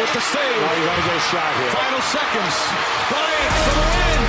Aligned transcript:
with 0.00 0.12
the 0.12 0.20
save. 0.20 0.40
Oh, 0.40 0.74
you 0.78 0.84
got 0.86 0.94
to 0.94 1.02
get 1.02 1.16
a 1.16 1.20
shot 1.20 1.54
here. 1.58 1.70
Final 1.70 2.02
seconds. 2.02 2.54
Bryant 3.10 3.52
for 3.64 3.74
the 3.74 3.84
win. 3.90 4.20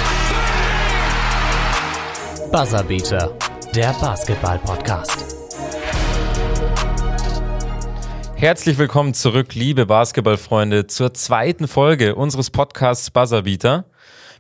Buzzerbeater, 2.52 3.38
der 3.76 3.94
Basketball-Podcast. 4.02 5.36
Herzlich 8.36 8.80
willkommen 8.80 9.14
zurück, 9.14 9.54
liebe 9.54 9.86
Basketballfreunde, 9.86 10.88
zur 10.88 11.14
zweiten 11.14 11.68
Folge 11.68 12.16
unseres 12.16 12.50
Podcasts 12.50 13.12
Buzzerbeater. 13.12 13.86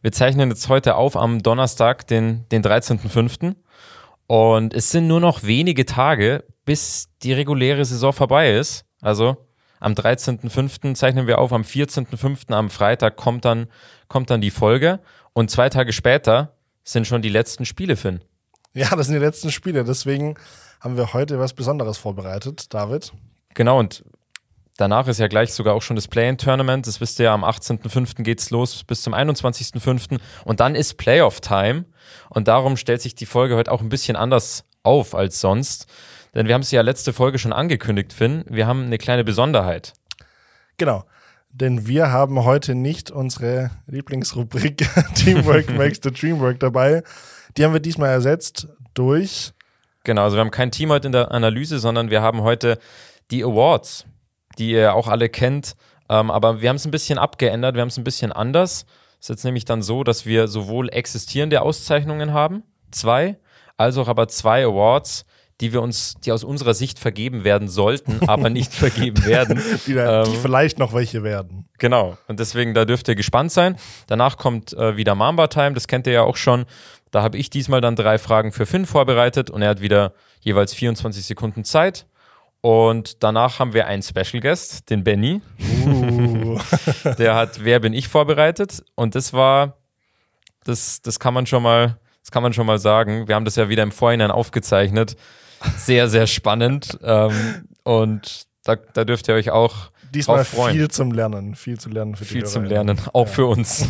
Wir 0.01 0.11
zeichnen 0.11 0.49
jetzt 0.49 0.67
heute 0.69 0.95
auf 0.95 1.15
am 1.15 1.43
Donnerstag, 1.43 2.07
den, 2.07 2.47
den 2.49 2.63
13.05. 2.63 3.55
Und 4.25 4.73
es 4.73 4.89
sind 4.89 5.05
nur 5.07 5.19
noch 5.19 5.43
wenige 5.43 5.85
Tage, 5.85 6.43
bis 6.65 7.09
die 7.21 7.33
reguläre 7.33 7.85
Saison 7.85 8.13
vorbei 8.13 8.55
ist. 8.55 8.85
Also 9.01 9.48
am 9.79 9.93
13.05. 9.93 10.95
zeichnen 10.95 11.27
wir 11.27 11.39
auf, 11.39 11.53
am 11.53 11.61
14.05. 11.61 12.53
am 12.53 12.69
Freitag 12.69 13.15
kommt 13.15 13.45
dann, 13.45 13.67
kommt 14.07 14.29
dann 14.29 14.41
die 14.41 14.51
Folge. 14.51 14.99
Und 15.33 15.49
zwei 15.49 15.69
Tage 15.69 15.93
später 15.93 16.55
sind 16.83 17.07
schon 17.07 17.21
die 17.21 17.29
letzten 17.29 17.65
Spiele, 17.65 17.95
Finn. 17.95 18.21
Ja, 18.73 18.95
das 18.95 19.07
sind 19.07 19.15
die 19.15 19.25
letzten 19.25 19.51
Spiele. 19.51 19.83
Deswegen 19.83 20.35
haben 20.79 20.97
wir 20.97 21.13
heute 21.13 21.39
was 21.39 21.53
Besonderes 21.53 21.97
vorbereitet, 21.97 22.73
David. 22.73 23.13
Genau, 23.53 23.79
und 23.79 24.03
danach 24.77 25.07
ist 25.07 25.19
ja 25.19 25.27
gleich 25.27 25.53
sogar 25.53 25.75
auch 25.75 25.81
schon 25.81 25.95
das 25.95 26.07
Play-In-Tournament. 26.07 26.87
Das 26.87 27.01
wisst 27.01 27.19
ihr 27.19 27.25
ja, 27.25 27.33
am 27.33 27.43
18.05. 27.43 28.23
geht's 28.23 28.49
los 28.49 28.83
bis 28.83 29.01
zum 29.01 29.13
21.05. 29.13 30.19
Und 30.45 30.59
dann 30.59 30.75
ist 30.75 30.95
Playoff-Time. 30.95 31.85
Und 32.29 32.47
darum 32.47 32.77
stellt 32.77 33.01
sich 33.01 33.15
die 33.15 33.25
Folge 33.25 33.55
heute 33.55 33.71
auch 33.71 33.81
ein 33.81 33.89
bisschen 33.89 34.15
anders 34.15 34.65
auf 34.83 35.15
als 35.15 35.39
sonst. 35.39 35.87
Denn 36.35 36.47
wir 36.47 36.53
haben 36.53 36.61
es 36.61 36.71
ja 36.71 36.81
letzte 36.81 37.13
Folge 37.13 37.39
schon 37.39 37.53
angekündigt, 37.53 38.13
Finn. 38.13 38.45
Wir 38.47 38.67
haben 38.67 38.85
eine 38.85 38.97
kleine 38.97 39.23
Besonderheit. 39.23 39.93
Genau. 40.77 41.03
Denn 41.51 41.87
wir 41.87 42.11
haben 42.11 42.43
heute 42.43 42.75
nicht 42.75 43.09
unsere 43.09 43.71
Lieblingsrubrik 43.87 44.87
Teamwork 45.15 45.69
makes 45.77 45.99
the 46.03 46.11
Dream 46.11 46.39
Work 46.39 46.59
dabei. 46.59 47.03
Die 47.57 47.65
haben 47.65 47.73
wir 47.73 47.79
diesmal 47.79 48.09
ersetzt 48.09 48.67
durch. 48.93 49.53
Genau, 50.03 50.23
also 50.23 50.37
wir 50.37 50.41
haben 50.41 50.51
kein 50.51 50.71
Team 50.71 50.91
heute 50.91 51.07
in 51.07 51.11
der 51.11 51.31
Analyse, 51.31 51.79
sondern 51.79 52.09
wir 52.09 52.21
haben 52.21 52.41
heute 52.41 52.77
die 53.31 53.43
Awards, 53.43 54.05
die 54.57 54.71
ihr 54.71 54.93
auch 54.93 55.07
alle 55.07 55.29
kennt. 55.29 55.75
Ähm, 56.09 56.31
aber 56.31 56.61
wir 56.61 56.69
haben 56.69 56.75
es 56.75 56.85
ein 56.85 56.91
bisschen 56.91 57.17
abgeändert, 57.17 57.75
wir 57.75 57.81
haben 57.81 57.89
es 57.89 57.97
ein 57.97 58.03
bisschen 58.03 58.31
anders. 58.31 58.85
Es 59.19 59.25
ist 59.25 59.29
jetzt 59.29 59.43
nämlich 59.43 59.65
dann 59.65 59.81
so, 59.81 60.03
dass 60.03 60.25
wir 60.25 60.47
sowohl 60.47 60.89
existierende 60.89 61.61
Auszeichnungen 61.61 62.31
haben, 62.31 62.63
zwei, 62.91 63.37
als 63.75 63.97
auch 63.97 64.07
aber 64.07 64.27
zwei 64.27 64.63
Awards, 64.63 65.25
die 65.61 65.73
wir 65.73 65.81
uns, 65.81 66.15
die 66.23 66.31
aus 66.31 66.43
unserer 66.43 66.73
Sicht 66.73 66.99
vergeben 66.99 67.43
werden 67.43 67.67
sollten, 67.67 68.27
aber 68.27 68.49
nicht 68.49 68.73
vergeben 68.73 69.25
werden. 69.25 69.61
Die, 69.85 69.93
da, 69.93 70.23
die 70.23 70.35
Ähm, 70.35 70.39
vielleicht 70.41 70.79
noch 70.79 70.93
welche 70.93 71.23
werden. 71.23 71.67
Genau. 71.79 72.17
Und 72.27 72.39
deswegen, 72.39 72.73
da 72.73 72.85
dürft 72.85 73.07
ihr 73.07 73.15
gespannt 73.15 73.51
sein. 73.51 73.75
Danach 74.07 74.37
kommt 74.37 74.73
äh, 74.73 74.95
wieder 74.95 75.15
Mamba 75.15 75.47
Time, 75.47 75.73
das 75.73 75.87
kennt 75.87 76.07
ihr 76.07 76.13
ja 76.13 76.21
auch 76.23 76.37
schon. 76.37 76.65
Da 77.11 77.23
habe 77.23 77.37
ich 77.37 77.49
diesmal 77.49 77.81
dann 77.81 77.95
drei 77.95 78.17
Fragen 78.17 78.51
für 78.51 78.65
Finn 78.65 78.85
vorbereitet 78.85 79.49
und 79.49 79.61
er 79.61 79.69
hat 79.69 79.81
wieder 79.81 80.13
jeweils 80.41 80.73
24 80.73 81.25
Sekunden 81.25 81.63
Zeit. 81.63 82.05
Und 82.61 83.23
danach 83.23 83.59
haben 83.59 83.73
wir 83.73 83.87
einen 83.87 84.03
Special 84.03 84.41
Guest, 84.41 84.89
den 84.89 85.03
Benny. 85.03 85.41
Uh. 85.85 86.59
Der 87.17 87.35
hat 87.35 87.63
Wer 87.63 87.79
bin 87.79 87.93
ich 87.93 88.07
vorbereitet? 88.07 88.83
Und 88.95 89.15
das 89.15 89.33
war, 89.33 89.77
das, 90.65 91.01
das 91.01 91.19
kann 91.19 91.33
man 91.33 91.45
schon 91.45 91.63
mal, 91.63 91.97
das 92.21 92.31
kann 92.31 92.43
man 92.43 92.53
schon 92.53 92.65
mal 92.65 92.77
sagen. 92.77 93.27
Wir 93.27 93.35
haben 93.35 93.45
das 93.45 93.55
ja 93.55 93.69
wieder 93.69 93.83
im 93.83 93.91
Vorhinein 93.91 94.29
aufgezeichnet. 94.29 95.15
Sehr, 95.77 96.09
sehr 96.09 96.27
spannend. 96.27 96.97
ähm, 97.03 97.67
und 97.83 98.47
da, 98.63 98.75
da 98.75 99.05
dürft 99.05 99.27
ihr 99.27 99.35
euch 99.35 99.51
auch 99.51 99.91
Diesmal 100.13 100.43
viel 100.43 100.89
zum 100.89 101.11
Lernen. 101.11 101.55
Viel 101.55 101.79
zu 101.79 101.89
lernen 101.89 102.15
für 102.15 102.23
die 102.23 102.29
viel 102.29 102.45
zum 102.45 102.63
HörerInnen. 102.63 102.97
Lernen, 102.97 103.09
auch 103.13 103.27
für 103.27 103.45
uns. 103.45 103.87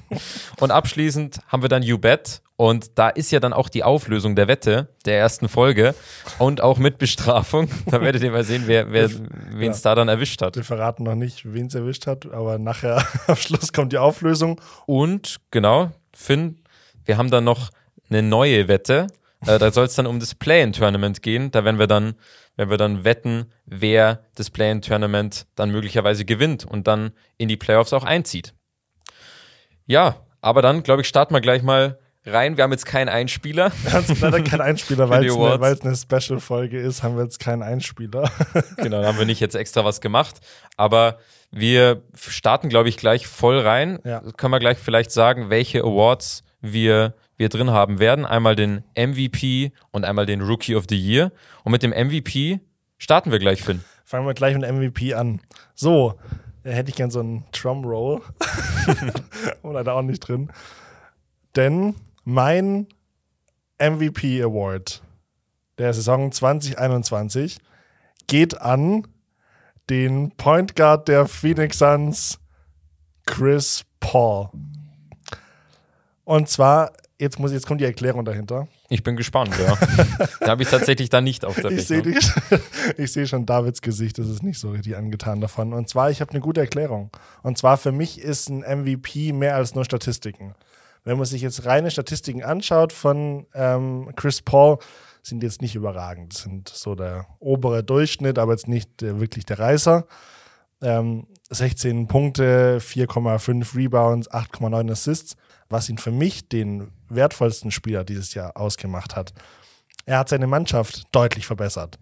und 0.60 0.70
abschließend 0.70 1.40
haben 1.48 1.62
wir 1.62 1.68
dann 1.68 1.82
You 1.82 1.98
Bet 1.98 2.42
und 2.56 2.98
da 2.98 3.08
ist 3.08 3.30
ja 3.30 3.38
dann 3.38 3.52
auch 3.52 3.68
die 3.68 3.84
Auflösung 3.84 4.34
der 4.34 4.48
Wette 4.48 4.88
der 5.04 5.18
ersten 5.18 5.48
Folge 5.48 5.94
und 6.38 6.60
auch 6.60 6.78
mit 6.78 6.98
Bestrafung. 6.98 7.68
Da 7.86 8.00
werdet 8.00 8.22
ihr 8.22 8.30
mal 8.30 8.44
sehen, 8.44 8.64
wer, 8.66 8.90
wer 8.90 9.10
wen 9.52 9.70
es 9.70 9.82
da 9.82 9.94
dann 9.94 10.08
erwischt 10.08 10.42
hat. 10.42 10.56
Wir 10.56 10.64
verraten 10.64 11.04
noch 11.04 11.14
nicht, 11.14 11.52
wen 11.52 11.66
es 11.66 11.74
erwischt 11.74 12.06
hat, 12.06 12.26
aber 12.32 12.58
nachher 12.58 13.06
am 13.26 13.36
Schluss 13.36 13.72
kommt 13.72 13.92
die 13.92 13.98
Auflösung. 13.98 14.60
Und 14.86 15.36
genau, 15.50 15.90
Finn, 16.12 16.58
wir 17.04 17.16
haben 17.16 17.30
dann 17.30 17.44
noch 17.44 17.70
eine 18.10 18.22
neue 18.22 18.68
Wette. 18.68 19.08
Äh, 19.46 19.58
da 19.58 19.70
soll 19.70 19.86
es 19.86 19.94
dann 19.94 20.06
um 20.06 20.20
das 20.20 20.34
Play-in-Tournament 20.34 21.22
gehen. 21.22 21.50
Da 21.50 21.64
werden 21.64 21.78
wir 21.78 21.86
dann, 21.86 22.14
werden 22.56 22.70
wir 22.70 22.78
dann 22.78 23.04
wetten, 23.04 23.46
wer 23.66 24.24
das 24.34 24.50
Play-in-Tournament 24.50 25.46
dann 25.54 25.70
möglicherweise 25.70 26.24
gewinnt 26.24 26.64
und 26.64 26.86
dann 26.86 27.12
in 27.36 27.48
die 27.48 27.56
Playoffs 27.56 27.92
auch 27.92 28.04
einzieht. 28.04 28.54
Ja, 29.86 30.16
aber 30.40 30.62
dann, 30.62 30.82
glaube 30.82 31.02
ich, 31.02 31.08
starten 31.08 31.34
wir 31.34 31.40
gleich 31.40 31.62
mal 31.62 31.98
rein. 32.26 32.56
Wir 32.56 32.64
haben 32.64 32.72
jetzt 32.72 32.86
keinen 32.86 33.08
Einspieler. 33.08 33.72
Wir 33.82 33.92
haben 33.92 34.04
jetzt 34.06 34.20
leider 34.20 34.42
keinen 34.42 34.60
Einspieler, 34.60 35.08
weil 35.08 35.24
es 35.24 35.34
eine, 35.80 35.80
eine 35.82 35.96
Special-Folge 35.96 36.78
ist, 36.78 37.02
haben 37.02 37.16
wir 37.16 37.24
jetzt 37.24 37.38
keinen 37.38 37.62
Einspieler. 37.62 38.30
genau, 38.76 39.00
da 39.00 39.08
haben 39.08 39.18
wir 39.18 39.26
nicht 39.26 39.40
jetzt 39.40 39.54
extra 39.54 39.84
was 39.84 40.00
gemacht. 40.00 40.40
Aber 40.76 41.18
wir 41.50 42.02
starten, 42.14 42.68
glaube 42.68 42.88
ich, 42.88 42.96
gleich 42.96 43.26
voll 43.26 43.58
rein. 43.58 43.98
Ja. 44.04 44.20
Können 44.36 44.52
wir 44.52 44.58
gleich 44.58 44.78
vielleicht 44.78 45.10
sagen, 45.10 45.50
welche 45.50 45.80
Awards 45.80 46.42
wir, 46.60 47.14
wir 47.38 47.48
drin 47.48 47.70
haben 47.70 47.98
werden. 47.98 48.26
Einmal 48.26 48.54
den 48.54 48.84
MVP 48.96 49.72
und 49.90 50.04
einmal 50.04 50.26
den 50.26 50.42
Rookie 50.42 50.74
of 50.74 50.84
the 50.88 50.98
Year. 50.98 51.32
Und 51.64 51.72
mit 51.72 51.82
dem 51.82 51.92
MVP 51.92 52.60
starten 52.98 53.32
wir 53.32 53.38
gleich, 53.38 53.62
Finn. 53.62 53.82
Fangen 54.04 54.26
wir 54.26 54.34
gleich 54.34 54.56
mit 54.56 54.70
MVP 54.70 55.14
an. 55.14 55.40
So, 55.74 56.18
da 56.64 56.70
hätte 56.70 56.90
ich 56.90 56.96
gern 56.96 57.10
so 57.10 57.20
einen 57.20 57.44
Drumroll. 57.52 58.20
Und 59.62 59.72
leider 59.72 59.94
auch 59.94 60.02
nicht 60.02 60.20
drin. 60.20 60.50
Denn 61.56 61.94
mein 62.24 62.88
MVP 63.80 64.42
Award 64.42 65.02
der 65.78 65.94
Saison 65.94 66.32
2021 66.32 67.58
geht 68.26 68.60
an 68.60 69.06
den 69.88 70.32
Point 70.36 70.76
Guard 70.76 71.08
der 71.08 71.26
Phoenix 71.26 71.78
Suns, 71.78 72.38
Chris 73.26 73.84
Paul. 74.00 74.50
Und 76.24 76.48
zwar, 76.48 76.92
jetzt, 77.18 77.38
muss, 77.38 77.52
jetzt 77.52 77.66
kommt 77.66 77.80
die 77.80 77.84
Erklärung 77.84 78.24
dahinter. 78.24 78.68
Ich 78.88 79.02
bin 79.02 79.16
gespannt, 79.16 79.54
ja. 79.58 79.76
da 80.40 80.48
habe 80.48 80.62
ich 80.62 80.68
tatsächlich 80.68 81.10
da 81.10 81.20
nicht 81.20 81.44
auf 81.44 81.56
der 81.56 81.70
Ich 81.70 81.86
sehe 81.86 82.04
Rechnung. 82.04 82.60
ich 82.96 83.12
sehe 83.12 83.26
schon 83.26 83.46
Davids 83.46 83.82
Gesicht, 83.82 84.18
das 84.18 84.28
ist 84.28 84.42
nicht 84.42 84.58
so 84.58 84.70
richtig 84.70 84.96
angetan 84.96 85.40
davon. 85.40 85.72
Und 85.72 85.88
zwar, 85.88 86.10
ich 86.10 86.20
habe 86.20 86.30
eine 86.30 86.40
gute 86.40 86.60
Erklärung. 86.60 87.10
Und 87.42 87.58
zwar 87.58 87.76
für 87.76 87.92
mich 87.92 88.20
ist 88.20 88.48
ein 88.48 88.60
MVP 88.60 89.32
mehr 89.32 89.56
als 89.56 89.74
nur 89.74 89.84
Statistiken. 89.84 90.54
Wenn 91.04 91.16
man 91.16 91.26
sich 91.26 91.42
jetzt 91.42 91.64
reine 91.64 91.90
Statistiken 91.90 92.42
anschaut 92.42 92.92
von 92.92 93.46
ähm, 93.54 94.10
Chris 94.16 94.42
Paul, 94.42 94.78
sind 95.22 95.42
jetzt 95.42 95.62
nicht 95.62 95.74
überragend. 95.74 96.34
Das 96.34 96.42
sind 96.42 96.68
so 96.68 96.94
der 96.94 97.26
obere 97.38 97.84
Durchschnitt, 97.84 98.38
aber 98.38 98.52
jetzt 98.52 98.68
nicht 98.68 99.00
der, 99.00 99.20
wirklich 99.20 99.44
der 99.44 99.58
Reißer. 99.58 100.06
Ähm, 100.80 101.26
16 101.50 102.06
Punkte, 102.06 102.78
4,5 102.80 103.76
Rebounds, 103.76 104.30
8,9 104.30 104.92
Assists, 104.92 105.36
was 105.68 105.88
ihn 105.88 105.98
für 105.98 106.12
mich 106.12 106.48
den 106.48 106.92
wertvollsten 107.08 107.70
Spieler 107.70 108.04
dieses 108.04 108.34
Jahr 108.34 108.56
ausgemacht 108.56 109.16
hat. 109.16 109.32
Er 110.06 110.18
hat 110.18 110.28
seine 110.28 110.46
Mannschaft 110.46 111.04
deutlich 111.12 111.46
verbessert. 111.46 111.98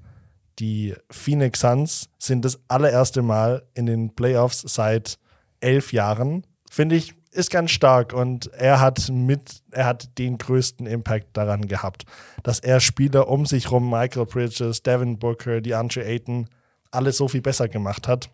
Die 0.59 0.94
Phoenix 1.11 1.61
Suns 1.61 2.09
sind 2.19 2.44
das 2.44 2.59
allererste 2.69 3.22
Mal 3.22 3.62
in 3.75 3.87
den 3.87 4.15
Playoffs 4.15 4.62
seit 4.62 5.19
elf 5.61 5.93
Jahren. 5.93 6.47
Finde 6.71 6.97
ich, 6.97 7.15
ist 7.31 7.50
ganz 7.50 7.71
stark 7.71 8.15
und 8.15 8.47
er 8.55 8.81
hat 8.81 9.11
mit, 9.11 9.62
er 9.71 9.84
hat 9.84 10.19
den 10.19 10.39
größten 10.39 10.87
Impact 10.87 11.37
daran 11.37 11.69
gehabt, 11.69 12.05
dass 12.43 12.61
er 12.61 12.81
Spieler 12.81 13.28
um 13.28 13.44
sich 13.44 13.71
rum, 13.71 13.91
Michael 13.91 14.27
Bridges, 14.27 14.83
Devin 14.83 15.19
Booker, 15.19 15.61
DeAndre 15.61 16.05
Ayton, 16.05 16.49
alles 16.91 17.19
so 17.19 17.28
viel 17.28 17.43
besser 17.43 17.69
gemacht 17.69 18.09
hat. 18.09 18.31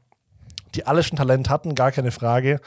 Die 0.74 0.86
alle 0.86 1.02
schon 1.02 1.18
Talent 1.18 1.50
hatten, 1.50 1.74
gar 1.74 1.90
keine 1.90 2.12
Frage, 2.12 2.60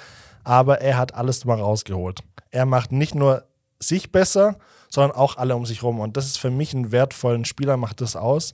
aber 0.44 0.81
er 0.81 0.98
hat 0.98 1.16
alles 1.16 1.46
mal 1.46 1.60
rausgeholt. 1.60 2.19
Er 2.51 2.66
macht 2.66 2.92
nicht 2.92 3.16
nur 3.16 3.46
sich 3.80 4.12
besser, 4.12 4.57
sondern 4.89 5.12
auch 5.18 5.38
alle 5.38 5.56
um 5.56 5.66
sich 5.66 5.83
rum. 5.83 6.00
Und 6.00 6.18
das 6.18 6.25
ist 6.25 6.38
für 6.38 6.51
mich 6.51 6.74
einen 6.74 6.92
wertvollen 6.92 7.45
Spieler, 7.45 7.77
macht 7.77 8.01
das 8.01 8.16
aus, 8.16 8.54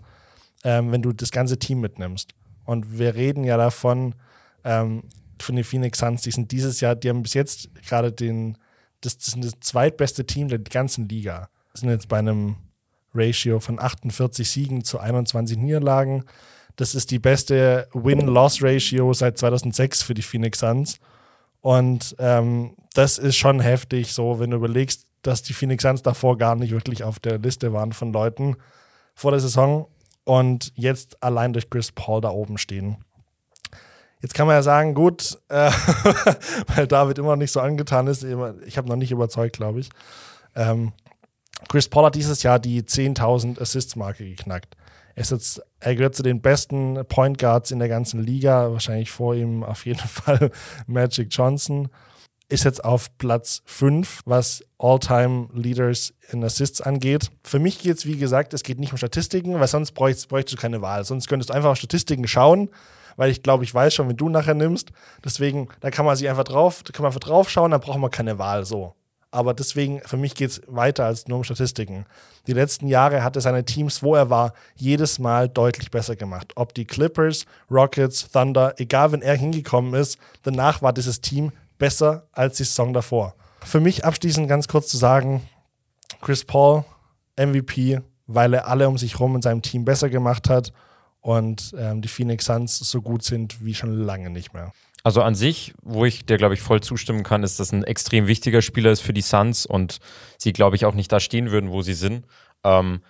ähm, 0.63 0.91
wenn 0.91 1.01
du 1.01 1.13
das 1.13 1.31
ganze 1.31 1.59
Team 1.59 1.81
mitnimmst. 1.81 2.33
Und 2.65 2.97
wir 2.97 3.15
reden 3.15 3.43
ja 3.43 3.57
davon, 3.57 4.15
ähm, 4.63 5.03
von 5.39 5.55
den 5.55 5.65
Phoenix 5.65 5.99
Suns, 5.99 6.21
die 6.21 6.31
sind 6.31 6.51
dieses 6.51 6.81
Jahr, 6.81 6.95
die 6.95 7.09
haben 7.09 7.23
bis 7.23 7.33
jetzt 7.33 7.69
gerade 7.87 8.11
den, 8.11 8.57
das, 9.01 9.17
das 9.17 9.27
sind 9.27 9.43
das 9.43 9.59
zweitbeste 9.59 10.25
Team 10.25 10.47
der 10.47 10.59
ganzen 10.59 11.09
Liga. 11.09 11.49
sind 11.73 11.89
jetzt 11.89 12.07
bei 12.07 12.19
einem 12.19 12.57
Ratio 13.13 13.59
von 13.59 13.79
48 13.79 14.49
Siegen 14.49 14.83
zu 14.83 14.99
21 14.99 15.57
Niederlagen. 15.57 16.23
Das 16.75 16.95
ist 16.95 17.11
die 17.11 17.19
beste 17.19 17.87
Win-Loss-Ratio 17.93 19.13
seit 19.13 19.37
2006 19.37 20.03
für 20.03 20.13
die 20.13 20.21
Phoenix 20.21 20.59
Suns. 20.59 20.99
Und 21.59 22.15
ähm, 22.19 22.75
das 22.93 23.17
ist 23.17 23.35
schon 23.35 23.59
heftig, 23.59 24.13
so 24.13 24.39
wenn 24.39 24.51
du 24.51 24.57
überlegst, 24.57 25.05
dass 25.21 25.43
die 25.43 25.53
Phoenix 25.53 25.83
Suns 25.83 26.01
davor 26.01 26.37
gar 26.37 26.55
nicht 26.55 26.71
wirklich 26.71 27.03
auf 27.03 27.19
der 27.19 27.37
Liste 27.39 27.73
waren 27.73 27.93
von 27.93 28.11
Leuten 28.13 28.57
vor 29.13 29.31
der 29.31 29.39
Saison 29.39 29.87
und 30.23 30.71
jetzt 30.75 31.21
allein 31.23 31.53
durch 31.53 31.69
Chris 31.69 31.91
Paul 31.91 32.21
da 32.21 32.29
oben 32.29 32.57
stehen. 32.57 32.97
Jetzt 34.21 34.35
kann 34.35 34.45
man 34.45 34.55
ja 34.55 34.61
sagen, 34.61 34.93
gut, 34.93 35.39
äh, 35.49 35.71
weil 36.75 36.87
David 36.87 37.17
immer 37.17 37.29
noch 37.29 37.37
nicht 37.37 37.51
so 37.51 37.59
angetan 37.59 38.07
ist. 38.07 38.23
Ich 38.65 38.77
habe 38.77 38.87
noch 38.87 38.95
nicht 38.95 39.11
überzeugt, 39.11 39.57
glaube 39.57 39.79
ich. 39.79 39.89
Ähm, 40.55 40.93
Chris 41.67 41.87
Paul 41.87 42.05
hat 42.05 42.15
dieses 42.15 42.43
Jahr 42.43 42.59
die 42.59 42.83
10.000 42.83 43.59
Assists-Marke 43.59 44.23
geknackt. 44.23 44.75
Er, 45.15 45.21
ist 45.21 45.31
jetzt, 45.31 45.61
er 45.79 45.95
gehört 45.95 46.15
zu 46.15 46.23
den 46.23 46.41
besten 46.41 47.03
Point 47.07 47.37
Guards 47.37 47.71
in 47.71 47.79
der 47.79 47.89
ganzen 47.89 48.21
Liga. 48.23 48.71
Wahrscheinlich 48.71 49.11
vor 49.11 49.35
ihm 49.35 49.63
auf 49.63 49.85
jeden 49.85 49.99
Fall 50.07 50.51
Magic 50.85 51.27
Johnson. 51.31 51.89
Ist 52.51 52.65
jetzt 52.65 52.83
auf 52.83 53.17
Platz 53.17 53.61
5, 53.65 54.23
was 54.25 54.61
All-Time-Leaders 54.77 56.13
in 56.31 56.43
Assists 56.43 56.81
angeht. 56.81 57.31
Für 57.43 57.59
mich 57.59 57.79
geht 57.79 57.97
es, 57.97 58.05
wie 58.05 58.17
gesagt, 58.17 58.53
es 58.53 58.63
geht 58.63 58.77
nicht 58.77 58.91
um 58.91 58.97
Statistiken, 58.97 59.57
weil 59.57 59.67
sonst 59.69 59.93
bräuchtest, 59.93 60.27
bräuchtest 60.27 60.57
du 60.57 60.61
keine 60.61 60.81
Wahl. 60.81 61.05
Sonst 61.05 61.29
könntest 61.29 61.49
du 61.49 61.53
einfach 61.53 61.69
auf 61.69 61.77
Statistiken 61.77 62.27
schauen 62.27 62.69
weil 63.17 63.29
ich 63.29 63.43
glaube, 63.43 63.63
ich 63.65 63.73
weiß 63.73 63.93
schon, 63.93 64.07
wenn 64.09 64.17
du 64.17 64.29
nachher 64.29 64.53
nimmst. 64.53 64.91
Deswegen, 65.23 65.67
da 65.81 65.91
kann 65.91 66.05
man 66.05 66.15
sich 66.15 66.29
einfach 66.29 66.45
drauf, 66.45 66.81
da 66.81 66.91
kann 66.91 67.03
man 67.03 67.09
einfach 67.09 67.19
drauf 67.19 67.49
schauen, 67.49 67.71
dann 67.71 67.81
braucht 67.81 67.99
man 67.99 68.09
keine 68.09 68.39
Wahl 68.39 68.65
so. 68.65 68.95
Aber 69.33 69.53
deswegen, 69.53 70.01
für 70.01 70.17
mich 70.17 70.33
geht 70.33 70.49
es 70.49 70.61
weiter 70.67 71.05
als 71.05 71.27
nur 71.27 71.37
um 71.37 71.43
Statistiken. 71.43 72.05
Die 72.47 72.53
letzten 72.53 72.87
Jahre 72.87 73.23
hat 73.23 73.37
er 73.37 73.41
seine 73.41 73.63
Teams, 73.63 74.03
wo 74.03 74.15
er 74.15 74.29
war, 74.29 74.53
jedes 74.75 75.19
Mal 75.19 75.47
deutlich 75.47 75.89
besser 75.89 76.17
gemacht. 76.17 76.51
Ob 76.55 76.73
die 76.73 76.85
Clippers, 76.85 77.45
Rockets, 77.69 78.29
Thunder, 78.29 78.73
egal 78.77 79.13
wenn 79.13 79.21
er 79.21 79.35
hingekommen 79.35 79.93
ist, 79.93 80.17
danach 80.43 80.81
war 80.81 80.91
dieses 80.91 81.21
Team 81.21 81.51
besser 81.81 82.27
als 82.31 82.57
die 82.57 82.63
Saison 82.63 82.93
davor. 82.93 83.33
Für 83.63 83.79
mich 83.79 84.05
abschließend 84.05 84.47
ganz 84.47 84.67
kurz 84.67 84.87
zu 84.87 84.97
sagen, 84.97 85.41
Chris 86.21 86.45
Paul, 86.45 86.85
MVP, 87.35 87.99
weil 88.27 88.53
er 88.53 88.67
alle 88.67 88.87
um 88.87 88.99
sich 88.99 89.15
herum 89.15 89.35
in 89.35 89.41
seinem 89.41 89.63
Team 89.63 89.83
besser 89.83 90.09
gemacht 90.09 90.47
hat 90.47 90.73
und 91.21 91.73
ähm, 91.75 92.03
die 92.03 92.07
Phoenix 92.07 92.45
Suns 92.45 92.77
so 92.77 93.01
gut 93.01 93.23
sind 93.23 93.65
wie 93.65 93.73
schon 93.73 93.91
lange 94.03 94.29
nicht 94.29 94.53
mehr. 94.53 94.71
Also 95.03 95.23
an 95.23 95.33
sich, 95.33 95.73
wo 95.81 96.05
ich 96.05 96.23
dir, 96.27 96.37
glaube 96.37 96.53
ich, 96.53 96.61
voll 96.61 96.81
zustimmen 96.81 97.23
kann, 97.23 97.41
ist, 97.41 97.59
dass 97.59 97.71
ein 97.71 97.83
extrem 97.83 98.27
wichtiger 98.27 98.61
Spieler 98.61 98.91
ist 98.91 99.01
für 99.01 99.13
die 99.13 99.21
Suns 99.21 99.65
und 99.65 99.97
sie, 100.37 100.53
glaube 100.53 100.75
ich, 100.75 100.85
auch 100.85 100.93
nicht 100.93 101.11
da 101.11 101.19
stehen 101.19 101.49
würden, 101.49 101.71
wo 101.71 101.81
sie 101.81 101.95
sind. 101.95 102.27
Ähm, 102.63 103.01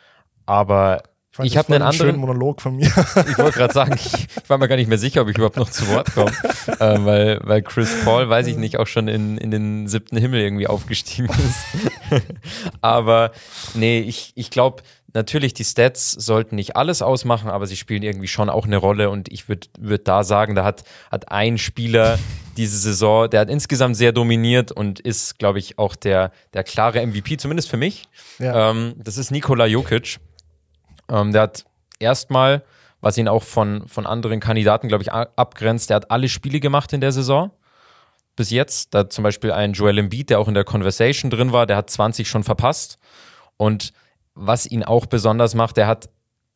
aber 0.45 1.03
ich, 1.39 1.45
ich 1.45 1.57
habe 1.57 1.73
einen 1.73 1.81
anderen 1.81 2.17
Monolog 2.17 2.61
von 2.61 2.75
mir. 2.75 2.87
ich 2.87 3.37
wollte 3.37 3.57
gerade 3.57 3.73
sagen, 3.73 3.95
ich, 3.95 4.13
ich, 4.43 4.49
war 4.49 4.57
mir 4.57 4.67
gar 4.67 4.75
nicht 4.75 4.89
mehr 4.89 4.97
sicher, 4.97 5.21
ob 5.21 5.29
ich 5.29 5.37
überhaupt 5.37 5.57
noch 5.57 5.69
zu 5.69 5.87
Wort 5.87 6.13
komme, 6.13 6.31
äh, 6.67 7.05
weil, 7.05 7.39
weil 7.43 7.61
Chris 7.61 7.95
Paul, 8.03 8.29
weiß 8.29 8.47
ich 8.47 8.57
nicht, 8.57 8.77
auch 8.77 8.87
schon 8.87 9.07
in, 9.07 9.37
in 9.37 9.51
den 9.51 9.87
siebten 9.87 10.17
Himmel 10.17 10.41
irgendwie 10.41 10.67
aufgestiegen 10.67 11.29
ist. 11.29 12.21
aber 12.81 13.31
nee, 13.73 13.99
ich, 13.99 14.33
ich 14.35 14.49
glaube, 14.49 14.83
natürlich, 15.13 15.53
die 15.53 15.63
Stats 15.63 16.11
sollten 16.11 16.55
nicht 16.55 16.75
alles 16.75 17.01
ausmachen, 17.01 17.49
aber 17.49 17.67
sie 17.67 17.77
spielen 17.77 18.03
irgendwie 18.03 18.27
schon 18.27 18.49
auch 18.49 18.65
eine 18.65 18.77
Rolle. 18.77 19.09
Und 19.09 19.31
ich 19.31 19.47
würde 19.47 19.67
würd 19.79 20.07
da 20.07 20.23
sagen, 20.23 20.55
da 20.55 20.63
hat, 20.63 20.83
hat 21.09 21.31
ein 21.31 21.57
Spieler 21.57 22.19
diese 22.57 22.77
Saison, 22.77 23.29
der 23.29 23.41
hat 23.41 23.49
insgesamt 23.49 23.95
sehr 23.95 24.11
dominiert 24.11 24.71
und 24.71 24.99
ist, 24.99 25.39
glaube 25.39 25.59
ich, 25.59 25.77
auch 25.77 25.95
der, 25.95 26.31
der 26.53 26.63
klare 26.63 27.05
MVP, 27.05 27.37
zumindest 27.37 27.69
für 27.69 27.77
mich. 27.77 28.03
Ja. 28.39 28.71
Ähm, 28.71 28.95
das 28.97 29.17
ist 29.17 29.31
Nikola 29.31 29.65
Jokic. 29.65 30.19
Ähm, 31.11 31.33
der 31.33 31.43
hat 31.43 31.65
erstmal, 31.99 32.63
was 33.01 33.17
ihn 33.17 33.27
auch 33.27 33.43
von, 33.43 33.87
von 33.87 34.07
anderen 34.07 34.39
Kandidaten, 34.39 34.87
glaube 34.87 35.03
ich, 35.03 35.11
abgrenzt, 35.11 35.89
der 35.89 35.97
hat 35.97 36.11
alle 36.11 36.29
Spiele 36.29 36.59
gemacht 36.59 36.93
in 36.93 37.01
der 37.01 37.11
Saison. 37.11 37.51
Bis 38.35 38.49
jetzt, 38.49 38.93
da 38.93 39.09
zum 39.09 39.23
Beispiel 39.23 39.51
ein 39.51 39.73
Joel 39.73 39.97
Embiid, 39.97 40.29
der 40.29 40.39
auch 40.39 40.47
in 40.47 40.53
der 40.53 40.63
Conversation 40.63 41.29
drin 41.29 41.51
war, 41.51 41.67
der 41.67 41.77
hat 41.77 41.89
20 41.89 42.27
schon 42.27 42.43
verpasst. 42.43 42.97
Und 43.57 43.91
was 44.33 44.65
ihn 44.65 44.83
auch 44.83 45.05
besonders 45.05 45.53
macht, 45.53 45.77
er 45.77 45.87
hat, 45.87 46.09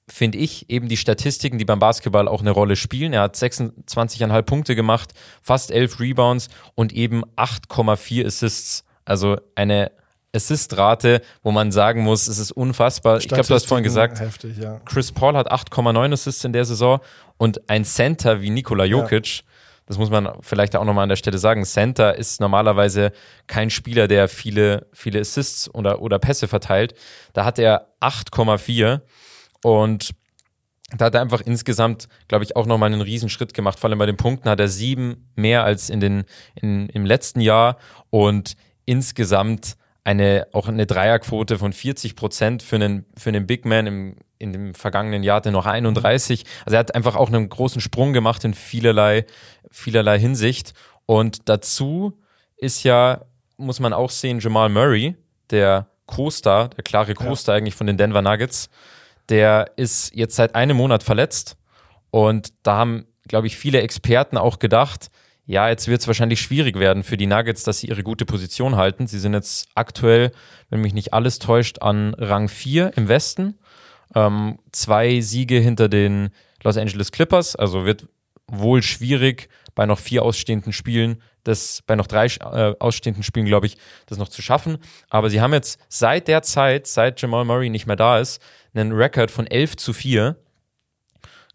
finde 0.08 0.38
ich, 0.38 0.70
eben 0.70 0.88
die 0.88 0.98
Statistiken, 0.98 1.58
die 1.58 1.66
beim 1.66 1.80
Basketball 1.80 2.28
auch 2.30 2.40
eine 2.40 2.52
Rolle 2.52 2.78
spielen. 2.78 3.12
Er 3.12 3.22
hat 3.22 3.36
26,5 3.36 4.42
Punkte 4.44 4.76
gemacht, 4.76 5.14
fast 5.42 5.72
11 5.72 6.00
Rebounds 6.00 6.48
und 6.76 6.94
eben 6.94 7.26
8,4 7.36 8.26
Assists. 8.26 8.86
Also 9.04 9.38
eine 9.56 9.92
Assistrate, 10.36 11.22
wo 11.44 11.52
man 11.52 11.72
sagen 11.72 12.02
muss, 12.02 12.28
es 12.28 12.38
ist 12.38 12.52
unfassbar. 12.52 13.18
Ich 13.18 13.28
glaube, 13.28 13.44
du 13.44 13.54
hast 13.54 13.66
vorhin 13.66 13.84
gesagt, 13.84 14.20
heftig, 14.20 14.58
ja. 14.58 14.82
Chris 14.86 15.12
Paul 15.12 15.36
hat 15.36 15.52
8,9 15.52 16.14
Assists 16.14 16.44
in 16.44 16.54
der 16.54 16.66
Saison 16.66 17.00
und 17.38 17.70
ein 17.70 17.86
Center 17.86 18.42
wie 18.42 18.50
Nikola 18.50 18.86
Jokic 18.86 19.38
ja 19.38 19.44
das 19.86 19.98
muss 19.98 20.10
man 20.10 20.30
vielleicht 20.42 20.76
auch 20.76 20.84
nochmal 20.84 21.04
an 21.04 21.10
der 21.10 21.16
Stelle 21.16 21.38
sagen, 21.38 21.64
Center 21.64 22.16
ist 22.16 22.42
normalerweise 22.42 23.12
kein 23.48 23.70
Spieler, 23.70 24.08
der 24.08 24.28
viele, 24.28 24.88
viele 24.94 25.20
Assists 25.20 25.74
oder, 25.74 26.02
oder 26.02 26.18
Pässe 26.18 26.48
verteilt. 26.48 26.96
Da 27.34 27.46
hat 27.46 27.60
er 27.60 27.90
8,4 28.02 29.02
und 29.62 30.10
da 30.98 31.06
hat 31.06 31.16
er 31.16 31.22
einfach 31.22 31.42
insgesamt, 31.42 32.08
glaube 32.28 32.44
ich, 32.44 32.56
auch 32.56 32.66
nochmal 32.66 32.92
einen 32.92 33.02
Riesenschritt 33.02 33.54
gemacht. 33.54 33.80
Vor 33.80 33.90
allem 33.90 34.00
bei 34.00 34.06
den 34.06 34.18
Punkten 34.18 34.50
hat 34.50 34.60
er 34.60 34.68
sieben 34.68 35.30
mehr 35.36 35.64
als 35.64 35.90
in 35.90 36.00
den, 36.00 36.24
in, 36.56 36.90
im 36.90 37.06
letzten 37.06 37.42
Jahr 37.42 37.78
und 38.10 38.56
insgesamt 38.86 39.78
eine, 40.06 40.48
auch 40.54 40.68
eine 40.68 40.86
Dreierquote 40.86 41.58
von 41.58 41.74
40 41.74 42.16
Prozent 42.16 42.64
für 42.64 42.76
einen, 42.76 43.06
für 43.18 43.30
einen 43.30 43.48
Big 43.48 43.66
Man 43.66 43.88
im, 43.88 44.16
in 44.38 44.54
dem 44.54 44.76
vergangenen 44.76 45.24
Jahr 45.24 45.38
hatte 45.38 45.52
noch 45.52 45.66
31. 45.66 46.46
Also 46.64 46.76
er 46.76 46.80
hat 46.80 46.94
einfach 46.96 47.16
auch 47.16 47.28
einen 47.28 47.50
großen 47.50 47.82
Sprung 47.82 48.14
gemacht 48.14 48.44
in 48.44 48.54
vielerlei, 48.54 49.26
vielerlei 49.72 50.20
Hinsicht. 50.20 50.74
Und 51.08 51.50
dazu 51.50 52.22
ist 52.56 52.84
ja, 52.84 53.26
muss 53.58 53.80
man 53.80 53.94
auch 53.94 54.12
sehen, 54.12 54.40
Jamal 54.40 54.70
Murray, 54.70 55.16
der 55.50 55.88
Co-Star, 56.06 56.70
der 56.70 56.84
klare 56.84 57.16
Co-Star 57.16 57.56
ja. 57.56 57.58
eigentlich 57.58 57.76
von 57.76 57.88
den 57.88 57.98
Denver 57.98 58.22
Nuggets, 58.22 58.70
der 59.30 59.72
ist 59.76 60.14
jetzt 60.14 60.36
seit 60.36 60.54
einem 60.54 60.78
Monat 60.78 61.02
verletzt. 61.02 61.58
Und 62.12 62.54
da 62.62 62.78
haben, 62.78 63.08
glaube 63.28 63.48
ich, 63.48 63.58
viele 63.58 63.82
Experten 63.82 64.38
auch 64.38 64.60
gedacht, 64.60 65.10
ja, 65.46 65.70
jetzt 65.70 65.88
wird 65.88 66.02
es 66.02 66.08
wahrscheinlich 66.08 66.42
schwierig 66.42 66.80
werden 66.80 67.04
für 67.04 67.18
die 67.18 67.28
Nuggets, 67.28 67.64
dass 67.64 67.80
sie 67.80 67.88
ihre 67.88 68.04
gute 68.04 68.26
Position 68.26 68.76
halten. 68.76 69.06
Sie 69.06 69.20
sind 69.20 69.34
jetzt 69.34 69.68
aktuell, 69.76 70.32
wenn 70.70 70.82
mich 70.82 70.94
nicht 70.94 71.14
alles 71.14 71.40
täuscht, 71.40 71.82
an 71.82 72.16
Rang 72.16 72.50
4 72.50 72.94
im 72.96 73.08
Westen. 73.08 73.60
Ähm, 74.16 74.60
zwei 74.72 75.22
Siege 75.22 75.60
hinter 75.60 75.88
den 75.88 76.30
Los 76.64 76.78
Angeles 76.78 77.12
Clippers, 77.12 77.56
also 77.56 77.86
wird 77.86 78.08
wohl 78.48 78.82
schwierig 78.82 79.50
bei 79.76 79.86
noch 79.86 80.00
vier 80.00 80.24
ausstehenden 80.24 80.74
Spielen, 80.74 81.22
das 81.44 81.84
bei 81.86 81.96
noch 81.96 82.08
drei 82.08 82.26
äh, 82.26 82.74
ausstehenden 82.80 83.24
Spielen, 83.24 83.46
glaube 83.46 83.68
ich, 83.68 83.78
das 84.08 84.18
noch 84.18 84.30
zu 84.30 84.42
schaffen. 84.42 84.78
Aber 85.10 85.30
sie 85.30 85.42
haben 85.42 85.54
jetzt 85.54 85.80
seit 85.90 86.28
der 86.28 86.42
Zeit, 86.42 86.88
seit 86.88 87.22
Jamal 87.22 87.46
Murray 87.46 87.70
nicht 87.70 87.86
mehr 87.86 87.96
da 87.96 88.20
ist, 88.20 88.42
einen 88.74 88.94
Rekord 88.94 89.32
von 89.32 89.46
11 89.46 89.78
zu 89.78 89.94
4. 89.94 90.36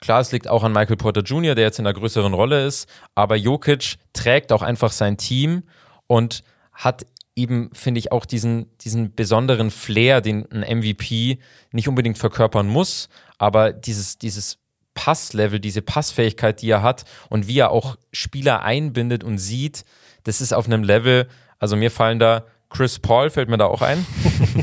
Klar, 0.00 0.20
es 0.20 0.32
liegt 0.32 0.48
auch 0.48 0.64
an 0.64 0.72
Michael 0.72 0.96
Porter 0.96 1.22
Jr., 1.22 1.54
der 1.54 1.64
jetzt 1.64 1.78
in 1.78 1.86
einer 1.86 1.98
größeren 1.98 2.32
Rolle 2.32 2.64
ist, 2.66 2.88
aber 3.14 3.36
Jokic 3.36 3.96
trägt 4.12 4.52
auch 4.52 4.62
einfach 4.62 4.92
sein 4.92 5.18
Team 5.18 5.62
und 6.06 6.42
hat 6.72 7.04
eben, 7.36 7.70
finde 7.72 7.98
ich, 7.98 8.10
auch 8.10 8.24
diesen, 8.24 8.66
diesen 8.78 9.14
besonderen 9.14 9.70
Flair, 9.70 10.20
den 10.20 10.50
ein 10.50 10.78
MVP 10.78 11.38
nicht 11.72 11.88
unbedingt 11.88 12.18
verkörpern 12.18 12.66
muss, 12.66 13.08
aber 13.38 13.72
dieses, 13.72 14.18
dieses 14.18 14.58
Passlevel, 14.94 15.60
diese 15.60 15.82
Passfähigkeit, 15.82 16.62
die 16.62 16.70
er 16.70 16.82
hat 16.82 17.04
und 17.28 17.46
wie 17.46 17.58
er 17.58 17.70
auch 17.70 17.96
Spieler 18.12 18.62
einbindet 18.62 19.22
und 19.22 19.38
sieht, 19.38 19.84
das 20.24 20.40
ist 20.40 20.52
auf 20.52 20.66
einem 20.66 20.82
Level, 20.82 21.28
also 21.58 21.76
mir 21.76 21.90
fallen 21.90 22.18
da 22.18 22.44
Chris 22.70 23.00
Paul 23.00 23.30
fällt 23.30 23.48
mir 23.48 23.58
da 23.58 23.66
auch 23.66 23.82
ein. 23.82 24.06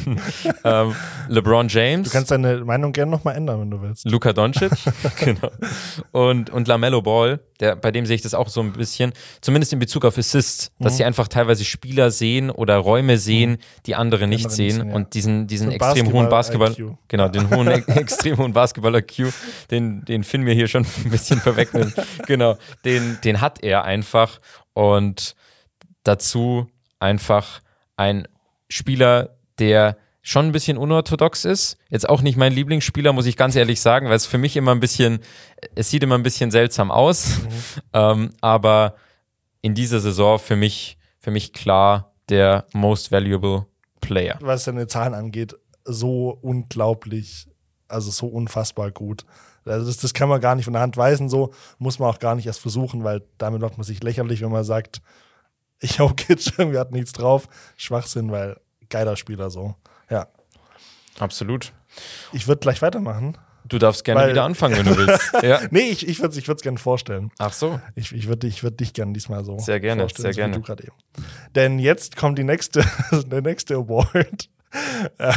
ähm, 0.64 0.96
LeBron 1.28 1.68
James. 1.68 2.08
Du 2.08 2.14
kannst 2.14 2.32
deine 2.32 2.64
Meinung 2.64 2.94
gerne 2.94 3.12
nochmal 3.12 3.36
ändern, 3.36 3.60
wenn 3.60 3.70
du 3.70 3.82
willst. 3.82 4.10
Luka 4.10 4.32
Doncic. 4.32 4.72
genau. 5.20 5.52
Und, 6.12 6.50
und 6.50 6.70
LaMelo 6.70 7.02
Ball, 7.02 7.42
der, 7.60 7.76
bei 7.76 7.92
dem 7.92 8.06
sehe 8.06 8.16
ich 8.16 8.22
das 8.22 8.34
auch 8.34 8.48
so 8.48 8.62
ein 8.62 8.72
bisschen, 8.72 9.12
zumindest 9.42 9.74
in 9.74 9.80
Bezug 9.80 10.06
auf 10.06 10.18
Assists, 10.18 10.72
dass 10.80 10.94
mhm. 10.94 10.98
sie 10.98 11.04
einfach 11.04 11.28
teilweise 11.28 11.66
Spieler 11.66 12.10
sehen 12.10 12.50
oder 12.50 12.78
Räume 12.78 13.18
sehen, 13.18 13.52
mhm. 13.52 13.58
die 13.86 13.96
andere 13.96 14.26
nicht 14.26 14.46
andere 14.46 14.56
sehen. 14.56 14.76
Sehen 14.76 14.90
ja. 14.90 14.96
Und 14.96 15.14
diesen, 15.14 15.48
diesen 15.48 15.72
extrem 15.72 15.90
Basketball 15.90 16.14
hohen 16.14 16.30
Basketball, 16.30 16.72
IQ. 16.72 16.98
genau, 17.10 17.24
ja. 17.26 17.30
den 17.30 17.50
hohen, 17.50 17.68
extrem 17.88 18.38
hohen 18.38 18.54
Basketball-IQ, 18.54 19.34
den, 19.70 20.06
den 20.06 20.24
Finn 20.24 20.44
mir 20.44 20.54
hier 20.54 20.70
schon 20.70 20.86
ein 20.86 21.12
bisschen 21.12 21.42
verwechseln. 21.42 21.94
genau, 22.26 22.58
den, 22.86 23.20
den 23.26 23.42
hat 23.42 23.62
er 23.64 23.84
einfach. 23.84 24.40
Und 24.74 25.36
dazu 26.04 26.68
einfach 27.00 27.60
ein 27.98 28.27
Spieler, 28.70 29.38
der 29.60 29.98
schon 30.22 30.48
ein 30.48 30.51
bisschen 30.51 30.77
unorthodox 30.77 31.46
ist. 31.46 31.77
Jetzt 31.89 32.08
auch 32.08 32.22
nicht 32.22 32.38
mein 32.38 32.51
Lieblingsspieler, 32.51 33.13
muss 33.13 33.25
ich 33.25 33.38
ganz 33.38 33.56
ehrlich 33.56 33.80
sagen, 33.80 34.08
weil 34.08 34.16
es 34.16 34.25
für 34.25 34.38
mich 34.38 34.58
immer 34.58 34.72
ein 34.72 34.80
bisschen, 34.80 35.20
es 35.75 35.89
sieht 35.89 36.04
immer 36.04 36.16
ein 36.16 36.24
bisschen 36.24 36.51
seltsam 36.51 36.92
aus. 36.92 37.39
Mhm. 37.39 37.48
Ähm, 37.94 38.34
aber 38.42 38.96
in 39.62 39.74
dieser 39.74 40.00
Saison 40.00 40.38
für 40.38 40.56
mich, 40.56 40.98
für 41.20 41.32
mich 41.32 41.54
klar 41.54 42.13
der 42.30 42.66
most 42.74 43.12
valuable 43.12 43.66
Player. 44.01 44.38
Was 44.42 44.66
seine 44.66 44.88
Zahlen 44.88 45.13
angeht, 45.13 45.56
so 45.86 46.38
unglaublich, 46.42 47.48
also 47.88 48.12
so 48.12 48.27
unfassbar 48.27 48.92
gut. 48.92 49.25
Also 49.66 49.86
das, 49.88 49.98
das 49.98 50.13
kann 50.13 50.30
man 50.30 50.42
gar 50.42 50.56
nicht 50.56 50.66
von 50.66 50.74
der 50.74 50.82
Hand 50.82 50.98
weisen, 50.98 51.30
so 51.30 51.54
muss 51.80 52.00
man 52.00 52.10
auch 52.10 52.20
gar 52.20 52.36
nicht 52.36 52.46
erst 52.46 52.60
versuchen, 52.60 53.04
weil 53.04 53.24
damit 53.38 53.62
macht 53.62 53.77
man 53.77 53.86
sich 53.86 54.04
lächerlich, 54.04 54.42
wenn 54.42 54.51
man 54.51 54.63
sagt, 54.63 55.01
Jokic 55.81 56.53
irgendwie 56.57 56.77
hat 56.79 56.91
nichts 56.91 57.12
drauf. 57.12 57.48
Schwachsinn, 57.75 58.31
weil 58.31 58.60
geiler 58.89 59.15
Spieler 59.15 59.50
so. 59.50 59.75
Ja. 60.10 60.27
Absolut. 61.19 61.74
Ich 62.31 62.48
würde 62.48 62.60
gleich 62.60 62.81
weitermachen. 62.81 63.38
Du 63.65 63.79
darfst 63.79 64.05
gerne 64.05 64.22
Weil- 64.22 64.29
wieder 64.31 64.43
anfangen, 64.43 64.77
wenn 64.77 64.86
du 64.86 64.98
willst. 65.07 65.34
ja. 65.43 65.60
Nee, 65.72 65.89
ich, 65.89 66.07
ich 66.07 66.19
würde 66.19 66.31
es 66.31 66.38
ich 66.38 66.48
würd's 66.48 66.62
gerne 66.62 66.77
vorstellen. 66.77 67.31
Ach 67.38 67.51
so. 67.51 67.81
Ich, 67.96 68.13
ich 68.13 68.27
würde 68.27 68.48
ich 68.48 68.63
würd 68.63 68.79
dich 68.79 68.93
gerne 68.93 69.12
diesmal 69.13 69.43
so 69.43 69.60
Sehr 69.60 69.79
gerne, 69.79 70.03
vorstellen, 70.03 70.24
sehr 70.24 70.34
so 70.34 70.38
wie 70.38 70.41
gerne. 70.41 70.55
Du 70.55 70.62
gerade 70.62 70.84
eben. 70.84 70.96
Denn 71.55 71.79
jetzt 71.79 72.15
kommt 72.15 72.38
die 72.39 72.43
nächste, 72.46 72.86
der 73.12 73.41
nächste 73.41 73.75
Award. 73.75 74.50
Ähm, 75.19 75.36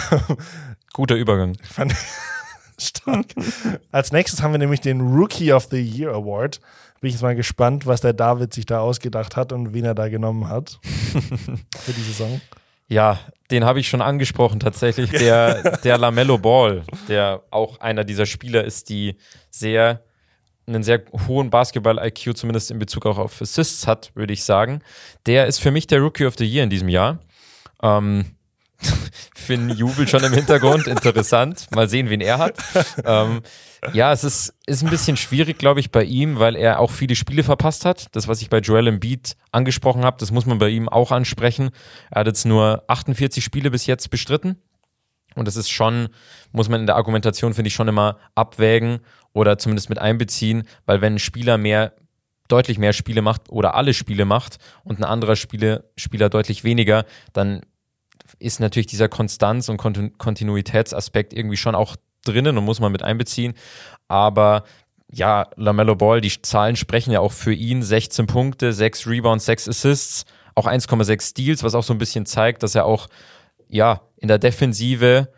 Guter 0.92 1.16
Übergang. 1.16 1.56
fand 1.62 1.92
ich 1.92 1.98
stark. 2.86 3.26
Als 3.90 4.12
nächstes 4.12 4.42
haben 4.42 4.52
wir 4.52 4.58
nämlich 4.58 4.80
den 4.80 5.00
Rookie 5.00 5.52
of 5.52 5.68
the 5.70 5.80
Year 5.80 6.12
Award. 6.14 6.60
Bin 7.00 7.08
ich 7.08 7.14
jetzt 7.14 7.22
mal 7.22 7.34
gespannt, 7.34 7.86
was 7.86 8.02
der 8.02 8.12
David 8.12 8.52
sich 8.52 8.66
da 8.66 8.80
ausgedacht 8.80 9.36
hat 9.36 9.52
und 9.52 9.72
wen 9.72 9.84
er 9.84 9.94
da 9.94 10.08
genommen 10.08 10.48
hat 10.48 10.78
für 10.82 11.92
die 11.92 12.02
Saison. 12.02 12.40
Ja, 12.88 13.18
den 13.50 13.64
habe 13.64 13.80
ich 13.80 13.88
schon 13.88 14.02
angesprochen 14.02 14.60
tatsächlich. 14.60 15.10
Der, 15.10 15.78
der 15.84 15.96
Lamello 15.96 16.38
Ball, 16.38 16.84
der 17.08 17.42
auch 17.50 17.80
einer 17.80 18.04
dieser 18.04 18.26
Spieler 18.26 18.64
ist, 18.64 18.88
die 18.88 19.16
sehr 19.50 20.02
einen 20.66 20.82
sehr 20.82 21.02
hohen 21.26 21.50
Basketball-IQ, 21.50 22.36
zumindest 22.36 22.70
in 22.70 22.78
Bezug 22.78 23.06
auch 23.06 23.18
auf 23.18 23.42
Assists 23.42 23.86
hat, 23.86 24.12
würde 24.14 24.32
ich 24.32 24.44
sagen. 24.44 24.82
Der 25.26 25.46
ist 25.46 25.58
für 25.58 25.70
mich 25.70 25.86
der 25.86 26.00
Rookie 26.00 26.26
of 26.26 26.36
the 26.38 26.44
Year 26.44 26.64
in 26.64 26.70
diesem 26.70 26.88
Jahr. 26.88 27.18
Ähm, 27.82 28.36
Finn 29.34 29.70
jubelt 29.70 30.10
schon 30.10 30.24
im 30.24 30.32
Hintergrund, 30.32 30.86
interessant. 30.86 31.66
Mal 31.74 31.88
sehen, 31.88 32.10
wen 32.10 32.20
er 32.20 32.38
hat. 32.38 32.54
Ähm, 33.04 33.40
ja, 33.92 34.12
es 34.12 34.24
ist, 34.24 34.54
ist 34.66 34.82
ein 34.82 34.90
bisschen 34.90 35.16
schwierig, 35.16 35.58
glaube 35.58 35.80
ich, 35.80 35.90
bei 35.90 36.04
ihm, 36.04 36.38
weil 36.38 36.54
er 36.54 36.80
auch 36.80 36.90
viele 36.90 37.16
Spiele 37.16 37.42
verpasst 37.42 37.84
hat. 37.84 38.14
Das, 38.14 38.28
was 38.28 38.42
ich 38.42 38.50
bei 38.50 38.58
Joel 38.58 38.86
Embiid 38.86 39.36
angesprochen 39.52 40.04
habe, 40.04 40.18
das 40.20 40.30
muss 40.30 40.46
man 40.46 40.58
bei 40.58 40.68
ihm 40.68 40.88
auch 40.88 41.10
ansprechen. 41.10 41.70
Er 42.10 42.20
hat 42.20 42.26
jetzt 42.26 42.44
nur 42.44 42.84
48 42.88 43.42
Spiele 43.42 43.70
bis 43.70 43.86
jetzt 43.86 44.10
bestritten. 44.10 44.56
Und 45.34 45.46
das 45.46 45.56
ist 45.56 45.70
schon, 45.70 46.08
muss 46.52 46.68
man 46.68 46.80
in 46.80 46.86
der 46.86 46.96
Argumentation, 46.96 47.54
finde 47.54 47.68
ich, 47.68 47.74
schon 47.74 47.88
immer 47.88 48.18
abwägen 48.34 49.00
oder 49.32 49.58
zumindest 49.58 49.88
mit 49.88 49.98
einbeziehen, 49.98 50.64
weil 50.86 51.00
wenn 51.00 51.14
ein 51.14 51.18
Spieler 51.18 51.56
mehr, 51.56 51.94
deutlich 52.48 52.78
mehr 52.78 52.92
Spiele 52.92 53.22
macht 53.22 53.48
oder 53.48 53.74
alle 53.76 53.94
Spiele 53.94 54.24
macht 54.24 54.58
und 54.82 54.98
ein 54.98 55.04
anderer 55.04 55.36
Spiele, 55.36 55.90
Spieler 55.96 56.28
deutlich 56.28 56.64
weniger, 56.64 57.04
dann 57.32 57.62
ist 58.40 58.58
natürlich 58.58 58.86
dieser 58.86 59.08
Konstanz- 59.08 59.68
und 59.68 59.80
Kontinu- 59.80 60.16
Kontinuitätsaspekt 60.16 61.32
irgendwie 61.32 61.56
schon 61.56 61.74
auch 61.74 61.96
drinnen 62.24 62.58
und 62.58 62.64
muss 62.64 62.80
man 62.80 62.92
mit 62.92 63.02
einbeziehen. 63.02 63.54
Aber 64.08 64.64
ja, 65.12 65.48
Lamello 65.56 65.96
Ball, 65.96 66.20
die 66.20 66.42
Zahlen 66.42 66.76
sprechen 66.76 67.12
ja 67.12 67.20
auch 67.20 67.32
für 67.32 67.52
ihn. 67.52 67.82
16 67.82 68.26
Punkte, 68.26 68.72
6 68.72 69.06
Rebounds, 69.06 69.44
6 69.44 69.68
Assists, 69.68 70.24
auch 70.54 70.66
1,6 70.66 71.20
Steals, 71.22 71.62
was 71.62 71.74
auch 71.74 71.82
so 71.82 71.92
ein 71.92 71.98
bisschen 71.98 72.26
zeigt, 72.26 72.62
dass 72.62 72.74
er 72.74 72.84
auch 72.86 73.08
ja 73.68 74.02
in 74.16 74.28
der 74.28 74.38
Defensive 74.38 75.28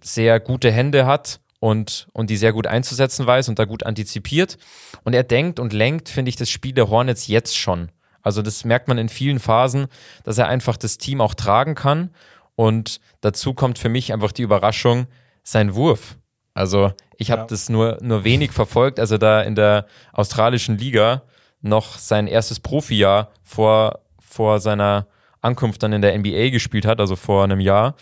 sehr 0.00 0.40
gute 0.40 0.70
Hände 0.70 1.06
hat 1.06 1.40
und, 1.60 2.08
und 2.12 2.28
die 2.28 2.36
sehr 2.36 2.52
gut 2.52 2.66
einzusetzen 2.66 3.26
weiß 3.26 3.48
und 3.48 3.58
da 3.58 3.64
gut 3.64 3.84
antizipiert. 3.84 4.58
Und 5.04 5.14
er 5.14 5.22
denkt 5.22 5.60
und 5.60 5.72
lenkt, 5.72 6.08
finde 6.08 6.28
ich, 6.28 6.36
das 6.36 6.50
Spiel 6.50 6.72
der 6.72 6.90
Hornets 6.90 7.28
jetzt 7.28 7.56
schon. 7.56 7.90
Also 8.22 8.42
das 8.42 8.64
merkt 8.64 8.88
man 8.88 8.98
in 8.98 9.08
vielen 9.08 9.38
Phasen, 9.38 9.86
dass 10.24 10.38
er 10.38 10.48
einfach 10.48 10.76
das 10.76 10.98
Team 10.98 11.20
auch 11.20 11.34
tragen 11.34 11.74
kann. 11.74 12.10
Und 12.54 13.00
dazu 13.20 13.54
kommt 13.54 13.78
für 13.78 13.88
mich 13.88 14.12
einfach 14.12 14.32
die 14.32 14.42
Überraschung, 14.42 15.06
sein 15.42 15.74
Wurf. 15.74 16.18
Also 16.54 16.92
ich 17.16 17.30
habe 17.30 17.42
Ja. 17.42 17.46
das 17.46 17.68
nur, 17.68 17.98
nur 18.02 18.24
wenig 18.24 18.52
verfolgt, 18.52 19.00
als 19.00 19.10
er 19.10 19.18
da 19.18 19.42
in 19.42 19.54
der 19.54 19.86
australischen 20.12 20.76
Liga 20.78 21.22
noch 21.60 21.98
sein 21.98 22.26
erstes 22.26 22.60
Profijahr 22.60 23.30
vor, 23.42 24.00
vor 24.18 24.60
seiner 24.60 25.06
Ankunft 25.40 25.82
dann 25.82 25.92
in 25.92 26.02
der 26.02 26.16
NBA 26.16 26.50
gespielt 26.50 26.84
hat, 26.86 27.00
also 27.00 27.16
vor 27.16 27.44
einem 27.44 27.60
Jahr. 27.60 27.94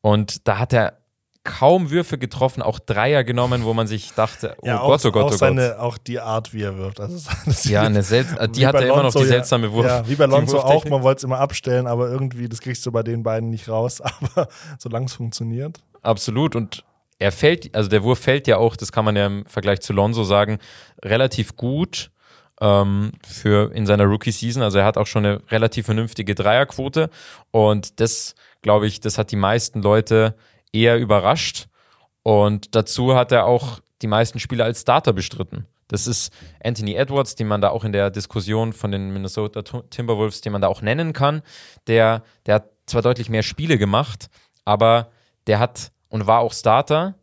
Und 0.00 0.48
da 0.48 0.58
hat 0.58 0.72
er 0.72 0.99
kaum 1.44 1.90
Würfe 1.90 2.18
getroffen, 2.18 2.62
auch 2.62 2.78
Dreier 2.78 3.24
genommen, 3.24 3.64
wo 3.64 3.72
man 3.72 3.86
sich 3.86 4.12
dachte, 4.12 4.56
oh 4.60 4.66
Ja, 4.66 4.78
Gott, 4.78 5.00
auch, 5.00 5.08
oh 5.08 5.12
Gott, 5.12 5.22
auch 5.22 5.26
oh 5.26 5.30
Gott. 5.30 5.38
seine, 5.38 5.80
auch 5.80 5.96
die 5.96 6.20
Art, 6.20 6.52
wie 6.52 6.62
er 6.62 6.76
wirft. 6.76 7.00
Also, 7.00 7.30
Ja, 7.64 7.82
eine 7.82 8.02
selts 8.02 8.34
die 8.52 8.60
Wie 8.60 8.66
hat 8.66 8.74
ja 8.74 8.82
immer 8.82 9.02
noch 9.02 9.12
die 9.12 9.20
ja. 9.20 9.26
seltsame 9.26 9.72
Wurf. 9.72 9.86
Ja, 9.86 10.06
wie 10.06 10.16
bei 10.16 10.26
die 10.26 10.32
Lonzo 10.32 10.60
auch, 10.60 10.84
man 10.84 11.02
wollte 11.02 11.18
es 11.18 11.24
immer 11.24 11.38
abstellen, 11.38 11.86
aber 11.86 12.10
irgendwie, 12.10 12.48
das 12.48 12.60
kriegst 12.60 12.84
du 12.84 12.92
bei 12.92 13.02
den 13.02 13.22
beiden 13.22 13.48
nicht 13.48 13.68
raus. 13.68 14.00
Aber 14.30 14.48
solange 14.78 15.06
es 15.06 15.14
funktioniert. 15.14 15.80
Absolut. 16.02 16.56
Und 16.56 16.84
er 17.18 17.32
fällt, 17.32 17.74
also 17.74 17.88
der 17.88 18.02
Wurf 18.02 18.18
fällt 18.18 18.46
ja 18.46 18.58
auch, 18.58 18.76
das 18.76 18.92
kann 18.92 19.04
man 19.04 19.16
ja 19.16 19.26
im 19.26 19.46
Vergleich 19.46 19.80
zu 19.80 19.92
Lonzo 19.92 20.24
sagen, 20.24 20.58
relativ 21.02 21.56
gut 21.56 22.10
ähm, 22.60 23.12
für 23.26 23.72
in 23.74 23.86
seiner 23.86 24.04
Rookie-Season. 24.04 24.62
Also 24.62 24.78
er 24.78 24.84
hat 24.84 24.98
auch 24.98 25.06
schon 25.06 25.24
eine 25.24 25.42
relativ 25.50 25.86
vernünftige 25.86 26.34
Dreierquote. 26.34 27.10
Und 27.50 28.00
das, 28.00 28.34
glaube 28.62 28.86
ich, 28.86 29.00
das 29.00 29.18
hat 29.18 29.30
die 29.30 29.36
meisten 29.36 29.82
Leute 29.82 30.34
eher 30.72 30.98
überrascht. 30.98 31.66
Und 32.22 32.74
dazu 32.74 33.14
hat 33.14 33.32
er 33.32 33.46
auch 33.46 33.80
die 34.02 34.06
meisten 34.06 34.38
Spiele 34.38 34.64
als 34.64 34.82
Starter 34.82 35.12
bestritten. 35.12 35.66
Das 35.88 36.06
ist 36.06 36.32
Anthony 36.62 36.94
Edwards, 36.94 37.34
den 37.34 37.48
man 37.48 37.60
da 37.60 37.70
auch 37.70 37.82
in 37.84 37.92
der 37.92 38.10
Diskussion 38.10 38.72
von 38.72 38.92
den 38.92 39.12
Minnesota 39.12 39.62
Timberwolves, 39.62 40.40
den 40.40 40.52
man 40.52 40.62
da 40.62 40.68
auch 40.68 40.82
nennen 40.82 41.12
kann. 41.12 41.42
Der, 41.88 42.22
der 42.46 42.56
hat 42.56 42.70
zwar 42.86 43.02
deutlich 43.02 43.28
mehr 43.28 43.42
Spiele 43.42 43.76
gemacht, 43.76 44.28
aber 44.64 45.10
der 45.46 45.58
hat 45.58 45.90
und 46.08 46.26
war 46.26 46.40
auch 46.40 46.52
Starter. 46.52 47.16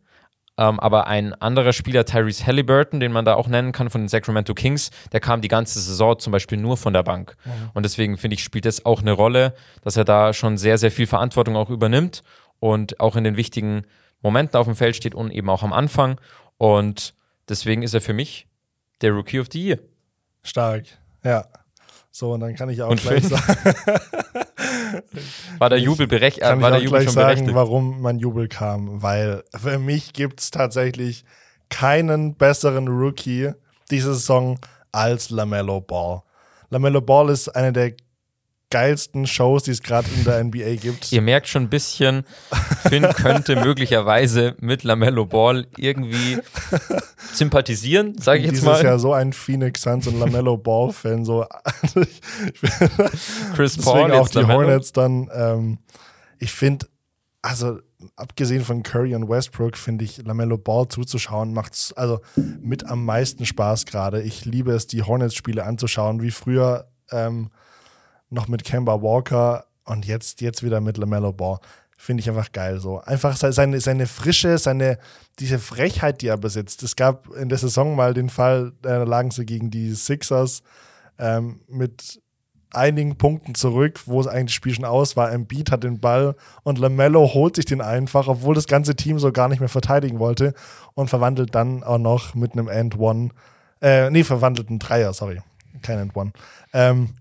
Ähm, 0.58 0.80
aber 0.80 1.06
ein 1.06 1.34
anderer 1.34 1.72
Spieler, 1.72 2.04
Tyrese 2.04 2.44
Halliburton, 2.44 3.00
den 3.00 3.12
man 3.12 3.24
da 3.24 3.34
auch 3.34 3.46
nennen 3.46 3.72
kann 3.72 3.90
von 3.90 4.02
den 4.02 4.08
Sacramento 4.08 4.54
Kings, 4.54 4.90
der 5.12 5.20
kam 5.20 5.40
die 5.40 5.48
ganze 5.48 5.80
Saison 5.80 6.18
zum 6.18 6.32
Beispiel 6.32 6.58
nur 6.58 6.76
von 6.76 6.92
der 6.92 7.04
Bank. 7.04 7.36
Und 7.74 7.84
deswegen 7.84 8.18
finde 8.18 8.34
ich, 8.34 8.42
spielt 8.42 8.64
das 8.64 8.84
auch 8.84 9.00
eine 9.00 9.12
Rolle, 9.12 9.54
dass 9.82 9.96
er 9.96 10.04
da 10.04 10.32
schon 10.32 10.58
sehr, 10.58 10.76
sehr 10.76 10.90
viel 10.90 11.06
Verantwortung 11.06 11.56
auch 11.56 11.70
übernimmt 11.70 12.22
und 12.60 13.00
auch 13.00 13.16
in 13.16 13.24
den 13.24 13.36
wichtigen 13.36 13.84
Momenten 14.22 14.56
auf 14.58 14.66
dem 14.66 14.76
Feld 14.76 14.96
steht 14.96 15.14
und 15.14 15.30
eben 15.30 15.48
auch 15.50 15.62
am 15.62 15.72
Anfang. 15.72 16.20
Und 16.56 17.14
deswegen 17.48 17.82
ist 17.82 17.94
er 17.94 18.00
für 18.00 18.12
mich 18.12 18.46
der 19.00 19.12
Rookie 19.12 19.38
of 19.40 19.46
the 19.52 19.62
Year. 19.64 19.78
Stark. 20.42 20.84
Ja. 21.22 21.44
So, 22.10 22.32
und 22.32 22.40
dann 22.40 22.56
kann 22.56 22.68
ich 22.68 22.82
auch 22.82 22.90
Und 22.90 23.00
gleich 23.00 23.20
Finn? 23.24 23.28
sagen, 23.36 23.74
War 25.58 25.70
der 25.70 25.78
Jubel 25.78 26.06
berechtigt? 26.06 26.42
kann 26.44 26.58
Äh, 26.58 26.62
war 26.62 26.70
ich 26.70 26.74
der 26.76 26.84
Jubel 26.84 27.00
gleich 27.00 27.10
sagen, 27.14 27.26
berechtigt? 27.26 27.54
warum 27.54 28.00
mein 28.00 28.18
Jubel 28.18 28.48
kam. 28.48 29.02
Weil 29.02 29.44
für 29.56 29.78
mich 29.78 30.12
gibt 30.12 30.40
es 30.40 30.50
tatsächlich 30.50 31.24
keinen 31.68 32.34
besseren 32.34 32.88
Rookie 32.88 33.52
diese 33.90 34.14
Saison 34.14 34.58
als 34.92 35.30
LaMelo 35.30 35.80
Ball. 35.80 36.22
LaMelo 36.70 37.00
Ball 37.00 37.30
ist 37.30 37.48
eine 37.48 37.72
der 37.72 37.92
geilsten 38.70 39.26
Shows, 39.26 39.62
die 39.64 39.70
es 39.70 39.82
gerade 39.82 40.08
in 40.16 40.24
der 40.24 40.42
NBA 40.44 40.76
gibt. 40.76 41.12
Ihr 41.12 41.22
merkt 41.22 41.48
schon 41.48 41.64
ein 41.64 41.70
bisschen, 41.70 42.24
Finn 42.88 43.06
könnte 43.14 43.56
möglicherweise 43.64 44.56
mit 44.60 44.84
Lamello 44.84 45.26
Ball 45.26 45.66
irgendwie 45.76 46.38
sympathisieren, 47.32 48.18
sage 48.20 48.40
ich 48.40 48.44
jetzt 48.46 48.52
Dieses 48.56 48.66
mal. 48.66 48.84
Jahr 48.84 48.98
so 48.98 49.12
ein 49.12 49.32
Phoenix 49.32 49.82
Suns 49.82 50.06
und 50.06 50.18
LaMelo 50.18 50.56
Ball 50.56 50.92
Fan, 50.92 51.24
so 51.24 51.46
Chris 53.54 53.76
Paul, 53.78 54.12
auch 54.12 54.28
die 54.28 54.38
LaMelo. 54.38 54.58
Hornets 54.60 54.92
dann. 54.92 55.30
Ähm, 55.32 55.78
ich 56.38 56.52
finde, 56.52 56.86
also 57.42 57.78
abgesehen 58.16 58.64
von 58.64 58.82
Curry 58.82 59.14
und 59.14 59.28
Westbrook, 59.28 59.76
finde 59.76 60.04
ich 60.04 60.18
LaMelo 60.24 60.58
Ball 60.58 60.88
zuzuschauen 60.88 61.52
macht 61.52 61.92
also 61.96 62.20
mit 62.60 62.86
am 62.86 63.04
meisten 63.04 63.46
Spaß 63.46 63.86
gerade. 63.86 64.22
Ich 64.22 64.44
liebe 64.44 64.72
es, 64.72 64.86
die 64.86 65.02
Hornets-Spiele 65.02 65.64
anzuschauen, 65.64 66.22
wie 66.22 66.30
früher 66.30 66.88
ähm, 67.10 67.50
noch 68.30 68.48
mit 68.48 68.64
Kemba 68.64 69.02
Walker 69.02 69.64
und 69.84 70.06
jetzt, 70.06 70.40
jetzt 70.40 70.62
wieder 70.62 70.80
mit 70.80 70.98
LaMelo 70.98 71.32
Ball. 71.32 71.58
Finde 71.96 72.20
ich 72.20 72.28
einfach 72.28 72.52
geil 72.52 72.78
so. 72.78 73.00
Einfach 73.00 73.36
se- 73.36 73.52
seine, 73.52 73.80
seine 73.80 74.06
Frische, 74.06 74.58
seine, 74.58 74.98
diese 75.40 75.58
Frechheit, 75.58 76.22
die 76.22 76.28
er 76.28 76.36
besitzt. 76.36 76.82
Es 76.82 76.94
gab 76.94 77.28
in 77.34 77.48
der 77.48 77.58
Saison 77.58 77.96
mal 77.96 78.14
den 78.14 78.28
Fall, 78.28 78.72
da 78.82 79.02
lagen 79.02 79.32
sie 79.32 79.44
gegen 79.44 79.70
die 79.70 79.92
Sixers 79.94 80.62
ähm, 81.18 81.60
mit 81.68 82.22
einigen 82.70 83.16
Punkten 83.16 83.54
zurück, 83.54 84.00
wo 84.06 84.20
es 84.20 84.26
eigentlich 84.26 84.46
das 84.46 84.52
Spiel 84.52 84.74
schon 84.74 84.84
aus 84.84 85.16
war. 85.16 85.32
Embiid 85.32 85.72
hat 85.72 85.82
den 85.82 85.98
Ball 85.98 86.36
und 86.62 86.78
LaMelo 86.78 87.32
holt 87.34 87.56
sich 87.56 87.64
den 87.64 87.80
einfach, 87.80 88.28
obwohl 88.28 88.54
das 88.54 88.66
ganze 88.66 88.94
Team 88.94 89.18
so 89.18 89.32
gar 89.32 89.48
nicht 89.48 89.60
mehr 89.60 89.70
verteidigen 89.70 90.18
wollte 90.18 90.54
und 90.94 91.08
verwandelt 91.08 91.54
dann 91.54 91.82
auch 91.82 91.98
noch 91.98 92.34
mit 92.34 92.52
einem 92.52 92.68
End-One, 92.68 93.30
äh, 93.80 94.10
nee, 94.10 94.22
verwandelt 94.22 94.68
einen 94.68 94.78
Dreier, 94.78 95.14
sorry, 95.14 95.40
kein 95.82 95.98
End-One. 95.98 96.32
Ähm, 96.74 97.14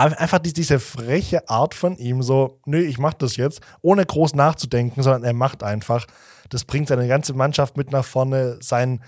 einfach 0.00 0.38
die, 0.38 0.52
diese 0.52 0.78
freche 0.78 1.48
Art 1.48 1.74
von 1.74 1.96
ihm, 1.96 2.22
so, 2.22 2.60
nö, 2.64 2.80
ich 2.80 2.98
mach 2.98 3.14
das 3.14 3.36
jetzt, 3.36 3.60
ohne 3.82 4.04
groß 4.04 4.34
nachzudenken, 4.34 5.02
sondern 5.02 5.24
er 5.24 5.32
macht 5.32 5.62
einfach. 5.62 6.06
Das 6.48 6.64
bringt 6.64 6.88
seine 6.88 7.06
ganze 7.08 7.34
Mannschaft 7.34 7.76
mit 7.76 7.92
nach 7.92 8.04
vorne, 8.04 8.58
sein, 8.60 9.02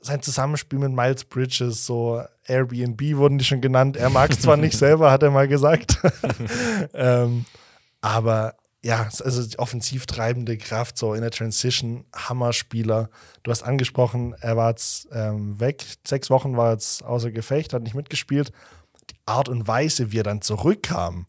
sein 0.00 0.22
Zusammenspiel 0.22 0.78
mit 0.78 0.92
Miles 0.92 1.24
Bridges, 1.24 1.86
so 1.86 2.22
Airbnb 2.46 3.16
wurden 3.16 3.38
die 3.38 3.44
schon 3.44 3.60
genannt. 3.60 3.96
Er 3.96 4.10
mag 4.10 4.30
es 4.30 4.40
zwar 4.40 4.56
nicht 4.56 4.76
selber, 4.78 5.10
hat 5.10 5.22
er 5.22 5.30
mal 5.30 5.48
gesagt. 5.48 5.98
ähm, 6.94 7.44
aber 8.00 8.54
ja, 8.82 9.08
also 9.24 9.42
die 9.44 9.58
offensiv 9.58 10.06
treibende 10.06 10.56
Kraft, 10.56 10.96
so 10.96 11.14
in 11.14 11.22
der 11.22 11.32
Transition, 11.32 12.04
Hammerspieler. 12.14 13.10
Du 13.42 13.50
hast 13.50 13.62
angesprochen, 13.62 14.34
er 14.40 14.56
war 14.56 14.70
jetzt 14.70 15.08
ähm, 15.12 15.58
weg, 15.58 15.84
sechs 16.06 16.30
Wochen 16.30 16.56
war 16.56 16.72
jetzt 16.72 17.02
außer 17.04 17.32
Gefecht, 17.32 17.72
hat 17.72 17.82
nicht 17.82 17.96
mitgespielt. 17.96 18.52
Art 19.26 19.48
und 19.48 19.66
Weise, 19.66 20.12
wie 20.12 20.20
er 20.20 20.24
dann 20.24 20.40
zurückkam, 20.40 21.26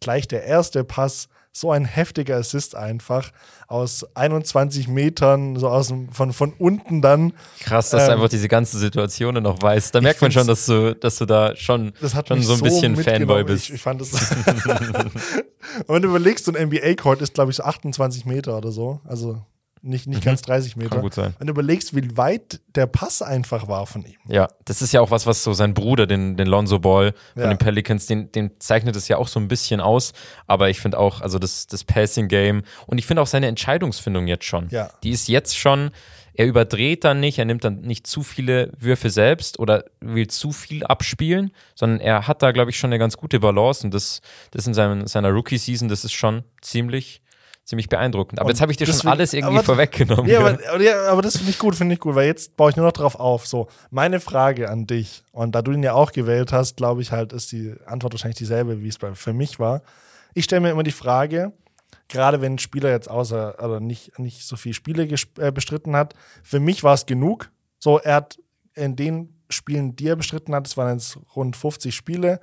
gleich 0.00 0.28
der 0.28 0.44
erste 0.44 0.84
Pass, 0.84 1.28
so 1.52 1.72
ein 1.72 1.84
heftiger 1.84 2.36
Assist 2.36 2.76
einfach 2.76 3.32
aus 3.66 4.06
21 4.14 4.86
Metern, 4.86 5.56
so 5.56 5.68
aus 5.68 5.88
dem, 5.88 6.08
von, 6.10 6.32
von 6.32 6.52
unten 6.52 7.02
dann. 7.02 7.32
Krass, 7.60 7.90
dass 7.90 8.04
du 8.04 8.12
Ähm, 8.12 8.18
einfach 8.18 8.28
diese 8.28 8.48
ganzen 8.48 8.78
Situationen 8.78 9.42
noch 9.42 9.60
weißt. 9.60 9.94
Da 9.94 10.00
merkt 10.00 10.22
man 10.22 10.30
schon, 10.30 10.46
dass 10.46 10.66
du, 10.66 10.94
dass 10.94 11.16
du 11.16 11.26
da 11.26 11.56
schon, 11.56 11.92
schon 12.00 12.42
so 12.42 12.54
ein 12.54 12.60
bisschen. 12.60 12.96
Fanboy 12.96 13.42
bist. 13.44 13.64
Ich, 13.68 13.74
ich 13.74 13.82
fand 13.82 14.00
das. 14.00 14.12
Und 15.86 15.94
wenn 15.94 16.02
du 16.02 16.08
überlegst, 16.08 16.44
so 16.44 16.52
ein 16.52 16.68
NBA-Court 16.68 17.20
ist, 17.22 17.34
glaube 17.34 17.50
ich, 17.50 17.56
so 17.56 17.64
28 17.64 18.24
Meter 18.24 18.56
oder 18.56 18.70
so. 18.70 19.00
Also 19.04 19.42
nicht, 19.82 20.06
nicht 20.06 20.22
ganz 20.24 20.42
30 20.42 20.76
Meter. 20.76 20.88
Mhm. 20.88 20.94
Kann 20.94 21.02
gut 21.02 21.14
sein. 21.14 21.34
Wenn 21.38 21.46
du 21.46 21.52
überlegst, 21.52 21.94
wie 21.94 22.16
weit 22.16 22.60
der 22.74 22.86
Pass 22.86 23.22
einfach 23.22 23.68
war 23.68 23.86
von 23.86 24.04
ihm. 24.04 24.16
Ja, 24.28 24.48
das 24.64 24.82
ist 24.82 24.92
ja 24.92 25.00
auch 25.00 25.10
was, 25.10 25.26
was 25.26 25.42
so 25.42 25.52
sein 25.52 25.74
Bruder, 25.74 26.06
den, 26.06 26.36
den 26.36 26.46
Lonzo 26.46 26.78
Ball 26.78 27.12
von 27.34 27.42
Ja. 27.42 27.48
den 27.48 27.58
Pelicans, 27.58 28.06
den, 28.06 28.30
den 28.32 28.52
zeichnet 28.58 28.96
es 28.96 29.08
ja 29.08 29.16
auch 29.16 29.28
so 29.28 29.40
ein 29.40 29.48
bisschen 29.48 29.80
aus. 29.80 30.12
Aber 30.46 30.70
ich 30.70 30.80
finde 30.80 30.98
auch, 30.98 31.20
also 31.20 31.38
das, 31.38 31.66
das 31.66 31.84
Passing-Game 31.84 32.62
und 32.86 32.98
ich 32.98 33.06
finde 33.06 33.22
auch 33.22 33.26
seine 33.26 33.46
Entscheidungsfindung 33.48 34.26
jetzt 34.26 34.44
schon. 34.44 34.68
Ja. 34.70 34.90
Die 35.02 35.10
ist 35.10 35.28
jetzt 35.28 35.56
schon, 35.58 35.90
er 36.34 36.46
überdreht 36.46 37.02
dann 37.02 37.18
nicht, 37.18 37.38
er 37.38 37.44
nimmt 37.46 37.64
dann 37.64 37.80
nicht 37.80 38.06
zu 38.06 38.22
viele 38.22 38.70
Würfe 38.78 39.10
selbst 39.10 39.58
oder 39.58 39.84
will 40.00 40.28
zu 40.28 40.52
viel 40.52 40.84
abspielen, 40.84 41.50
sondern 41.74 42.00
er 42.00 42.28
hat 42.28 42.42
da, 42.42 42.52
glaube 42.52 42.70
ich, 42.70 42.78
schon 42.78 42.90
eine 42.90 42.98
ganz 43.00 43.16
gute 43.16 43.40
Balance 43.40 43.84
und 43.84 43.92
das, 43.92 44.20
das 44.52 44.66
in 44.66 44.74
seinem, 44.74 45.06
seiner 45.08 45.30
Rookie-Season, 45.30 45.88
das 45.88 46.04
ist 46.04 46.12
schon 46.12 46.44
ziemlich, 46.62 47.22
ziemlich 47.68 47.88
beeindruckend. 47.90 48.40
Aber 48.40 48.46
Und 48.46 48.52
jetzt 48.54 48.60
habe 48.62 48.72
ich 48.72 48.78
dir 48.78 48.86
schon 48.86 48.94
deswegen- 48.94 49.08
alles 49.10 49.32
irgendwie 49.34 49.56
aber- 49.56 49.64
vorweggenommen. 49.64 50.26
Ja, 50.26 50.40
aber, 50.40 50.80
ja, 50.80 51.02
aber 51.08 51.20
das 51.22 51.36
finde 51.36 51.50
ich 51.50 51.58
gut, 51.58 51.74
finde 51.76 51.94
ich 51.94 52.00
gut, 52.00 52.14
weil 52.14 52.26
jetzt 52.26 52.56
baue 52.56 52.70
ich 52.70 52.76
nur 52.76 52.86
noch 52.86 52.92
drauf 52.92 53.14
auf. 53.16 53.46
So, 53.46 53.68
meine 53.90 54.20
Frage 54.20 54.70
an 54.70 54.86
dich, 54.86 55.22
und 55.32 55.54
da 55.54 55.60
du 55.62 55.72
ihn 55.72 55.82
ja 55.82 55.92
auch 55.92 56.12
gewählt 56.12 56.50
hast, 56.52 56.78
glaube 56.78 57.02
ich 57.02 57.12
halt, 57.12 57.32
ist 57.34 57.52
die 57.52 57.74
Antwort 57.84 58.14
wahrscheinlich 58.14 58.38
dieselbe, 58.38 58.82
wie 58.82 58.88
es 58.88 58.96
für 59.14 59.32
mich 59.34 59.58
war. 59.60 59.82
Ich 60.34 60.44
stelle 60.44 60.60
mir 60.62 60.70
immer 60.70 60.82
die 60.82 60.92
Frage, 60.92 61.52
gerade 62.08 62.40
wenn 62.40 62.54
ein 62.54 62.58
Spieler 62.58 62.88
jetzt 62.90 63.10
außer, 63.10 63.62
oder 63.62 63.80
nicht, 63.80 64.18
nicht 64.18 64.46
so 64.46 64.56
viele 64.56 64.74
Spiele 64.74 65.06
äh, 65.38 65.52
bestritten 65.52 65.94
hat, 65.94 66.14
für 66.42 66.60
mich 66.60 66.82
war 66.84 66.94
es 66.94 67.04
genug. 67.04 67.50
So, 67.78 67.98
er 67.98 68.14
hat 68.14 68.38
in 68.74 68.96
den 68.96 69.34
Spielen, 69.50 69.94
die 69.94 70.08
er 70.08 70.16
bestritten 70.16 70.54
hat, 70.54 70.66
es 70.66 70.76
waren 70.78 70.94
jetzt 70.94 71.18
rund 71.36 71.54
50 71.56 71.94
Spiele, 71.94 72.40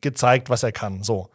gezeigt, 0.00 0.48
was 0.50 0.62
er 0.62 0.72
kann. 0.72 1.02
So. 1.02 1.28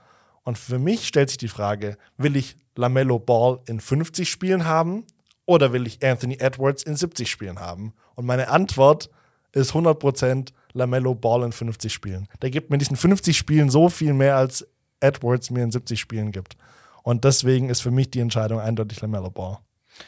Und 0.43 0.57
für 0.57 0.79
mich 0.79 1.07
stellt 1.07 1.29
sich 1.29 1.37
die 1.37 1.47
Frage, 1.47 1.97
will 2.17 2.35
ich 2.35 2.57
Lamello 2.75 3.19
Ball 3.19 3.59
in 3.67 3.79
50 3.79 4.29
Spielen 4.29 4.65
haben 4.65 5.05
oder 5.45 5.73
will 5.73 5.85
ich 5.85 6.03
Anthony 6.03 6.37
Edwards 6.39 6.83
in 6.83 6.95
70 6.95 7.29
Spielen 7.29 7.59
haben? 7.59 7.93
Und 8.15 8.25
meine 8.25 8.49
Antwort 8.49 9.09
ist 9.51 9.73
100% 9.73 10.49
Lamello 10.73 11.13
Ball 11.13 11.43
in 11.43 11.51
50 11.51 11.91
Spielen. 11.93 12.27
Der 12.41 12.49
gibt 12.49 12.69
mir 12.69 12.77
diesen 12.77 12.95
50 12.95 13.37
Spielen 13.37 13.69
so 13.69 13.89
viel 13.89 14.13
mehr, 14.13 14.37
als 14.37 14.65
Edwards 14.99 15.49
mir 15.49 15.63
in 15.63 15.71
70 15.71 15.99
Spielen 15.99 16.31
gibt. 16.31 16.55
Und 17.03 17.23
deswegen 17.25 17.69
ist 17.69 17.81
für 17.81 17.91
mich 17.91 18.11
die 18.11 18.19
Entscheidung 18.19 18.59
eindeutig 18.59 19.01
Lamello 19.01 19.29
Ball. 19.29 19.57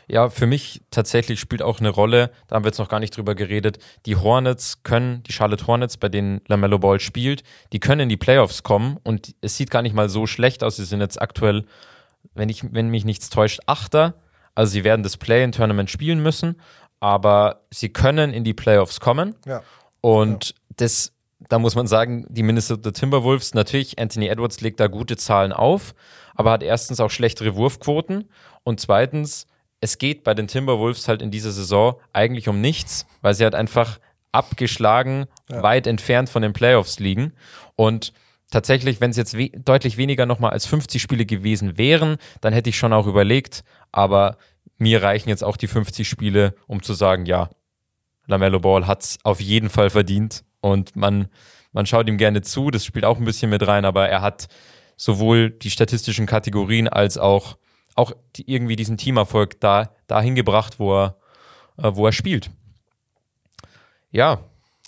Ja, 0.08 0.30
für 0.30 0.46
mich 0.46 0.82
tatsächlich 0.92 1.40
spielt 1.40 1.62
auch 1.62 1.80
eine 1.80 1.90
Rolle, 1.90 2.32
da 2.48 2.56
haben 2.56 2.64
wir 2.64 2.70
jetzt 2.70 2.80
noch 2.80 2.90
gar 2.90 3.00
nicht 3.00 3.16
drüber 3.16 3.36
geredet, 3.36 3.80
die 4.06 4.16
Hornets 4.16 4.84
können, 4.84 5.24
die 5.24 5.34
Charlotte 5.34 5.68
Hornets, 5.68 5.98
bei 5.98 6.10
denen 6.10 6.42
LaMelo 6.48 6.80
Ball 6.80 7.00
spielt, 7.00 7.44
die 7.72 7.80
können 7.80 8.02
in 8.02 8.10
die 8.10 8.18
Playoffs 8.18 8.64
kommen 8.64 8.98
und 9.04 9.36
es 9.42 9.58
sieht 9.58 9.72
gar 9.72 9.82
nicht 9.82 9.96
mal 9.96 10.10
so 10.10 10.28
schlecht 10.28 10.64
aus. 10.64 10.78
Sie 10.78 10.86
sind 10.86 11.02
jetzt 11.02 11.22
aktuell, 11.22 11.66
wenn, 12.34 12.50
ich, 12.50 12.64
wenn 12.74 12.90
mich 12.90 13.06
nichts 13.06 13.30
täuscht, 13.30 13.62
Achter. 13.66 14.16
Also 14.56 14.72
sie 14.72 14.84
werden 14.84 15.04
das 15.04 15.18
Play-in-Tournament 15.18 15.90
spielen 15.90 16.22
müssen, 16.22 16.62
aber 17.00 17.66
sie 17.72 17.90
können 17.90 18.34
in 18.34 18.44
die 18.44 18.54
Playoffs 18.54 19.00
kommen. 19.00 19.36
Ja. 19.46 19.64
Und 20.02 20.54
das, 20.78 21.14
da 21.50 21.60
muss 21.60 21.76
man 21.76 21.88
sagen, 21.88 22.26
die 22.30 22.44
Minnesota 22.44 22.92
Timberwolves, 22.92 23.54
natürlich, 23.54 24.00
Anthony 24.00 24.28
Edwards 24.28 24.62
legt 24.62 24.80
da 24.80 24.88
gute 24.88 25.18
Zahlen 25.18 25.54
auf, 25.54 25.96
aber 26.36 26.52
hat 26.52 26.64
erstens 26.64 27.00
auch 27.00 27.10
schlechtere 27.10 27.56
Wurfquoten 27.56 28.30
und 28.64 28.80
zweitens, 28.80 29.48
es 29.84 29.98
geht 29.98 30.24
bei 30.24 30.34
den 30.34 30.48
Timberwolves 30.48 31.10
halt 31.10 31.22
in 31.22 31.30
dieser 31.30 31.52
Saison 31.52 32.00
eigentlich 32.14 32.48
um 32.48 32.62
nichts, 32.62 33.06
weil 33.22 33.34
sie 33.34 33.44
halt 33.44 33.54
einfach 33.54 34.00
abgeschlagen, 34.32 35.26
weit 35.50 35.88
entfernt 35.88 36.30
von 36.30 36.42
den 36.42 36.54
Playoffs 36.54 37.00
liegen. 37.00 37.34
Und 37.76 38.14
tatsächlich, 38.50 39.02
wenn 39.02 39.12
es 39.12 39.18
jetzt 39.18 39.38
we 39.38 39.50
deutlich 39.50 39.98
weniger 39.98 40.26
nochmal 40.26 40.52
als 40.52 40.66
50 40.68 41.02
Spiele 41.02 41.26
gewesen 41.26 41.78
wären, 41.78 42.16
dann 42.40 42.54
hätte 42.54 42.70
ich 42.70 42.78
schon 42.78 42.94
auch 42.94 43.08
überlegt, 43.08 43.66
aber 43.92 44.38
mir 44.78 45.04
reichen 45.04 45.28
jetzt 45.28 45.44
auch 45.44 45.58
die 45.58 45.68
50 45.68 46.08
Spiele, 46.08 46.56
um 46.66 46.82
zu 46.82 46.94
sagen, 46.94 47.26
ja, 47.26 47.50
LaMelo 48.26 48.62
Ball 48.62 48.88
hat 48.88 49.04
es 49.04 49.18
auf 49.24 49.42
jeden 49.42 49.70
Fall 49.70 49.90
verdient. 49.90 50.46
Und 50.62 50.96
man, 50.96 51.28
man 51.74 51.86
schaut 51.86 52.08
ihm 52.08 52.18
gerne 52.18 52.42
zu, 52.42 52.72
das 52.72 52.86
spielt 52.86 53.04
auch 53.04 53.18
ein 53.18 53.26
bisschen 53.26 53.50
mit 53.50 53.68
rein, 53.68 53.84
aber 53.84 54.08
er 54.08 54.22
hat 54.22 54.48
sowohl 54.96 55.50
die 55.50 55.72
statistischen 55.72 56.26
Kategorien 56.26 56.88
als 56.88 57.18
auch, 57.18 57.58
auch 57.96 58.14
die, 58.36 58.52
irgendwie 58.52 58.76
diesen 58.76 58.98
Teamerfolg 58.98 59.60
da, 59.60 59.90
dahin 60.08 60.36
gebracht, 60.36 60.80
wo 60.80 60.94
er, 60.94 61.18
äh, 61.78 61.92
wo 61.94 62.06
er 62.06 62.12
spielt. 62.12 62.50
Ja, 64.12 64.40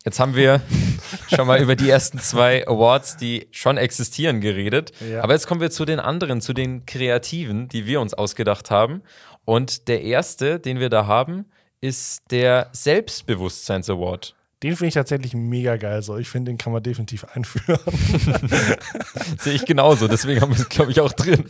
jetzt 0.03 0.19
haben 0.19 0.35
wir 0.35 0.61
schon 1.33 1.47
mal 1.47 1.61
über 1.61 1.75
die 1.75 1.89
ersten 1.89 2.19
zwei 2.19 2.67
Awards, 2.67 3.17
die 3.17 3.47
schon 3.51 3.77
existieren, 3.77 4.41
geredet. 4.41 4.91
Ja. 4.99 5.23
Aber 5.23 5.33
jetzt 5.33 5.47
kommen 5.47 5.61
wir 5.61 5.71
zu 5.71 5.85
den 5.85 5.99
anderen, 5.99 6.41
zu 6.41 6.53
den 6.53 6.85
Kreativen, 6.85 7.67
die 7.67 7.85
wir 7.85 8.01
uns 8.01 8.13
ausgedacht 8.13 8.71
haben. 8.71 9.01
Und 9.45 9.87
der 9.87 10.01
erste, 10.01 10.59
den 10.59 10.79
wir 10.79 10.89
da 10.89 11.05
haben, 11.05 11.45
ist 11.81 12.31
der 12.31 12.69
Selbstbewusstseins 12.71 13.89
Award. 13.89 14.35
Den 14.65 14.75
finde 14.75 14.87
ich 14.87 14.93
tatsächlich 14.95 15.35
mega 15.35 15.77
geil. 15.77 16.01
So, 16.01 16.17
ich 16.17 16.27
finde, 16.27 16.51
den 16.51 16.57
kann 16.57 16.73
man 16.73 16.81
definitiv 16.81 17.23
einführen. 17.35 17.79
Sehe 19.39 19.53
ich 19.53 19.63
genauso, 19.63 20.07
deswegen 20.07 20.41
haben 20.41 20.51
wir 20.55 20.59
es, 20.59 20.69
glaube 20.69 20.89
ich, 20.89 20.99
auch 21.01 21.13
drin. 21.13 21.43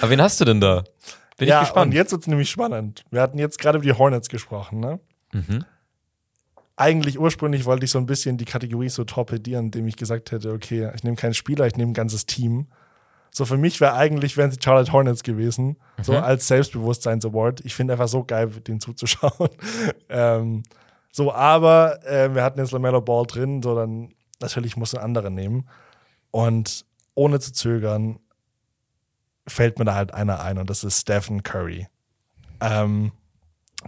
Aber 0.00 0.08
wen 0.08 0.22
hast 0.22 0.40
du 0.40 0.46
denn 0.46 0.58
da? 0.58 0.84
Bin 1.36 1.48
ja, 1.48 1.60
ich 1.60 1.66
gespannt. 1.68 1.88
und 1.88 1.92
jetzt 1.92 2.12
wird 2.12 2.22
es 2.22 2.28
nämlich 2.28 2.48
spannend. 2.48 3.04
Wir 3.10 3.20
hatten 3.20 3.36
jetzt 3.36 3.58
gerade 3.58 3.76
über 3.76 3.84
die 3.84 3.92
Hornets 3.92 4.30
gesprochen, 4.30 4.80
ne? 4.80 5.00
Mhm. 5.34 5.66
Eigentlich 6.76 7.18
ursprünglich 7.18 7.66
wollte 7.66 7.84
ich 7.84 7.90
so 7.90 7.98
ein 7.98 8.06
bisschen 8.06 8.38
die 8.38 8.46
Kategorie 8.46 8.88
so 8.88 9.04
torpedieren, 9.04 9.66
indem 9.66 9.86
ich 9.86 9.96
gesagt 9.96 10.32
hätte, 10.32 10.52
okay, 10.52 10.90
ich 10.94 11.04
nehme 11.04 11.16
keinen 11.16 11.34
Spieler, 11.34 11.66
ich 11.66 11.76
nehme 11.76 11.90
ein 11.90 11.94
ganzes 11.94 12.24
Team. 12.24 12.68
So 13.30 13.44
für 13.44 13.58
mich 13.58 13.82
wäre 13.82 13.92
eigentlich, 13.92 14.38
wären 14.38 14.48
es 14.48 14.56
die 14.56 14.64
Charlotte 14.64 14.92
Hornets 14.92 15.22
gewesen, 15.22 15.76
so 16.00 16.12
Mhm. 16.12 16.24
als 16.24 16.48
Selbstbewusstseins-Award. 16.48 17.60
Ich 17.66 17.74
finde 17.74 17.92
einfach 17.92 18.08
so 18.08 18.24
geil, 18.24 18.48
den 18.66 18.80
zuzuschauen. 18.80 19.50
ähm, 20.08 20.62
so, 21.16 21.32
aber 21.32 22.04
äh, 22.04 22.34
wir 22.34 22.42
hatten 22.42 22.58
jetzt 22.58 22.72
LaMelo 22.72 23.00
Ball 23.00 23.24
drin, 23.24 23.62
so 23.62 23.74
dann 23.74 24.12
natürlich 24.38 24.76
muss 24.76 24.94
ein 24.94 25.00
anderer 25.00 25.30
nehmen. 25.30 25.66
Und 26.30 26.84
ohne 27.14 27.40
zu 27.40 27.54
zögern 27.54 28.18
fällt 29.48 29.78
mir 29.78 29.86
da 29.86 29.94
halt 29.94 30.12
einer 30.12 30.40
ein 30.40 30.58
und 30.58 30.68
das 30.68 30.84
ist 30.84 31.00
Stephen 31.00 31.42
Curry. 31.42 31.86
Ähm, 32.60 33.12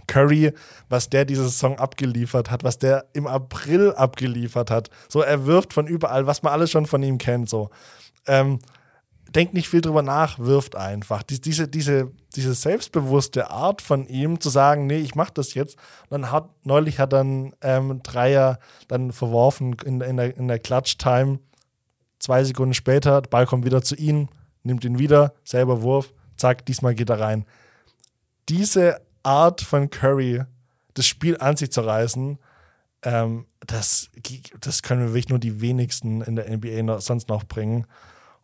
Curry, 0.07 0.53
was 0.89 1.11
der 1.11 1.23
diese 1.23 1.43
Saison 1.43 1.77
abgeliefert 1.77 2.49
hat, 2.49 2.63
was 2.63 2.79
der 2.79 3.05
im 3.13 3.27
April 3.27 3.93
abgeliefert 3.93 4.71
hat. 4.71 4.89
So, 5.07 5.21
er 5.21 5.45
wirft 5.45 5.71
von 5.71 5.85
überall, 5.85 6.25
was 6.25 6.41
man 6.41 6.51
alles 6.51 6.71
schon 6.71 6.87
von 6.87 7.03
ihm 7.03 7.19
kennt. 7.19 7.47
So, 7.47 7.69
ähm, 8.25 8.57
denkt 9.35 9.53
nicht 9.53 9.69
viel 9.69 9.81
drüber 9.81 10.01
nach, 10.01 10.39
wirft 10.39 10.75
einfach. 10.75 11.23
Dies, 11.23 11.41
diese, 11.41 11.67
diese, 11.67 12.11
diese 12.35 12.53
selbstbewusste 12.53 13.49
Art 13.49 13.81
von 13.81 14.07
ihm 14.07 14.39
zu 14.39 14.49
sagen, 14.49 14.87
nee, 14.87 14.99
ich 14.99 15.15
mach 15.15 15.29
das 15.29 15.53
jetzt. 15.53 15.77
Dann 16.09 16.31
hat 16.31 16.49
neulich 16.63 16.99
hat 16.99 17.13
dann 17.13 17.53
ähm, 17.61 18.01
Dreier 18.03 18.59
dann 18.87 19.11
verworfen 19.11 19.75
in, 19.85 20.01
in 20.01 20.17
der, 20.17 20.35
in 20.37 20.47
der 20.47 20.59
Clutch-Time. 20.59 21.39
Zwei 22.19 22.43
Sekunden 22.43 22.73
später, 22.73 23.21
der 23.21 23.29
Ball 23.29 23.45
kommt 23.45 23.65
wieder 23.65 23.81
zu 23.81 23.95
ihm, 23.95 24.29
nimmt 24.63 24.83
ihn 24.83 24.99
wieder, 24.99 25.33
selber 25.43 25.81
Wurf, 25.81 26.13
zack, 26.35 26.65
diesmal 26.65 26.95
geht 26.95 27.09
er 27.09 27.19
rein. 27.19 27.45
Diese 28.49 29.01
Art 29.23 29.61
von 29.61 29.89
Curry, 29.89 30.43
das 30.95 31.05
Spiel 31.05 31.37
an 31.37 31.55
sich 31.55 31.71
zu 31.71 31.81
reißen, 31.81 32.39
ähm, 33.03 33.45
das, 33.65 34.09
das 34.59 34.81
können 34.83 35.01
wir 35.01 35.09
wirklich 35.09 35.29
nur 35.29 35.39
die 35.39 35.61
wenigsten 35.61 36.21
in 36.21 36.35
der 36.35 36.49
NBA 36.49 36.83
noch, 36.83 36.99
sonst 37.01 37.29
noch 37.29 37.43
bringen. 37.45 37.85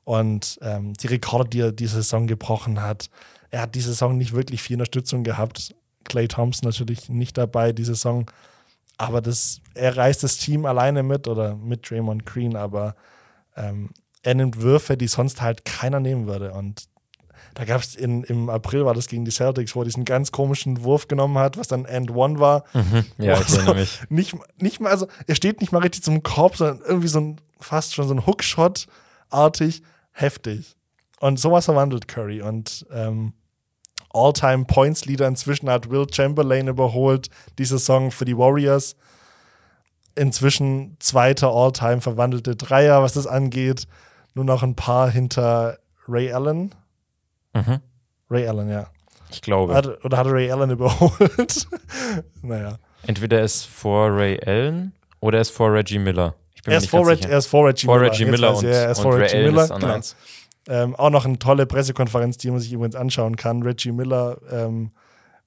Und 0.05 0.59
ähm, 0.61 0.93
die 0.93 1.07
Rekorde, 1.07 1.49
die 1.49 1.59
er 1.59 1.71
diese 1.71 1.95
Saison 1.95 2.27
gebrochen 2.27 2.81
hat, 2.81 3.09
er 3.49 3.61
hat 3.61 3.75
diese 3.75 3.89
Saison 3.89 4.17
nicht 4.17 4.33
wirklich 4.33 4.61
viel 4.61 4.75
Unterstützung 4.75 5.23
gehabt. 5.23 5.75
Clay 6.03 6.27
Thompson 6.27 6.69
natürlich 6.69 7.09
nicht 7.09 7.37
dabei, 7.37 7.73
diese 7.73 7.95
Saison. 7.95 8.29
Aber 8.97 9.21
das, 9.21 9.61
er 9.73 9.97
reißt 9.97 10.23
das 10.23 10.37
Team 10.37 10.65
alleine 10.65 11.03
mit 11.03 11.27
oder 11.27 11.55
mit 11.55 11.89
Draymond 11.89 12.25
Green, 12.25 12.55
aber 12.55 12.95
ähm, 13.57 13.89
er 14.21 14.35
nimmt 14.35 14.61
Würfe, 14.61 14.95
die 14.95 15.07
sonst 15.07 15.41
halt 15.41 15.65
keiner 15.65 15.99
nehmen 15.99 16.27
würde. 16.27 16.53
Und 16.53 16.87
da 17.55 17.63
gab 17.63 17.81
es 17.81 17.95
im 17.95 18.49
April, 18.49 18.85
war 18.85 18.93
das 18.93 19.07
gegen 19.07 19.23
die 19.23 19.31
Celtics, 19.31 19.75
wo 19.75 19.81
er 19.81 19.85
diesen 19.85 20.03
ganz 20.03 20.31
komischen 20.31 20.83
Wurf 20.83 21.07
genommen 21.07 21.37
hat, 21.37 21.57
was 21.57 21.67
dann 21.67 21.85
End 21.85 22.11
One 22.11 22.39
war. 22.39 22.65
Ja, 23.17 23.37
Wo 23.37 23.71
ich 23.71 23.73
mich. 23.75 24.01
Nicht, 24.09 24.35
nicht 24.61 24.79
mal, 24.81 24.89
also 24.89 25.07
er 25.25 25.35
steht 25.35 25.61
nicht 25.61 25.71
mal 25.71 25.81
richtig 25.81 26.03
zum 26.03 26.21
Korb, 26.21 26.57
sondern 26.57 26.81
irgendwie 26.85 27.07
so 27.07 27.19
ein, 27.19 27.41
fast 27.59 27.95
schon 27.95 28.07
so 28.07 28.13
ein 28.13 28.25
Hookshot-artig, 28.25 29.83
heftig. 30.15 30.75
Und 31.19 31.39
sowas 31.39 31.65
verwandelt 31.65 32.07
Curry. 32.07 32.41
Und 32.41 32.85
ähm, 32.91 33.33
All-Time-Points-Leader 34.13 35.27
inzwischen 35.27 35.69
hat 35.69 35.89
Will 35.89 36.07
Chamberlain 36.11 36.67
überholt, 36.67 37.29
diese 37.57 37.77
Saison 37.77 38.11
für 38.11 38.25
die 38.25 38.37
Warriors. 38.37 38.95
Inzwischen 40.15 40.95
zweiter 40.99 41.49
All-Time 41.49 42.01
verwandelte 42.01 42.55
Dreier, 42.55 43.01
was 43.03 43.13
das 43.13 43.27
angeht. 43.27 43.87
Nur 44.33 44.45
noch 44.45 44.63
ein 44.63 44.75
paar 44.75 45.09
hinter 45.09 45.77
Ray 46.07 46.31
Allen. 46.31 46.73
Mhm. 47.53 47.81
Ray 48.29 48.47
Allen, 48.47 48.69
ja. 48.69 48.87
Ich 49.31 49.41
glaube. 49.41 49.73
Hat, 49.73 50.05
oder 50.05 50.17
hat 50.17 50.27
Ray 50.27 50.49
Allen 50.49 50.69
überholt? 50.71 51.67
naja. 52.41 52.77
Entweder 53.05 53.39
er 53.39 53.45
ist 53.45 53.65
vor 53.65 54.15
Ray 54.15 54.39
Allen 54.45 54.93
oder 55.19 55.39
er 55.39 55.41
ist 55.41 55.51
vor 55.51 55.73
Reggie 55.73 55.99
Miller. 55.99 56.35
Er 56.65 56.77
ist, 56.77 56.89
vor 56.89 57.07
Reg, 57.07 57.27
Reggie 57.27 57.85
vor 57.85 57.99
Miller. 57.99 58.11
Reggie 58.11 58.25
Miller 58.25 58.53
weiß 58.53 58.63
und, 58.63 58.69
ist 58.69 58.97
und 58.97 59.03
vor 59.03 59.17
Reggie 59.17 59.35
Allen 59.35 59.53
Miller. 59.53 59.67
Genau. 59.67 59.99
Ähm, 60.67 60.95
auch 60.95 61.11
noch 61.11 61.25
eine 61.25 61.37
tolle 61.37 61.65
Pressekonferenz, 61.67 62.37
die 62.37 62.49
man 62.49 62.59
sich 62.59 62.73
übrigens 62.73 62.95
anschauen 62.95 63.35
kann. 63.35 63.61
Reggie 63.61 63.91
Miller, 63.91 64.37
ähm, 64.51 64.91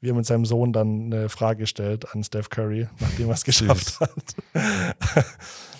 wie 0.00 0.10
er 0.10 0.14
mit 0.14 0.26
seinem 0.26 0.46
Sohn 0.46 0.72
dann 0.72 1.12
eine 1.12 1.28
Frage 1.28 1.66
stellt 1.66 2.14
an 2.14 2.22
Steph 2.22 2.50
Curry, 2.50 2.88
nachdem 3.00 3.28
er 3.28 3.34
es 3.34 3.44
geschafft 3.44 3.98
hat. 4.00 4.12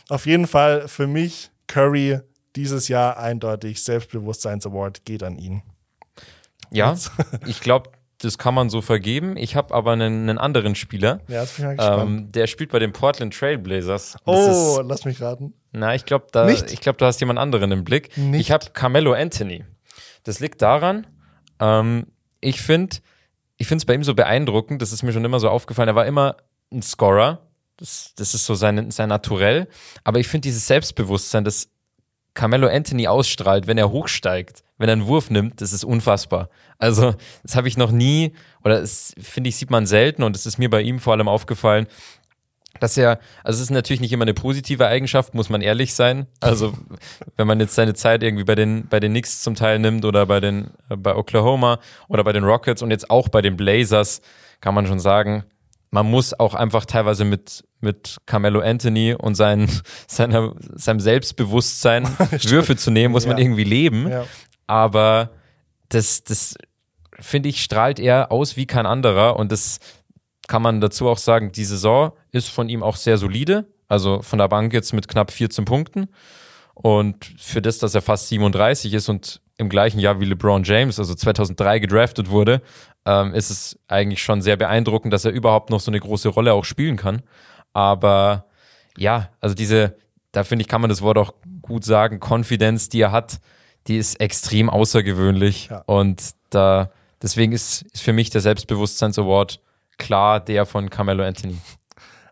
Auf 0.08 0.26
jeden 0.26 0.46
Fall 0.46 0.88
für 0.88 1.06
mich 1.06 1.50
Curry 1.68 2.20
dieses 2.56 2.88
Jahr 2.88 3.18
eindeutig 3.18 3.82
Selbstbewusstseins-Award 3.84 5.04
geht 5.04 5.22
an 5.22 5.38
ihn. 5.38 5.62
Ja, 6.70 6.96
ich 7.46 7.60
glaube, 7.60 7.90
das 8.18 8.36
kann 8.36 8.52
man 8.54 8.68
so 8.68 8.80
vergeben. 8.80 9.36
Ich 9.36 9.54
habe 9.54 9.72
aber 9.74 9.92
einen, 9.92 10.28
einen 10.28 10.38
anderen 10.38 10.74
Spieler. 10.74 11.20
Ja, 11.28 11.42
jetzt 11.42 11.56
bin 11.56 11.70
ich 11.70 11.76
mal 11.76 11.76
gespannt. 11.76 12.10
Ähm, 12.10 12.32
der 12.32 12.46
spielt 12.46 12.70
bei 12.70 12.80
den 12.80 12.92
Portland 12.92 13.32
Trailblazers. 13.32 14.12
Das 14.12 14.20
oh, 14.24 14.80
ist, 14.80 14.88
lass 14.88 15.04
mich 15.04 15.20
raten. 15.20 15.54
na, 15.72 15.94
ich 15.94 16.04
glaube, 16.04 16.26
da, 16.32 16.48
ich 16.48 16.80
glaube, 16.80 16.98
du 16.98 17.04
hast 17.04 17.20
jemand 17.20 17.38
anderen 17.38 17.70
im 17.70 17.84
Blick. 17.84 18.16
Nicht? 18.16 18.40
Ich 18.40 18.50
habe 18.50 18.66
Carmelo 18.72 19.12
Anthony. 19.12 19.64
Das 20.24 20.40
liegt 20.40 20.62
daran, 20.62 21.06
ähm, 21.60 22.06
ich 22.40 22.60
finde, 22.60 22.96
ich 23.56 23.66
finde 23.66 23.82
es 23.82 23.86
bei 23.86 23.94
ihm 23.94 24.04
so 24.04 24.14
beeindruckend. 24.14 24.82
Das 24.82 24.92
ist 24.92 25.02
mir 25.02 25.12
schon 25.12 25.24
immer 25.24 25.40
so 25.40 25.48
aufgefallen. 25.48 25.88
Er 25.88 25.94
war 25.94 26.06
immer 26.06 26.36
ein 26.72 26.82
Scorer. 26.82 27.42
Das, 27.76 28.14
das 28.16 28.34
ist 28.34 28.44
so 28.44 28.54
sein, 28.54 28.90
sein 28.90 29.08
Naturell. 29.08 29.68
Aber 30.02 30.18
ich 30.18 30.26
finde 30.26 30.48
dieses 30.48 30.66
Selbstbewusstsein, 30.66 31.44
das 31.44 31.68
Carmelo 32.34 32.68
Anthony 32.68 33.06
ausstrahlt, 33.06 33.66
wenn 33.66 33.78
er 33.78 33.90
hochsteigt, 33.90 34.62
wenn 34.78 34.88
er 34.88 34.92
einen 34.94 35.06
Wurf 35.06 35.30
nimmt, 35.30 35.60
das 35.60 35.72
ist 35.72 35.84
unfassbar. 35.84 36.48
Also, 36.78 37.14
das 37.42 37.56
habe 37.56 37.68
ich 37.68 37.76
noch 37.76 37.90
nie, 37.90 38.32
oder 38.64 38.80
das 38.80 39.14
finde 39.20 39.48
ich, 39.48 39.56
sieht 39.56 39.70
man 39.70 39.86
selten 39.86 40.22
und 40.22 40.34
es 40.36 40.46
ist 40.46 40.58
mir 40.58 40.70
bei 40.70 40.82
ihm 40.82 40.98
vor 41.00 41.12
allem 41.12 41.28
aufgefallen, 41.28 41.86
dass 42.80 42.96
er, 42.96 43.18
also 43.42 43.56
es 43.56 43.62
ist 43.62 43.70
natürlich 43.70 44.00
nicht 44.00 44.12
immer 44.12 44.22
eine 44.22 44.34
positive 44.34 44.86
Eigenschaft, 44.86 45.34
muss 45.34 45.48
man 45.50 45.62
ehrlich 45.62 45.94
sein. 45.94 46.26
Also, 46.40 46.74
wenn 47.36 47.46
man 47.48 47.58
jetzt 47.58 47.74
seine 47.74 47.94
Zeit 47.94 48.22
irgendwie 48.22 48.44
bei 48.44 48.54
den, 48.54 48.86
bei 48.88 49.00
den 49.00 49.10
Knicks 49.12 49.42
zum 49.42 49.56
Teil 49.56 49.80
nimmt 49.80 50.04
oder 50.04 50.26
bei 50.26 50.38
den, 50.38 50.70
äh, 50.88 50.96
bei 50.96 51.16
Oklahoma 51.16 51.80
oder 52.06 52.22
bei 52.22 52.32
den 52.32 52.44
Rockets 52.44 52.80
und 52.82 52.90
jetzt 52.92 53.10
auch 53.10 53.28
bei 53.28 53.42
den 53.42 53.56
Blazers, 53.56 54.20
kann 54.60 54.74
man 54.74 54.86
schon 54.86 55.00
sagen, 55.00 55.44
man 55.90 56.06
muss 56.08 56.38
auch 56.38 56.54
einfach 56.54 56.84
teilweise 56.84 57.24
mit, 57.24 57.64
mit 57.80 58.18
Carmelo 58.26 58.60
Anthony 58.60 59.14
und 59.14 59.34
sein, 59.34 59.68
seiner, 60.06 60.54
seinem 60.74 61.00
Selbstbewusstsein 61.00 62.04
Würfe 62.44 62.76
zu 62.76 62.90
nehmen, 62.92 63.10
muss 63.12 63.26
man 63.26 63.38
Ja. 63.38 63.42
irgendwie 63.44 63.64
leben. 63.64 64.08
Ja. 64.08 64.24
Aber 64.68 65.30
das, 65.88 66.22
das 66.22 66.54
finde 67.18 67.48
ich, 67.48 67.64
strahlt 67.64 67.98
er 67.98 68.30
aus 68.30 68.56
wie 68.56 68.66
kein 68.66 68.86
anderer. 68.86 69.36
Und 69.36 69.50
das 69.50 69.80
kann 70.46 70.62
man 70.62 70.80
dazu 70.80 71.08
auch 71.08 71.18
sagen, 71.18 71.50
die 71.50 71.64
Saison 71.64 72.12
ist 72.30 72.48
von 72.48 72.68
ihm 72.68 72.84
auch 72.84 72.96
sehr 72.96 73.18
solide. 73.18 73.66
Also 73.88 74.22
von 74.22 74.38
der 74.38 74.48
Bank 74.48 74.72
jetzt 74.72 74.92
mit 74.92 75.08
knapp 75.08 75.32
14 75.32 75.64
Punkten. 75.64 76.08
Und 76.74 77.24
für 77.38 77.60
das, 77.60 77.78
dass 77.78 77.94
er 77.94 78.02
fast 78.02 78.28
37 78.28 78.94
ist 78.94 79.08
und 79.08 79.40
im 79.56 79.68
gleichen 79.68 79.98
Jahr 79.98 80.20
wie 80.20 80.26
LeBron 80.26 80.62
James, 80.62 81.00
also 81.00 81.14
2003 81.14 81.80
gedraftet 81.80 82.30
wurde, 82.30 82.62
ähm, 83.04 83.34
ist 83.34 83.50
es 83.50 83.78
eigentlich 83.88 84.22
schon 84.22 84.40
sehr 84.42 84.56
beeindruckend, 84.56 85.12
dass 85.12 85.24
er 85.24 85.32
überhaupt 85.32 85.70
noch 85.70 85.80
so 85.80 85.90
eine 85.90 85.98
große 85.98 86.28
Rolle 86.28 86.52
auch 86.52 86.64
spielen 86.64 86.96
kann. 86.96 87.22
Aber 87.72 88.44
ja, 88.96 89.30
also 89.40 89.56
diese, 89.56 89.96
da 90.30 90.44
finde 90.44 90.62
ich, 90.62 90.68
kann 90.68 90.80
man 90.80 90.90
das 90.90 91.02
Wort 91.02 91.18
auch 91.18 91.34
gut 91.62 91.84
sagen, 91.84 92.20
Confidence, 92.20 92.88
die 92.88 93.00
er 93.00 93.10
hat, 93.10 93.40
die 93.88 93.96
ist 93.96 94.20
extrem 94.20 94.70
außergewöhnlich. 94.70 95.68
Ja. 95.70 95.82
Und 95.86 96.30
da, 96.50 96.90
deswegen 97.22 97.52
ist, 97.52 97.82
ist 97.92 98.02
für 98.02 98.12
mich 98.12 98.30
der 98.30 98.40
Selbstbewusstseins-Award 98.40 99.60
klar 99.98 100.40
der 100.40 100.66
von 100.66 100.90
Carmelo 100.90 101.24
Anthony. 101.24 101.56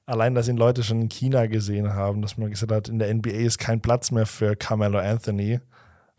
Allein, 0.07 0.35
dass 0.37 0.47
ihn 0.47 0.57
Leute 0.57 0.85
schon 0.85 1.01
in 1.03 1.09
China 1.09 1.47
gesehen 1.47 1.93
haben, 1.95 2.23
dass 2.23 2.37
man 2.39 2.51
gesagt 2.51 2.71
hat, 2.71 2.89
in 2.89 2.99
der 3.01 3.13
NBA 3.13 3.31
ist 3.31 3.59
kein 3.59 3.81
Platz 3.81 4.13
mehr 4.13 4.27
für 4.27 4.55
Carmelo 4.55 4.99
Anthony 4.99 5.59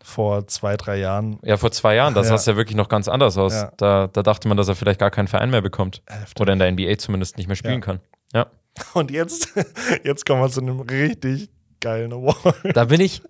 vor 0.02 0.46
zwei, 0.46 0.76
drei 0.76 0.98
Jahren. 0.98 1.38
Ja, 1.42 1.56
vor 1.56 1.70
zwei 1.72 1.94
Jahren, 1.94 2.12
da 2.14 2.20
Ja. 2.20 2.26
sah 2.28 2.34
es 2.34 2.46
ja 2.46 2.54
wirklich 2.56 2.76
noch 2.76 2.88
ganz 2.90 3.08
anders 3.08 3.38
aus. 3.38 3.54
Ja. 3.54 3.72
Da, 3.78 4.06
da 4.08 4.22
dachte 4.22 4.46
man, 4.46 4.56
dass 4.58 4.68
er 4.68 4.76
vielleicht 4.76 5.00
gar 5.00 5.10
keinen 5.10 5.26
Verein 5.28 5.50
mehr 5.50 5.62
bekommt. 5.62 6.02
Heftig. 6.06 6.40
Oder 6.40 6.52
in 6.52 6.58
der 6.58 6.70
NBA 6.70 6.98
zumindest 6.98 7.38
nicht 7.38 7.46
mehr 7.46 7.56
spielen 7.56 7.74
Ja. 7.74 7.80
kann. 7.80 8.00
Ja. 8.34 8.46
Und 8.92 9.10
jetzt, 9.10 9.54
jetzt 10.04 10.26
kommen 10.26 10.42
wir 10.42 10.50
zu 10.50 10.60
einem 10.60 10.80
richtig 10.80 11.48
geilen 11.80 12.12
Award. 12.12 12.54
Da 12.74 12.84
bin 12.84 13.00
ich. 13.00 13.22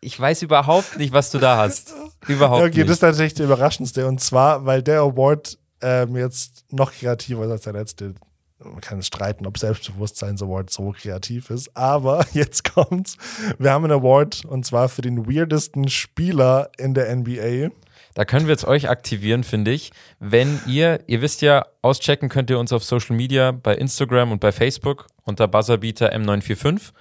Ich 0.00 0.18
weiß 0.18 0.42
überhaupt 0.42 0.98
nicht, 0.98 1.12
was 1.12 1.30
du 1.30 1.38
da 1.38 1.56
hast. 1.56 1.94
Überhaupt 2.28 2.62
Okay, 2.62 2.78
nicht. 2.78 2.88
das 2.88 2.96
ist 2.96 3.00
tatsächlich 3.00 3.34
der 3.34 3.46
überraschendste. 3.46 4.06
Und 4.06 4.20
zwar, 4.20 4.66
weil 4.66 4.82
der 4.82 5.00
Award 5.00 5.58
ähm, 5.80 6.16
jetzt 6.16 6.64
noch 6.72 6.92
kreativer 6.92 7.44
ist 7.44 7.50
als 7.50 7.62
der 7.62 7.72
letzte. 7.74 8.14
Man 8.58 8.80
kann 8.80 9.02
streiten, 9.02 9.46
ob 9.46 9.58
Selbstbewusstseins-Award 9.58 10.70
so 10.70 10.92
kreativ 10.98 11.50
ist. 11.50 11.76
Aber 11.76 12.24
jetzt 12.32 12.72
kommt's. 12.74 13.16
Wir 13.58 13.70
haben 13.70 13.84
einen 13.84 13.92
Award 14.00 14.44
und 14.44 14.64
zwar 14.66 14.88
für 14.88 15.02
den 15.02 15.26
weirdesten 15.26 15.88
Spieler 15.88 16.70
in 16.78 16.94
der 16.94 17.14
NBA. 17.14 17.70
Da 18.14 18.24
können 18.24 18.46
wir 18.46 18.52
jetzt 18.52 18.64
euch 18.64 18.88
aktivieren, 18.88 19.44
finde 19.44 19.72
ich. 19.72 19.92
Wenn 20.18 20.58
ihr, 20.66 21.00
ihr 21.06 21.20
wisst 21.20 21.42
ja, 21.42 21.66
auschecken 21.82 22.28
könnt 22.30 22.48
ihr 22.48 22.58
uns 22.58 22.72
auf 22.72 22.82
Social 22.82 23.14
Media, 23.14 23.52
bei 23.52 23.74
Instagram 23.74 24.32
und 24.32 24.40
bei 24.40 24.52
Facebook 24.52 25.06
unter 25.24 25.46
Buzzerbeater 25.48 26.12
M945 26.14 26.92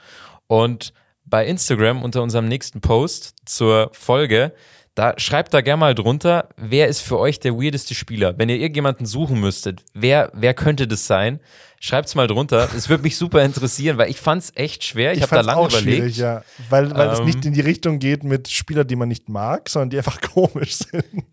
und 0.48 0.94
bei 1.26 1.46
Instagram 1.46 2.04
unter 2.04 2.22
unserem 2.22 2.48
nächsten 2.48 2.82
Post 2.82 3.36
zur 3.46 3.90
Folge. 3.94 4.54
Da 4.94 5.14
schreibt 5.18 5.54
da 5.54 5.60
gerne 5.60 5.82
mal 5.82 5.94
drunter, 5.96 6.48
wer 6.56 6.88
ist 6.88 7.02
für 7.02 7.20
euch 7.20 7.40
der 7.42 7.56
weirdeste 7.58 7.94
Spieler? 7.94 8.38
Wenn 8.38 8.48
ihr 8.48 8.56
irgendjemanden 8.56 9.06
suchen 9.06 9.42
müsstet, 9.42 9.84
wer, 9.94 10.32
wer 10.34 10.54
könnte 10.54 10.88
das 10.88 11.06
sein? 11.06 11.42
Schreibt's 11.82 12.16
mal 12.16 12.28
drunter. 12.28 12.70
Es 12.76 12.88
würde 12.88 13.04
mich 13.04 13.18
super 13.18 13.44
interessieren, 13.44 13.98
weil 13.98 14.10
ich 14.10 14.20
fand's 14.22 14.54
echt 14.56 14.86
schwer. 14.86 15.14
Ich, 15.14 15.22
habe 15.22 15.36
da 15.36 15.42
lange 15.42 15.68
überlegt. 15.68 16.16
ja. 16.16 16.44
Weil, 16.70 16.96
weil 16.96 17.10
es 17.10 17.20
Ähm, 17.20 17.26
nicht 17.26 17.46
in 17.46 17.54
die 17.54 17.62
Richtung 17.62 18.00
geht 18.00 18.24
mit 18.24 18.48
Spielern, 18.48 18.88
die 18.88 18.96
man 18.96 19.10
nicht 19.10 19.28
mag, 19.28 19.70
sondern 19.70 19.90
die 19.90 19.98
einfach 19.98 20.22
komisch 20.34 20.76
sind. 20.78 21.26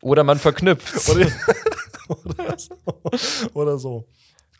Oder 0.00 0.22
man 0.22 0.38
verknüpft. 0.38 1.08
Oder, 1.08 1.26
oder 2.08 2.56
so. 2.56 3.50
Oder 3.52 3.78
so. 3.78 4.06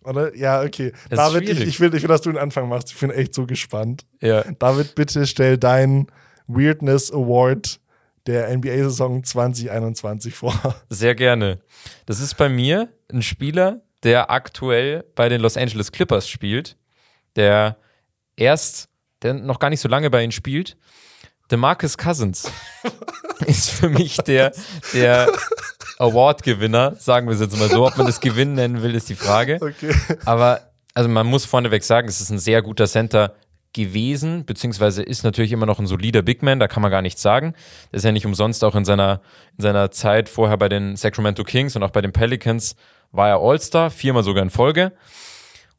Oder? 0.04 0.34
Ja, 0.36 0.62
okay. 0.62 0.92
Das 1.10 1.18
David, 1.18 1.48
ich, 1.48 1.60
ich, 1.60 1.80
will, 1.80 1.94
ich 1.94 2.02
will, 2.02 2.08
dass 2.08 2.22
du 2.22 2.30
den 2.30 2.38
Anfang 2.38 2.68
machst. 2.68 2.90
Ich 2.92 2.98
bin 2.98 3.10
echt 3.10 3.34
so 3.34 3.46
gespannt. 3.46 4.04
ja. 4.20 4.42
David, 4.58 4.94
bitte 4.94 5.26
stell 5.26 5.58
deinen 5.58 6.06
Weirdness 6.46 7.12
Award 7.12 7.80
der 8.26 8.54
NBA-Saison 8.56 9.24
2021 9.24 10.34
vor. 10.34 10.54
Sehr 10.90 11.14
gerne. 11.14 11.60
Das 12.06 12.20
ist 12.20 12.36
bei 12.36 12.48
mir 12.48 12.92
ein 13.10 13.22
Spieler, 13.22 13.80
der 14.02 14.30
aktuell 14.30 15.04
bei 15.14 15.28
den 15.28 15.40
Los 15.40 15.56
Angeles 15.56 15.92
Clippers 15.92 16.28
spielt, 16.28 16.76
der 17.36 17.78
erst, 18.36 18.88
der 19.22 19.34
noch 19.34 19.58
gar 19.58 19.70
nicht 19.70 19.80
so 19.80 19.88
lange 19.88 20.10
bei 20.10 20.22
ihnen 20.22 20.32
spielt. 20.32 20.76
DeMarcus 21.50 21.96
Cousins 21.96 22.50
ist 23.46 23.70
für 23.70 23.88
mich 23.88 24.18
der, 24.18 24.52
der 24.92 25.32
Award-Gewinner, 25.98 26.94
sagen 26.96 27.26
wir 27.26 27.34
es 27.34 27.40
jetzt 27.40 27.58
mal 27.58 27.68
so. 27.68 27.86
Ob 27.86 27.96
man 27.96 28.06
das 28.06 28.20
Gewinn 28.22 28.54
nennen 28.54 28.82
will, 28.82 28.94
ist 28.94 29.08
die 29.08 29.14
Frage. 29.14 29.58
Okay. 29.60 29.94
Aber 30.24 30.60
also 30.94 31.08
man 31.08 31.26
muss 31.26 31.44
vorneweg 31.44 31.84
sagen, 31.84 32.08
es 32.08 32.20
ist 32.20 32.30
ein 32.30 32.38
sehr 32.38 32.62
guter 32.62 32.86
Center 32.86 33.34
gewesen, 33.72 34.44
beziehungsweise 34.44 35.02
ist 35.02 35.22
natürlich 35.22 35.52
immer 35.52 35.66
noch 35.66 35.78
ein 35.78 35.86
solider 35.86 36.22
Big 36.22 36.42
Man, 36.42 36.58
da 36.58 36.68
kann 36.68 36.82
man 36.82 36.90
gar 36.90 37.02
nichts 37.02 37.22
sagen. 37.22 37.54
Der 37.92 37.98
ist 37.98 38.04
ja 38.04 38.12
nicht 38.12 38.26
umsonst 38.26 38.64
auch 38.64 38.74
in 38.74 38.84
seiner, 38.84 39.20
in 39.56 39.62
seiner 39.62 39.90
Zeit 39.90 40.28
vorher 40.28 40.56
bei 40.56 40.68
den 40.68 40.96
Sacramento 40.96 41.44
Kings 41.44 41.76
und 41.76 41.82
auch 41.82 41.90
bei 41.90 42.00
den 42.00 42.12
Pelicans 42.12 42.74
war 43.12 43.28
er 43.28 43.40
All-Star, 43.40 43.90
viermal 43.90 44.22
sogar 44.22 44.42
in 44.42 44.50
Folge. 44.50 44.92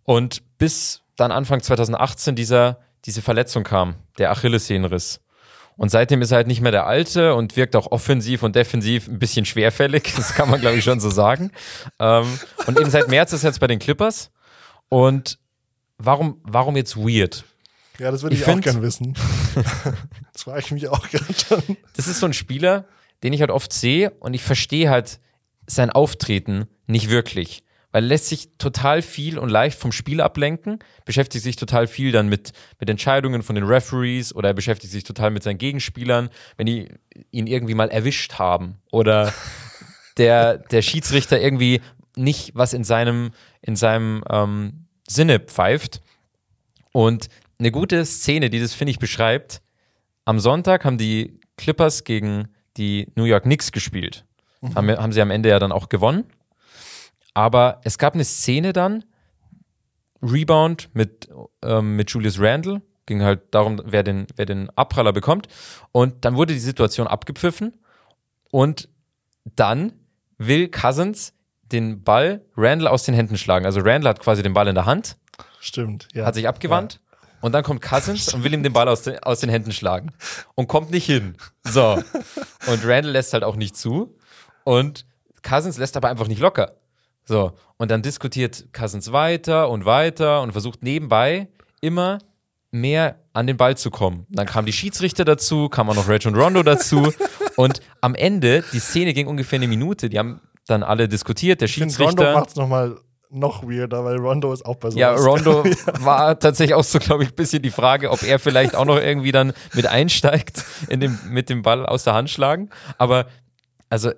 Und 0.03 0.41
bis 0.57 1.01
dann 1.15 1.31
Anfang 1.31 1.61
2018 1.61 2.35
dieser, 2.35 2.79
diese 3.05 3.21
Verletzung 3.21 3.63
kam, 3.63 3.95
der 4.17 4.31
Achillessehnenriss. 4.31 5.19
Und 5.79 5.89
seitdem 5.89 6.21
ist 6.21 6.31
er 6.31 6.35
halt 6.37 6.47
nicht 6.47 6.59
mehr 6.59 6.73
der 6.73 6.85
Alte 6.87 7.33
und 7.35 7.55
wirkt 7.55 7.73
auch 7.77 7.89
offensiv 7.91 8.43
und 8.43 8.53
defensiv 8.55 9.07
ein 9.07 9.17
bisschen 9.17 9.45
schwerfällig. 9.45 10.13
Das 10.17 10.33
kann 10.35 10.49
man, 10.49 10.59
glaube 10.59 10.75
ich, 10.77 10.83
schon 10.83 10.99
so 10.99 11.09
sagen. 11.09 11.51
Ähm, 11.99 12.27
und 12.67 12.77
eben 12.77 12.89
seit 12.89 13.07
März 13.07 13.31
ist 13.31 13.45
er 13.45 13.51
jetzt 13.51 13.59
bei 13.61 13.67
den 13.67 13.79
Clippers. 13.79 14.29
Und 14.89 15.39
warum, 15.97 16.41
warum 16.43 16.75
jetzt 16.75 16.97
weird? 16.97 17.45
Ja, 17.97 18.11
das 18.11 18.23
würde 18.23 18.35
ich, 18.35 18.41
Ich 18.41 18.47
auch 18.47 18.51
find- 18.51 18.63
gern 18.65 18.81
wissen. 18.81 19.13
das 20.33 20.43
frage 20.43 20.59
ich 20.59 20.71
mich 20.71 20.89
auch 20.89 21.09
gerade 21.09 21.33
schon. 21.33 21.77
Das 21.95 22.07
ist 22.07 22.19
so 22.19 22.25
ein 22.25 22.33
Spieler, 22.33 22.83
den 23.23 23.31
ich 23.31 23.39
halt 23.39 23.51
oft 23.51 23.71
sehe 23.71 24.09
und 24.19 24.33
ich 24.33 24.43
verstehe 24.43 24.89
halt 24.89 25.19
sein 25.65 25.89
Auftreten 25.89 26.67
nicht 26.87 27.09
wirklich. 27.09 27.63
Weil 27.91 28.03
er 28.03 28.07
lässt 28.07 28.27
sich 28.27 28.49
total 28.57 29.01
viel 29.01 29.39
und 29.39 29.49
leicht 29.49 29.77
vom 29.77 29.91
Spiel 29.91 30.21
ablenken, 30.21 30.79
beschäftigt 31.05 31.43
sich 31.43 31.55
total 31.55 31.87
viel 31.87 32.11
dann 32.11 32.29
mit, 32.29 32.51
mit 32.79 32.89
Entscheidungen 32.89 33.41
von 33.41 33.55
den 33.55 33.63
Referees 33.63 34.33
oder 34.35 34.49
er 34.49 34.53
beschäftigt 34.53 34.93
sich 34.93 35.03
total 35.03 35.31
mit 35.31 35.43
seinen 35.43 35.57
Gegenspielern, 35.57 36.29
wenn 36.57 36.67
die 36.67 36.89
ihn 37.31 37.47
irgendwie 37.47 37.73
mal 37.73 37.89
erwischt 37.89 38.33
haben 38.33 38.77
oder 38.91 39.33
der, 40.17 40.57
der 40.57 40.81
Schiedsrichter 40.81 41.41
irgendwie 41.41 41.81
nicht 42.15 42.51
was 42.53 42.73
in 42.73 42.83
seinem, 42.83 43.31
in 43.61 43.75
seinem 43.75 44.23
ähm, 44.29 44.85
Sinne 45.07 45.39
pfeift. 45.39 46.01
Und 46.91 47.29
eine 47.57 47.71
gute 47.71 48.05
Szene, 48.05 48.49
die 48.49 48.59
das, 48.59 48.73
finde 48.73 48.91
ich, 48.91 48.99
beschreibt, 48.99 49.61
am 50.25 50.39
Sonntag 50.39 50.85
haben 50.85 50.97
die 50.97 51.39
Clippers 51.57 52.03
gegen 52.03 52.49
die 52.77 53.07
New 53.15 53.23
York 53.23 53.43
Knicks 53.43 53.71
gespielt. 53.71 54.25
Haben, 54.75 54.89
haben 54.91 55.13
sie 55.13 55.21
am 55.21 55.31
Ende 55.31 55.49
ja 55.49 55.59
dann 55.59 55.71
auch 55.71 55.89
gewonnen. 55.89 56.25
Aber 57.33 57.79
es 57.83 57.97
gab 57.97 58.13
eine 58.15 58.25
Szene 58.25 58.73
dann, 58.73 59.03
Rebound 60.21 60.89
mit, 60.93 61.29
ähm, 61.63 61.95
mit 61.95 62.11
Julius 62.11 62.39
Randle, 62.39 62.81
ging 63.05 63.23
halt 63.23 63.41
darum, 63.51 63.81
wer 63.85 64.03
den, 64.03 64.27
wer 64.35 64.45
den 64.45 64.69
Abpraller 64.71 65.13
bekommt. 65.13 65.47
Und 65.91 66.25
dann 66.25 66.35
wurde 66.35 66.53
die 66.53 66.59
Situation 66.59 67.07
abgepfiffen 67.07 67.77
und 68.51 68.89
dann 69.45 69.93
will 70.37 70.67
Cousins 70.69 71.33
den 71.71 72.03
Ball 72.03 72.43
Randle 72.57 72.89
aus 72.91 73.03
den 73.03 73.15
Händen 73.15 73.37
schlagen. 73.37 73.65
Also 73.65 73.79
Randle 73.81 74.09
hat 74.09 74.19
quasi 74.19 74.43
den 74.43 74.53
Ball 74.53 74.67
in 74.67 74.75
der 74.75 74.85
Hand, 74.85 75.17
Stimmt. 75.59 76.07
Ja. 76.13 76.25
hat 76.25 76.35
sich 76.35 76.47
abgewandt 76.47 76.99
und 77.41 77.53
dann 77.53 77.63
kommt 77.63 77.81
Cousins 77.81 78.33
und 78.33 78.43
will 78.43 78.53
ihm 78.53 78.63
den 78.63 78.73
Ball 78.73 78.89
aus, 78.89 79.03
den- 79.03 79.19
aus 79.19 79.39
den 79.39 79.49
Händen 79.49 79.71
schlagen 79.71 80.11
und 80.55 80.67
kommt 80.67 80.91
nicht 80.91 81.05
hin. 81.05 81.35
So. 81.63 81.93
Und 82.67 82.85
Randle 82.85 83.11
lässt 83.11 83.33
halt 83.33 83.43
auch 83.43 83.55
nicht 83.55 83.77
zu 83.77 84.15
und 84.65 85.05
Cousins 85.41 85.77
lässt 85.77 85.95
aber 85.95 86.09
einfach 86.09 86.27
nicht 86.27 86.41
locker. 86.41 86.75
So. 87.29 87.51
Und 87.77 87.91
dann 87.91 88.01
diskutiert 88.01 88.73
Cousins 88.73 89.11
weiter 89.11 89.69
und 89.69 89.85
weiter 89.85 90.41
und 90.41 90.51
versucht 90.51 90.81
nebenbei 90.81 91.47
immer 91.79 92.17
mehr 92.71 93.19
an 93.33 93.45
den 93.45 93.55
Ball 93.55 93.77
zu 93.77 93.91
kommen. 93.91 94.25
Dann 94.29 94.47
kamen 94.47 94.65
die 94.65 94.73
Schiedsrichter 94.73 95.25
dazu, 95.25 95.69
kam 95.69 95.91
auch 95.91 95.95
noch 95.95 96.09
Reg 96.09 96.25
und 96.25 96.35
Rondo 96.35 96.63
dazu 96.63 97.13
und 97.55 97.81
am 98.01 98.15
Ende, 98.15 98.63
die 98.73 98.79
Szene 98.79 99.13
ging 99.13 99.27
ungefähr 99.27 99.57
eine 99.57 99.67
Minute, 99.67 100.09
die 100.09 100.17
haben 100.17 100.41
dann 100.65 100.81
alle 100.81 101.07
diskutiert, 101.07 101.61
der 101.61 101.67
Ich 101.67 101.75
finde, 101.75 101.95
Rondo 101.97 102.09
Schiedsrichter. 102.09 102.33
macht 102.33 102.49
es 102.49 102.55
nochmal 102.55 102.97
noch 103.29 103.61
weirder, 103.61 104.03
weil 104.03 104.17
Rondo 104.17 104.51
ist 104.51 104.65
auch 104.65 104.77
bei 104.77 104.89
sowas. 104.89 104.99
Ja, 104.99 105.13
Rondo 105.13 105.63
war 105.99 106.39
tatsächlich 106.39 106.73
auch 106.73 106.83
so, 106.83 106.97
glaube 106.97 107.23
ich, 107.23 107.29
ein 107.29 107.35
bisschen 107.35 107.61
die 107.61 107.69
Frage, 107.69 108.09
ob 108.09 108.23
er 108.23 108.39
vielleicht 108.39 108.75
auch 108.75 108.85
noch 108.85 108.97
irgendwie 108.97 109.31
dann 109.31 109.53
mit 109.75 109.85
einsteigt 109.85 110.65
in 110.87 110.99
dem, 110.99 111.19
mit 111.29 111.49
dem 111.49 111.61
Ball 111.61 111.85
aus 111.85 112.05
der 112.05 112.15
Hand 112.15 112.31
schlagen. 112.31 112.71
Aber 112.97 113.27
also, 113.87 114.11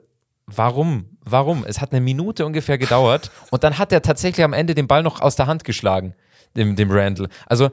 warum? 0.55 1.17
Warum? 1.23 1.65
Es 1.65 1.81
hat 1.81 1.91
eine 1.91 2.01
Minute 2.01 2.45
ungefähr 2.45 2.77
gedauert 2.77 3.31
und 3.51 3.63
dann 3.63 3.77
hat 3.77 3.91
er 3.91 4.01
tatsächlich 4.01 4.43
am 4.43 4.53
Ende 4.53 4.75
den 4.75 4.87
Ball 4.87 5.03
noch 5.03 5.21
aus 5.21 5.35
der 5.35 5.47
Hand 5.47 5.63
geschlagen, 5.63 6.15
dem, 6.55 6.75
dem 6.75 6.91
Randall. 6.91 7.29
Also 7.45 7.69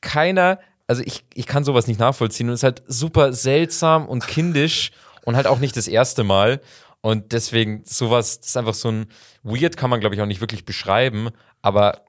keiner, 0.00 0.58
also 0.86 1.02
ich, 1.04 1.24
ich 1.34 1.46
kann 1.46 1.64
sowas 1.64 1.86
nicht 1.86 2.00
nachvollziehen 2.00 2.48
und 2.48 2.54
es 2.54 2.60
ist 2.60 2.64
halt 2.64 2.82
super 2.86 3.32
seltsam 3.32 4.06
und 4.06 4.26
kindisch 4.26 4.92
und 5.24 5.36
halt 5.36 5.46
auch 5.46 5.58
nicht 5.58 5.76
das 5.76 5.88
erste 5.88 6.24
Mal. 6.24 6.60
Und 7.02 7.32
deswegen, 7.32 7.82
sowas, 7.84 8.40
das 8.40 8.50
ist 8.50 8.56
einfach 8.56 8.74
so 8.74 8.90
ein 8.90 9.06
weird, 9.42 9.76
kann 9.76 9.88
man, 9.88 10.00
glaube 10.00 10.14
ich, 10.14 10.20
auch 10.20 10.26
nicht 10.26 10.42
wirklich 10.42 10.66
beschreiben, 10.66 11.30
aber 11.62 12.04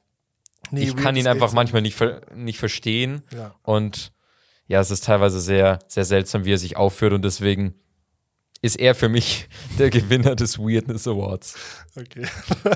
Nee, 0.69 0.83
ich 0.83 0.95
kann 0.95 1.15
ihn 1.15 1.27
einfach 1.27 1.51
manchmal 1.53 1.81
nicht, 1.81 1.99
nicht 2.35 2.59
verstehen. 2.59 3.23
Ja. 3.33 3.55
Und 3.63 4.11
ja, 4.67 4.79
es 4.79 4.91
ist 4.91 5.05
teilweise 5.05 5.41
sehr, 5.41 5.79
sehr 5.87 6.05
seltsam, 6.05 6.45
wie 6.45 6.53
er 6.53 6.57
sich 6.57 6.77
aufführt. 6.77 7.13
Und 7.13 7.25
deswegen 7.25 7.75
ist 8.61 8.79
er 8.79 8.95
für 8.95 9.09
mich 9.09 9.49
der 9.79 9.89
Gewinner 9.89 10.35
des 10.35 10.59
Weirdness 10.59 11.07
Awards. 11.07 11.55
Okay. 11.95 12.25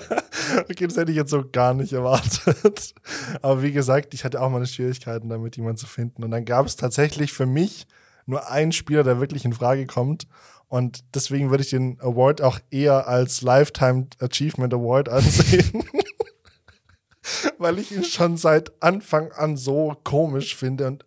okay, 0.70 0.88
das 0.88 0.98
hätte 0.98 1.12
ich 1.12 1.18
jetzt 1.18 1.32
so 1.32 1.44
gar 1.50 1.74
nicht 1.74 1.94
erwartet. 1.94 2.94
Aber 3.42 3.62
wie 3.62 3.72
gesagt, 3.72 4.14
ich 4.14 4.24
hatte 4.24 4.42
auch 4.42 4.50
meine 4.50 4.68
Schwierigkeiten 4.68 5.30
damit, 5.30 5.58
jemanden 5.58 5.78
zu 5.78 5.88
finden. 5.88 6.24
Und 6.24 6.32
dann 6.32 6.46
gab 6.46 6.66
es 6.66 6.76
tatsächlich 6.76 7.32
für 7.34 7.46
mich 7.46 7.88
nur 8.26 8.50
einen 8.50 8.72
Spieler, 8.72 9.04
der 9.04 9.20
wirklich 9.20 9.46
in 9.46 9.54
Frage 9.54 9.86
kommt. 9.86 10.28
Und 10.68 11.04
deswegen 11.14 11.52
würde 11.52 11.64
ich 11.64 11.70
den 11.70 12.00
Award 12.02 12.42
auch 12.42 12.60
eher 12.72 13.08
als 13.08 13.42
Lifetime 13.44 14.08
Achievement 14.20 14.74
Award 14.74 15.10
ansehen. 15.10 15.84
Weil 17.60 17.80
ich 17.80 17.92
ihn 17.92 18.04
schon 18.04 18.38
seit 18.38 18.72
Anfang 18.82 19.32
an 19.32 19.58
so 19.58 19.96
komisch 20.04 20.56
finde 20.56 20.88
und 20.88 21.06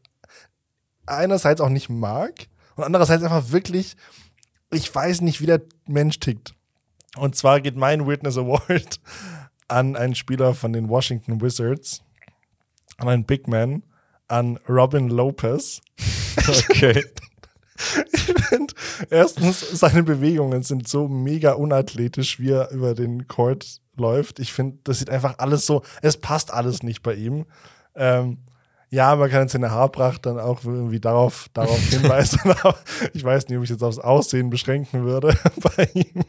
einerseits 1.07 1.61
auch 1.61 1.69
nicht 1.69 1.89
mag 1.89 2.49
und 2.77 2.85
andererseits 2.85 3.23
einfach 3.23 3.51
wirklich, 3.51 3.97
ich 4.71 4.95
weiß 4.95 5.21
nicht, 5.23 5.41
wie 5.41 5.47
der 5.47 5.63
Mensch 5.87 6.19
tickt. 6.21 6.55
Und 7.17 7.37
zwar 7.37 7.61
geht 7.61 7.77
mein 7.77 8.07
Witness 8.07 8.37
Award 8.37 9.01
an 9.69 9.97
einen 9.97 10.15
Spieler 10.15 10.55
von 10.55 10.73
den 10.73 10.89
Washington 10.89 11.41
Wizards, 11.41 12.03
an 12.97 13.09
einen 13.09 13.25
Big 13.25 13.49
Man, 13.49 13.83
an 14.29 14.59
Robin 14.69 15.09
Lopez. 15.09 15.81
Okay. 16.71 17.05
Ich 18.13 18.23
finde, 18.23 18.75
erstens, 19.11 19.61
seine 19.61 20.03
Bewegungen 20.03 20.63
sind 20.63 20.89
so 20.89 21.09
mega 21.09 21.53
unathletisch, 21.53 22.41
wie 22.41 22.51
er 22.51 22.71
über 22.71 22.95
den 22.95 23.29
Court 23.29 23.81
läuft. 23.97 24.39
Ich 24.39 24.53
finde, 24.53 24.79
das 24.85 25.01
sieht 25.01 25.11
einfach 25.11 25.39
alles 25.39 25.67
so, 25.67 25.83
es 26.01 26.17
passt 26.17 26.53
alles 26.53 26.83
nicht 26.83 27.03
bei 27.03 27.15
ihm. 27.15 27.45
Ähm, 27.95 28.39
ja, 28.91 29.15
man 29.17 29.31
kann 29.31 29.43
jetzt 29.43 29.53
seine 29.53 29.71
Haarpracht 29.71 30.25
dann 30.25 30.39
auch 30.39 30.65
irgendwie 30.65 31.01
darauf, 31.01 31.49
darauf 31.53 31.79
hinweisen. 31.91 32.41
ich 33.13 33.23
weiß 33.23 33.49
nicht, 33.49 33.59
ob 33.59 33.65
ich 33.65 33.71
jetzt 33.71 33.83
aufs 33.83 33.99
Aussehen 33.99 34.51
beschränken 34.51 35.05
würde 35.05 35.37
bei 35.77 35.89
ihm. 35.95 36.25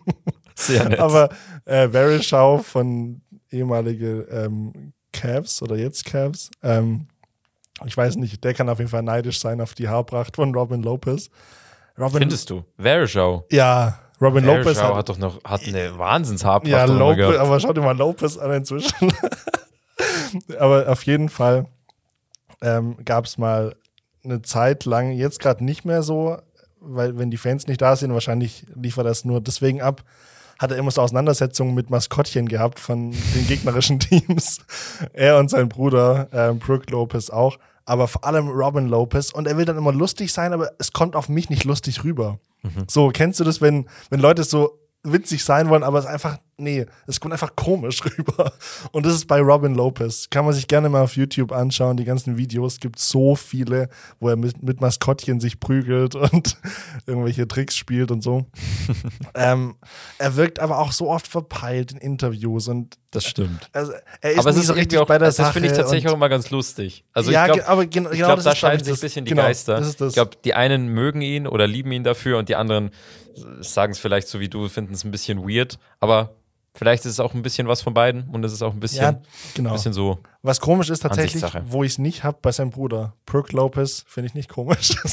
Sehr 0.56 0.89
nett. 0.89 1.00
Aber 1.00 1.30
äh, 1.65 1.88
Verishow 1.89 2.62
von 2.62 3.22
ehemalige 3.50 4.28
ähm, 4.32 4.93
Cavs 5.13 5.62
oder 5.62 5.76
jetzt 5.78 6.06
Cavs, 6.06 6.52
ähm, 6.62 7.08
ich 7.86 7.95
weiß 7.95 8.17
nicht, 8.17 8.43
der 8.43 8.54
kann 8.54 8.67
auf 8.67 8.80
jeden 8.80 8.91
Fall 8.91 9.04
neidisch 9.04 9.39
sein 9.39 9.62
auf 9.62 9.74
die 9.74 9.88
Haarpracht 9.88 10.36
von 10.36 10.54
Robin 10.54 10.84
Lopez. 10.84 11.30
Robin, 11.98 12.19
Findest 12.19 12.50
du? 12.50 12.65
Verishow. 12.78 13.45
ja, 13.52 14.00
Robin 14.22 14.43
Lopez 14.43 14.63
Verishow 14.78 14.89
hat, 14.89 14.95
hat 14.95 15.10
doch 15.10 15.17
noch 15.17 15.43
hat 15.45 15.65
eine 15.65 15.98
Wahnsinnshaarpracht. 15.98 16.69
ja, 16.69 16.84
Lopez, 16.84 17.38
aber 17.38 17.60
schau 17.62 17.72
dir 17.72 17.82
mal 17.82 17.98
Lopez 17.98 18.38
an 18.38 18.52
inzwischen. 18.52 19.13
aber 20.60 20.89
auf 20.89 21.04
jeden 21.04 21.30
Fall 21.30 21.67
ähm, 22.62 22.98
gab 23.06 23.26
es 23.26 23.38
mal 23.38 23.76
eine 24.24 24.41
Zeit 24.41 24.86
lang, 24.86 25.12
jetzt 25.12 25.39
gerade 25.39 25.63
nicht 25.63 25.86
mehr 25.86 26.04
so, 26.04 26.38
weil 26.80 27.17
wenn 27.17 27.32
die 27.32 27.38
Fans 27.38 27.67
nicht 27.67 27.82
da 27.82 27.95
sind, 27.95 28.13
wahrscheinlich 28.13 28.65
lief 28.76 28.98
er 28.98 29.04
das 29.04 29.26
nur 29.26 29.41
deswegen 29.41 29.82
ab, 29.82 30.04
hat 30.60 30.72
er 30.72 30.78
immer 30.78 30.91
so 30.91 31.02
Auseinandersetzungen 31.02 31.74
mit 31.74 31.89
Maskottchen 31.89 32.48
gehabt 32.48 32.80
von 32.80 33.12
den 33.12 33.48
gegnerischen 33.48 34.00
Teams. 34.00 34.60
er 35.13 35.38
und 35.38 35.50
sein 35.50 35.69
Bruder, 35.69 36.28
ähm, 36.34 36.60
Brooke 36.60 36.91
Lopez 36.91 37.30
auch, 37.30 37.58
aber 37.86 38.08
vor 38.08 38.26
allem 38.26 38.50
Robin 38.50 38.88
Lopez. 38.88 39.32
Und 39.32 39.48
er 39.48 39.58
will 39.58 39.65
dann 39.65 39.78
immer 39.78 39.93
lustig 39.93 40.34
sein, 40.34 40.54
aber 40.54 40.72
es 40.78 40.91
kommt 40.91 41.15
auf 41.15 41.30
mich 41.30 41.50
nicht 41.50 41.63
lustig 41.63 42.04
rüber. 42.04 42.39
So, 42.88 43.10
kennst 43.10 43.39
du 43.39 43.45
das, 43.45 43.62
wenn, 43.62 43.88
wenn 44.10 44.19
Leute 44.19 44.43
so 44.43 44.78
witzig 45.03 45.43
sein 45.45 45.69
wollen, 45.69 45.83
aber 45.83 45.97
es 45.99 46.05
ist 46.05 46.12
einfach, 46.12 46.39
nee, 46.57 46.85
es 47.07 47.21
kommt 47.21 47.31
einfach 47.31 47.55
komisch 47.55 48.01
rüber. 48.17 48.51
Und 48.91 49.05
das 49.05 49.13
ist 49.13 49.27
bei 49.27 49.39
Robin 49.39 49.73
Lopez. 49.73 50.29
Kann 50.29 50.43
man 50.43 50.53
sich 50.53 50.67
gerne 50.67 50.89
mal 50.89 51.01
auf 51.03 51.15
YouTube 51.15 51.53
anschauen. 51.53 51.95
Die 51.95 52.03
ganzen 52.03 52.38
Videos 52.38 52.81
gibt 52.81 52.99
so 52.99 53.35
viele, 53.35 53.88
wo 54.19 54.27
er 54.27 54.35
mit, 54.35 54.62
mit 54.62 54.81
Maskottchen 54.81 55.39
sich 55.39 55.59
prügelt 55.62 56.15
und 56.15 56.57
irgendwelche 57.07 57.47
Tricks 57.47 57.77
spielt 57.77 58.12
und 58.12 58.21
so. 58.21 58.45
ähm, 59.35 59.75
er 60.17 60.35
wirkt 60.35 60.59
aber 60.59 60.79
auch 60.79 60.91
so 60.91 61.09
oft 61.09 61.27
verpeilt 61.27 61.93
in 61.93 61.97
Interviews 61.99 62.67
und 62.67 62.97
Das 63.12 63.23
stimmt. 63.25 63.69
also, 63.71 63.93
er 64.19 64.31
ist 64.31 64.39
Aber 64.39 64.49
es 64.49 64.57
ist 64.57 64.67
so 64.67 64.73
richtig 64.73 64.99
auch, 64.99 65.07
bei 65.07 65.17
der 65.17 65.29
das 65.29 65.38
Sache. 65.38 65.53
finde 65.53 65.69
ich 65.69 65.75
tatsächlich 65.77 66.09
auch 66.12 66.15
immer 66.15 66.29
ganz 66.29 66.49
lustig. 66.51 67.05
Also 67.13 67.31
ja, 67.31 67.45
ich 67.47 67.53
glaube, 67.53 67.69
aber 67.69 67.85
gen- 67.85 68.03
ich 68.05 68.12
genau 68.12 68.25
glaub, 68.27 68.35
das 68.35 68.43
da 68.45 68.55
scheiden 68.55 68.79
ich, 68.81 68.83
sich 68.85 68.91
ein 68.91 68.95
das- 68.95 68.99
bisschen 69.01 69.25
die 69.25 69.29
genau, 69.29 69.43
Geister. 69.43 69.77
Das 69.77 69.88
ist 69.88 70.01
das. 70.01 70.09
Ich 70.09 70.13
glaube, 70.15 70.31
die 70.43 70.53
einen 70.55 70.89
mögen 70.89 71.21
ihn 71.21 71.47
oder 71.47 71.67
lieben 71.67 71.91
ihn 71.93 72.03
dafür 72.03 72.38
und 72.38 72.49
die 72.49 72.57
anderen 72.57 72.91
sagen 73.62 73.91
es 73.91 73.99
vielleicht 73.99 74.28
so 74.28 74.39
wie 74.39 74.49
du, 74.49 74.67
finden 74.69 74.93
es 74.93 75.04
ein 75.04 75.12
bisschen 75.12 75.47
weird. 75.47 75.80
Aber 75.99 76.36
vielleicht 76.73 77.06
ist 77.06 77.13
es 77.13 77.19
auch 77.19 77.34
ein 77.34 77.41
bisschen 77.41 77.67
was 77.67 77.82
von 77.82 77.93
beiden 77.93 78.30
und 78.30 78.43
es 78.43 78.54
ist 78.54 78.62
auch 78.62 78.73
ein 78.73 78.80
bisschen, 78.80 79.04
ja, 79.04 79.21
genau. 79.56 79.73
bisschen 79.73 79.93
so. 79.93 80.19
Was 80.41 80.60
komisch 80.60 80.89
ist 80.89 81.02
tatsächlich, 81.02 81.43
wo 81.63 81.84
ich 81.84 81.93
es 81.93 81.97
nicht 81.97 82.23
habe 82.23 82.38
bei 82.41 82.52
seinem 82.52 82.69
Bruder. 82.69 83.13
Brooke 83.25 83.56
Lopez 83.56 84.06
finde 84.08 84.28
ich 84.28 84.34
nicht 84.34 84.49
komisch. 84.49 84.95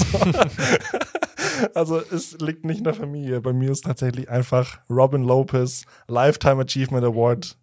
also 1.74 1.98
es 1.98 2.38
liegt 2.40 2.64
nicht 2.64 2.78
in 2.78 2.84
der 2.84 2.94
Familie. 2.94 3.40
Bei 3.40 3.52
mir 3.52 3.70
ist 3.70 3.84
tatsächlich 3.84 4.28
einfach 4.28 4.78
Robin 4.88 5.22
Lopez 5.22 5.84
Lifetime 6.08 6.62
Achievement 6.62 7.04
Award 7.04 7.56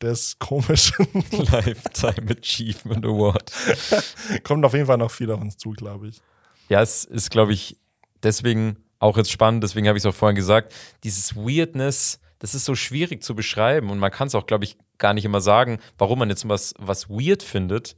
des 0.00 0.38
Komischen. 0.38 1.06
Lifetime 1.30 2.30
Achievement 2.30 3.04
Award. 3.04 3.50
Kommt 4.42 4.64
auf 4.64 4.74
jeden 4.74 4.86
Fall 4.86 4.98
noch 4.98 5.10
viel 5.10 5.30
auf 5.30 5.40
uns 5.40 5.56
zu, 5.56 5.70
glaube 5.70 6.08
ich. 6.08 6.20
Ja, 6.68 6.82
es 6.82 7.04
ist, 7.04 7.30
glaube 7.30 7.52
ich, 7.52 7.78
deswegen 8.22 8.76
auch 8.98 9.16
jetzt 9.16 9.30
spannend, 9.30 9.62
deswegen 9.62 9.88
habe 9.88 9.98
ich 9.98 10.04
es 10.04 10.06
auch 10.06 10.14
vorhin 10.14 10.36
gesagt, 10.36 10.74
dieses 11.02 11.36
Weirdness, 11.36 12.20
das 12.38 12.54
ist 12.54 12.64
so 12.64 12.74
schwierig 12.74 13.22
zu 13.22 13.34
beschreiben 13.34 13.90
und 13.90 13.98
man 13.98 14.10
kann 14.10 14.28
es 14.28 14.34
auch, 14.34 14.46
glaube 14.46 14.64
ich, 14.64 14.76
gar 14.98 15.14
nicht 15.14 15.24
immer 15.24 15.40
sagen, 15.40 15.78
warum 15.98 16.18
man 16.18 16.28
jetzt 16.30 16.48
was, 16.48 16.74
was 16.78 17.08
weird 17.08 17.42
findet. 17.42 17.96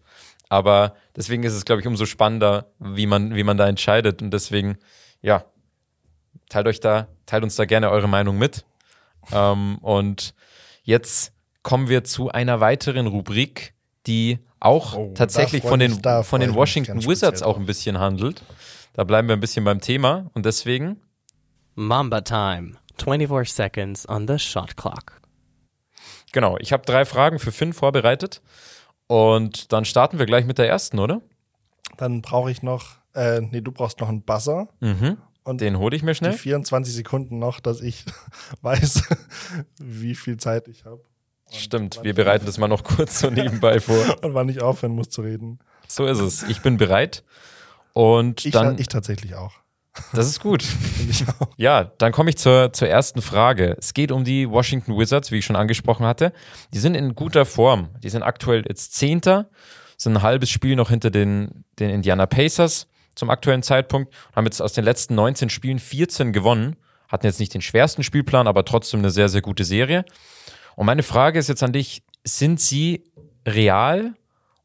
Aber 0.49 0.95
deswegen 1.17 1.43
ist 1.43 1.55
es, 1.55 1.65
glaube 1.65 1.81
ich, 1.81 1.87
umso 1.87 2.07
spannender, 2.07 2.67
wie 2.79 3.07
man, 3.07 3.35
wie 3.35 3.43
man 3.43 3.57
da 3.57 3.69
entscheidet. 3.69 4.23
Und 4.23 4.31
deswegen, 4.31 4.79
ja, 5.21 5.45
teilt 6.49 6.67
euch 6.69 6.81
da, 6.81 7.09
teilt 7.27 7.43
uns 7.43 7.57
da 7.57 7.65
gerne 7.65 7.91
eure 7.91 8.09
Meinung 8.09 8.39
mit. 8.39 8.65
Ähm, 9.33 9.79
und 9.79 10.35
jetzt 10.85 11.33
kommen 11.63 11.89
wir 11.89 12.05
zu 12.05 12.31
einer 12.31 12.61
weiteren 12.61 13.09
Rubrik, 13.09 13.75
die 14.07 14.39
auch 14.61 14.97
Oh, 14.97 15.13
tatsächlich 15.15 15.63
von 15.63 15.81
den, 15.81 16.01
von 16.23 16.41
den 16.41 16.55
Washington 16.55 17.05
Wizards 17.05 17.43
auch 17.43 17.59
ein 17.59 17.67
bisschen 17.67 17.99
handelt. 17.99 18.43
Da 18.97 19.05
bleiben 19.05 19.29
wir 19.29 19.37
ein 19.37 19.41
bisschen 19.41 19.63
beim 19.63 19.83
Thema 19.83 20.31
und 20.33 20.47
deswegen, 20.47 21.03
Mamba 21.75 22.23
time. 22.23 22.79
24 22.99 23.53
seconds 23.53 24.09
on 24.09 24.27
the 24.27 24.39
shot 24.39 24.79
clock. 24.79 25.21
genau, 26.33 26.57
ich 26.59 26.73
habe 26.73 26.83
drei 26.87 27.05
Fragen 27.05 27.39
für 27.39 27.53
Finn 27.53 27.75
vorbereitet 27.75 28.41
und 29.07 29.71
dann 29.75 29.85
starten 29.85 30.19
wir 30.19 30.25
gleich 30.25 30.47
mit 30.47 30.57
der 30.57 30.67
ersten, 30.67 30.99
oder? 30.99 31.21
Dann 31.99 32.23
brauche 32.23 32.51
ich 32.51 32.63
noch, 32.63 32.97
äh, 33.15 33.43
nee, 33.43 33.61
du 33.61 33.71
brauchst 33.71 34.01
noch 34.01 34.09
einen 34.09 34.23
Buzzer. 34.23 34.69
Mhm. 34.81 35.19
Und 35.45 35.61
Den 35.61 35.79
hole 35.79 35.95
ich 35.95 36.03
mir 36.03 36.13
die 36.13 36.17
schnell. 36.17 36.33
24 36.33 36.95
Sekunden 36.95 37.39
noch, 37.39 37.61
dass 37.61 37.83
ich 37.83 38.07
weiß, 38.63 39.03
wie 39.79 40.15
viel 40.15 40.39
Zeit 40.39 40.69
ich 40.69 40.87
habe. 40.87 41.03
Stimmt, 41.53 42.03
wir 42.03 42.15
bereiten 42.15 42.47
das 42.47 42.57
mal 42.57 42.67
noch 42.69 42.83
kurz 42.83 43.21
so 43.21 43.29
nebenbei 43.31 43.79
vor. 43.79 44.25
Und 44.25 44.33
wann 44.33 44.49
ich 44.49 44.63
aufhören 44.63 44.95
muss 44.95 45.11
zu 45.11 45.21
reden. 45.21 45.59
So 45.87 46.07
ist 46.07 46.19
es. 46.21 46.45
Ich 46.45 46.63
bin 46.63 46.79
bereit. 46.79 47.23
Und 47.97 48.45
Ich, 48.45 48.53
dann, 48.53 48.79
ich 48.79 48.89
tatsächlich 48.89 49.37
auch. 49.37 49.55
das 50.13 50.27
ist 50.27 50.41
gut. 50.41 50.63
Ja, 51.57 51.85
dann 51.97 52.13
komme 52.13 52.29
ich 52.29 52.37
zur, 52.37 52.71
zur 52.75 52.89
ersten 52.89 53.23
Frage. 53.23 53.75
Es 53.79 53.95
geht 53.95 54.13
um 54.13 54.23
die 54.23 54.51
Washington 54.51 54.99
Wizards, 54.99 55.33
wie 55.33 55.39
ich 55.39 55.47
schon 55.47 55.57
angesprochen 55.57 56.05
hatte. 56.05 56.35
Die 56.75 56.79
sind 56.79 56.95
in 56.95 57.15
guter 57.15 57.47
Form. 57.47 57.89
Die 58.03 58.11
sind 58.11 58.23
aktuell 58.23 58.65
jetzt 58.69 58.93
Zehnter, 58.95 59.49
sind 59.97 60.13
ein 60.15 60.23
halbes 60.23 60.51
Spiel 60.51 60.77
noch 60.77 60.91
hinter 60.91 61.11
den, 61.11 61.65
den 61.79 61.89
Indiana 61.89 62.27
Pacers 62.27 62.89
zum 63.15 63.31
aktuellen 63.31 63.63
Zeitpunkt 63.63 64.13
und 64.29 64.37
haben 64.37 64.45
jetzt 64.45 64.61
aus 64.61 64.75
den 64.75 64.85
letzten 64.85 65.15
19 65.15 65.49
Spielen 65.49 65.79
14 65.79 66.35
gewonnen. 66.35 66.77
Hatten 67.09 67.25
jetzt 67.25 67.41
nicht 67.41 67.55
den 67.55 67.63
schwersten 67.63 68.03
Spielplan, 68.03 68.47
aber 68.47 68.67
trotzdem 68.67 69.01
eine 69.01 69.11
sehr, 69.11 69.31
sehr 69.31 69.41
gute 69.41 69.65
Serie. 69.65 70.05
Und 70.75 70.85
meine 70.85 71.03
Frage 71.03 71.39
ist 71.39 71.49
jetzt 71.49 71.63
an 71.63 71.73
dich, 71.73 72.03
sind 72.25 72.61
sie 72.61 73.05
real 73.47 74.13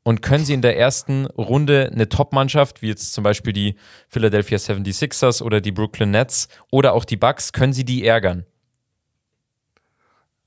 und 0.03 0.21
können 0.21 0.45
sie 0.45 0.53
in 0.53 0.61
der 0.61 0.77
ersten 0.77 1.25
Runde 1.27 1.89
eine 1.91 2.09
Top-Mannschaft, 2.09 2.81
wie 2.81 2.87
jetzt 2.87 3.13
zum 3.13 3.23
Beispiel 3.23 3.53
die 3.53 3.75
Philadelphia 4.07 4.57
76ers 4.57 5.43
oder 5.43 5.61
die 5.61 5.71
Brooklyn 5.71 6.11
Nets 6.11 6.47
oder 6.71 6.93
auch 6.93 7.05
die 7.05 7.17
Bucks, 7.17 7.53
können 7.53 7.73
sie 7.73 7.85
die 7.85 8.05
ärgern? 8.05 8.45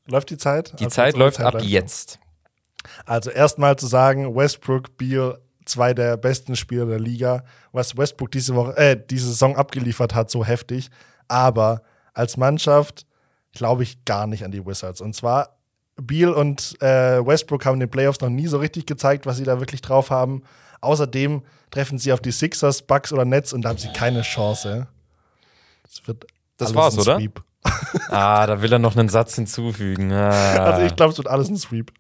Läuft 0.07 0.31
die 0.31 0.37
Zeit? 0.37 0.79
Die 0.81 0.85
Also 0.85 0.95
Zeit 0.95 1.17
läuft 1.17 1.41
ab 1.41 1.55
läuft. 1.55 1.67
jetzt. 1.67 2.19
Also 3.07 3.31
erstmal 3.31 3.77
zu 3.77 3.87
sagen, 3.87 4.35
Westbrook, 4.35 4.97
Beal, 4.99 5.39
zwei 5.65 5.95
der 5.95 6.17
besten 6.17 6.57
Spieler 6.57 6.87
der 6.87 7.01
Liga. 7.01 7.45
Was 7.73 7.97
Westbrook 7.97 8.31
diese 8.31 8.55
Woche, 8.55 8.77
äh, 8.77 9.01
diese 9.09 9.29
Saison 9.29 9.57
abgeliefert 9.57 10.15
hat, 10.15 10.31
so 10.31 10.45
heftig. 10.45 10.91
Aber 11.29 11.83
als 12.13 12.37
Mannschaft 12.37 13.07
glaube 13.53 13.83
ich 13.85 14.05
gar 14.05 14.27
nicht 14.27 14.45
an 14.45 14.51
die 14.51 14.67
Wizards. 14.67 15.01
Und 15.01 15.15
zwar 15.15 15.57
Beal 15.97 16.33
und 16.33 16.81
äh, 16.83 17.25
Westbrook 17.25 17.65
haben 17.65 17.75
in 17.75 17.81
den 17.81 17.91
Playoffs 17.91 18.21
noch 18.21 18.29
nie 18.29 18.47
so 18.47 18.59
richtig 18.59 18.87
gezeigt, 18.87 19.27
was 19.27 19.37
sie 19.37 19.45
da 19.45 19.61
wirklich 19.61 19.81
drauf 19.81 20.11
haben. 20.11 20.43
Außerdem 20.81 21.43
treffen 21.71 21.99
sie 21.99 22.13
auf 22.13 22.21
die 22.21 22.33
Sixers, 22.33 22.83
Bucks 22.83 23.13
oder 23.13 23.25
Nets 23.25 23.53
und 23.53 23.63
da 23.63 23.71
haben 23.71 23.79
sie 23.79 23.93
keine 23.93 24.23
Chance. 24.23 24.87
Das 25.83 26.07
wird 26.07 26.27
Das 26.57 26.75
war's, 26.75 26.95
ein 26.95 27.01
oder? 27.01 27.17
Sweep. 27.17 27.43
Ah, 28.09 28.47
da 28.47 28.61
will 28.61 28.73
er 28.73 28.79
noch 28.79 28.97
einen 28.97 29.09
Satz 29.09 29.37
hinzufügen. 29.37 30.13
Ah. 30.13 30.65
Also 30.65 30.83
ich 30.83 30.95
glaube, 30.97 31.13
es 31.13 31.19
wird 31.19 31.29
alles 31.29 31.49
ein 31.49 31.57
Sweep. 31.57 31.93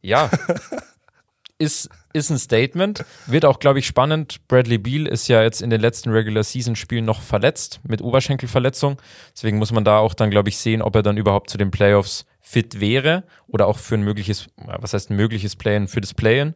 Ja. 0.00 0.30
Ist, 1.58 1.88
ist 2.12 2.28
ein 2.30 2.38
Statement. 2.38 3.04
Wird 3.26 3.44
auch, 3.44 3.60
glaube 3.60 3.78
ich, 3.78 3.86
spannend. 3.86 4.48
Bradley 4.48 4.78
Beal 4.78 5.06
ist 5.06 5.28
ja 5.28 5.44
jetzt 5.44 5.62
in 5.62 5.70
den 5.70 5.80
letzten 5.80 6.10
Regular 6.10 6.42
Season 6.42 6.74
Spielen 6.74 7.04
noch 7.04 7.22
verletzt 7.22 7.78
mit 7.86 8.02
Oberschenkelverletzung. 8.02 9.00
Deswegen 9.32 9.58
muss 9.58 9.70
man 9.70 9.84
da 9.84 9.98
auch 9.98 10.14
dann, 10.14 10.30
glaube 10.30 10.48
ich, 10.48 10.58
sehen, 10.58 10.82
ob 10.82 10.96
er 10.96 11.04
dann 11.04 11.16
überhaupt 11.16 11.50
zu 11.50 11.58
den 11.58 11.70
Playoffs 11.70 12.24
fit 12.42 12.80
wäre 12.80 13.24
oder 13.46 13.66
auch 13.66 13.78
für 13.78 13.94
ein 13.94 14.02
mögliches, 14.02 14.48
was 14.56 14.92
heißt 14.92 15.10
ein 15.10 15.16
mögliches 15.16 15.56
Play-in, 15.56 15.88
für 15.88 16.00
das 16.00 16.12
Play-in. 16.12 16.54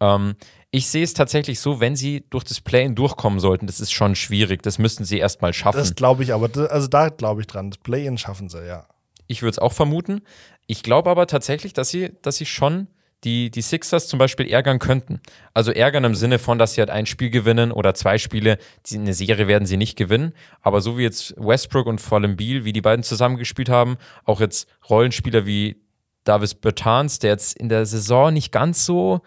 Ähm, 0.00 0.36
ich 0.70 0.88
sehe 0.88 1.02
es 1.02 1.14
tatsächlich 1.14 1.60
so, 1.60 1.80
wenn 1.80 1.96
sie 1.96 2.24
durch 2.30 2.44
das 2.44 2.60
Play-in 2.60 2.94
durchkommen 2.94 3.40
sollten, 3.40 3.66
das 3.66 3.80
ist 3.80 3.92
schon 3.92 4.14
schwierig. 4.14 4.62
Das 4.62 4.78
müssten 4.78 5.04
sie 5.04 5.18
erstmal 5.18 5.52
schaffen. 5.52 5.78
Das 5.78 5.94
glaube 5.94 6.22
ich 6.22 6.32
aber, 6.32 6.48
also 6.70 6.86
da 6.86 7.08
glaube 7.08 7.40
ich 7.40 7.46
dran. 7.46 7.70
Das 7.70 7.78
Play-In 7.78 8.18
schaffen 8.18 8.48
sie, 8.48 8.66
ja. 8.66 8.86
Ich 9.26 9.42
würde 9.42 9.50
es 9.50 9.58
auch 9.58 9.72
vermuten. 9.72 10.22
Ich 10.66 10.82
glaube 10.82 11.10
aber 11.10 11.26
tatsächlich, 11.26 11.72
dass 11.72 11.88
sie, 11.88 12.12
dass 12.22 12.36
sie 12.36 12.46
schon 12.46 12.88
die, 13.24 13.50
die 13.50 13.62
Sixers 13.62 14.08
zum 14.08 14.18
Beispiel 14.18 14.46
ärgern 14.48 14.78
könnten. 14.78 15.20
Also 15.54 15.72
ärgern 15.72 16.04
im 16.04 16.14
Sinne 16.14 16.38
von, 16.38 16.58
dass 16.58 16.74
sie 16.74 16.80
halt 16.80 16.90
ein 16.90 17.06
Spiel 17.06 17.30
gewinnen 17.30 17.72
oder 17.72 17.94
zwei 17.94 18.18
Spiele. 18.18 18.58
Die, 18.86 18.98
eine 18.98 19.14
Serie 19.14 19.48
werden 19.48 19.66
sie 19.66 19.76
nicht 19.76 19.96
gewinnen. 19.96 20.32
Aber 20.60 20.80
so 20.80 20.98
wie 20.98 21.02
jetzt 21.02 21.34
Westbrook 21.36 21.86
und 21.86 22.00
vor 22.00 22.18
allem 22.18 22.36
Beal, 22.36 22.64
wie 22.64 22.72
die 22.72 22.82
beiden 22.82 23.02
zusammengespielt 23.02 23.68
haben, 23.68 23.96
auch 24.24 24.40
jetzt 24.40 24.68
Rollenspieler 24.88 25.46
wie 25.46 25.82
Davis 26.24 26.54
Bertans, 26.54 27.18
der 27.18 27.30
jetzt 27.30 27.56
in 27.56 27.68
der 27.68 27.86
Saison 27.86 28.32
nicht 28.32 28.52
ganz 28.52 28.84
so 28.84 29.22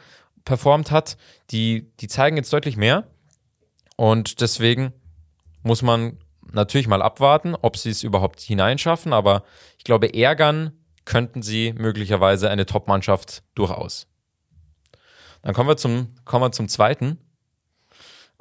performt 0.45 0.91
hat, 0.91 1.17
die, 1.52 1.91
die 1.99 2.08
zeigen 2.08 2.38
jetzt 2.38 2.54
deutlich 2.54 2.78
mehr. 2.78 3.08
Und 3.95 4.41
deswegen 4.41 4.93
muss 5.63 5.82
man 5.82 6.17
natürlich 6.52 6.88
mal 6.88 7.02
abwarten, 7.02 7.56
ob 7.62 7.78
sie 7.78 7.89
es 7.89 8.04
überhaupt 8.04 8.39
hineinschaffen, 8.39 9.13
aber 9.13 9.43
ich 9.78 9.84
glaube, 9.84 10.13
ärgern 10.13 10.78
könnten 11.10 11.41
sie 11.41 11.74
möglicherweise 11.74 12.52
eine 12.52 12.67
Top-Mannschaft 12.67 13.41
durchaus. 13.56 14.06
Dann 15.41 15.56
kommen 15.56 15.67
wir 15.67 15.76
zum, 15.76 16.10
kommen 16.24 16.43
wir 16.43 16.52
zum 16.52 16.69
zweiten, 16.69 17.17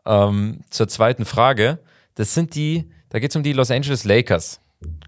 ähm, 0.04 0.60
zur 0.68 0.86
zweiten 0.86 1.24
Frage. 1.24 1.78
Das 2.14 2.34
sind 2.34 2.54
die, 2.54 2.90
da 3.08 3.20
geht 3.20 3.30
es 3.30 3.36
um 3.36 3.42
die 3.42 3.54
Los 3.54 3.70
Angeles 3.70 4.04
Lakers. 4.04 4.60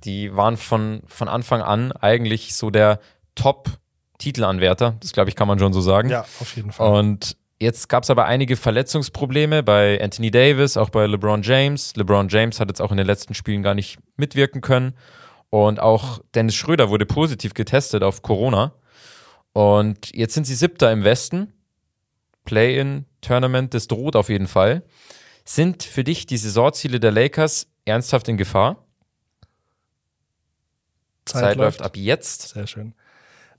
Die 0.05 0.35
waren 0.35 0.57
von, 0.57 1.03
von 1.05 1.29
Anfang 1.29 1.61
an 1.61 1.93
eigentlich 1.93 2.55
so 2.55 2.71
der 2.71 2.99
Top-Titelanwärter. 3.35 4.97
Das 5.01 5.13
glaube 5.13 5.29
ich, 5.29 5.37
kann 5.37 5.47
man 5.47 5.59
schon 5.59 5.75
so 5.75 5.83
sagen. 5.83 6.09
Ja, 6.09 6.23
auf 6.23 6.57
jeden 6.57 6.73
Fall. 6.73 6.91
Und 6.91 7.37
jetzt 7.59 7.91
gab 7.91 8.05
es 8.05 8.11
aber 8.11 8.25
einige 8.25 8.57
Verletzungsprobleme 8.57 9.63
bei 9.63 10.03
Anthony 10.03 10.31
Davis, 10.31 10.79
auch 10.79 10.89
bei 10.89 11.07
LeBron 11.07 11.43
James. 11.43 11.95
LeBron 11.95 12.31
James 12.31 12.59
hat 12.59 12.69
jetzt 12.69 12.81
auch 12.81 12.91
in 12.91 12.97
den 12.97 13.07
letzten 13.07 13.35
Spielen 13.35 13.63
gar 13.63 13.75
nicht 13.75 13.99
mitwirken 14.17 14.63
können. 14.63 14.95
Und 15.51 15.81
auch 15.81 16.21
Dennis 16.35 16.55
Schröder 16.55 16.91
wurde 16.91 17.07
positiv 17.07 17.55
getestet 17.55 18.03
auf 18.03 18.23
Corona. 18.23 18.73
Und 19.53 20.15
jetzt 20.15 20.35
sind 20.35 20.45
sie 20.45 20.55
siebter 20.55 20.93
im 20.93 21.05
Westen. 21.05 21.53
Play-in-Tournament, 22.45 23.75
das 23.75 23.89
droht 23.89 24.17
auf 24.17 24.29
jeden 24.29 24.47
Fall. 24.47 24.83
Sind 25.45 25.83
für 25.83 26.05
dich 26.05 26.27
die 26.27 26.37
Saisonziele 26.37 27.01
der 27.01 27.11
Lakers 27.11 27.67
ernsthaft 27.85 28.29
in 28.29 28.37
Gefahr? 28.37 28.85
Zeit, 31.27 31.57
läuft 31.57 31.83
ab 31.83 31.97
jetzt. 31.97 32.51
Sehr 32.51 32.67
schön. 32.67 32.95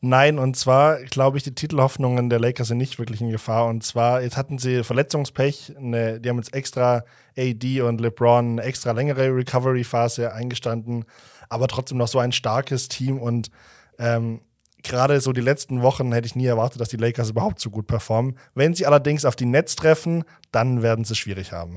Nein, 0.04 0.40
und 0.40 0.58
zwar 0.58 1.04
glaube 1.04 1.38
ich, 1.38 1.44
die 1.44 1.54
Titelhoffnungen 1.54 2.32
der 2.32 2.40
Lakers 2.40 2.70
sind 2.70 2.80
nicht 2.80 2.98
wirklich 2.98 3.22
in 3.22 3.30
Gefahr. 3.30 3.68
Und 3.68 3.84
zwar, 3.84 4.24
jetzt 4.24 4.36
hatten 4.36 4.58
sie 4.58 4.84
Verletzungspech. 4.84 5.74
Eine, 5.78 6.20
die 6.20 6.28
haben 6.28 6.38
jetzt 6.38 6.56
extra 6.56 7.04
AD 7.38 7.82
und 7.82 8.02
LeBron 8.02 8.54
eine 8.54 8.64
extra 8.64 8.94
längere 8.94 9.28
Recovery-Phase 9.28 10.34
eingestanden, 10.34 11.06
aber 11.50 11.68
trotzdem 11.68 12.00
noch 12.00 12.08
so 12.08 12.18
ein 12.18 12.32
starkes 12.32 12.88
Team. 12.88 13.20
Und 13.20 13.52
ähm, 14.00 14.42
gerade 14.82 15.22
so 15.22 15.34
die 15.34 15.42
letzten 15.42 15.84
Wochen 15.84 16.12
hätte 16.14 16.26
ich 16.26 16.36
nie 16.36 16.48
erwartet, 16.48 16.82
dass 16.82 16.90
die 16.90 16.98
Lakers 16.98 17.30
überhaupt 17.30 17.60
so 17.60 17.70
gut 17.70 17.86
performen. 17.86 18.40
Wenn 18.56 18.74
sie 18.74 18.88
allerdings 18.88 19.24
auf 19.24 19.36
die 19.36 19.46
Nets 19.46 19.76
treffen, 19.76 20.24
dann 20.52 20.82
werden 20.82 21.06
sie 21.06 21.14
es 21.14 21.20
schwierig 21.20 21.52
haben. 21.52 21.76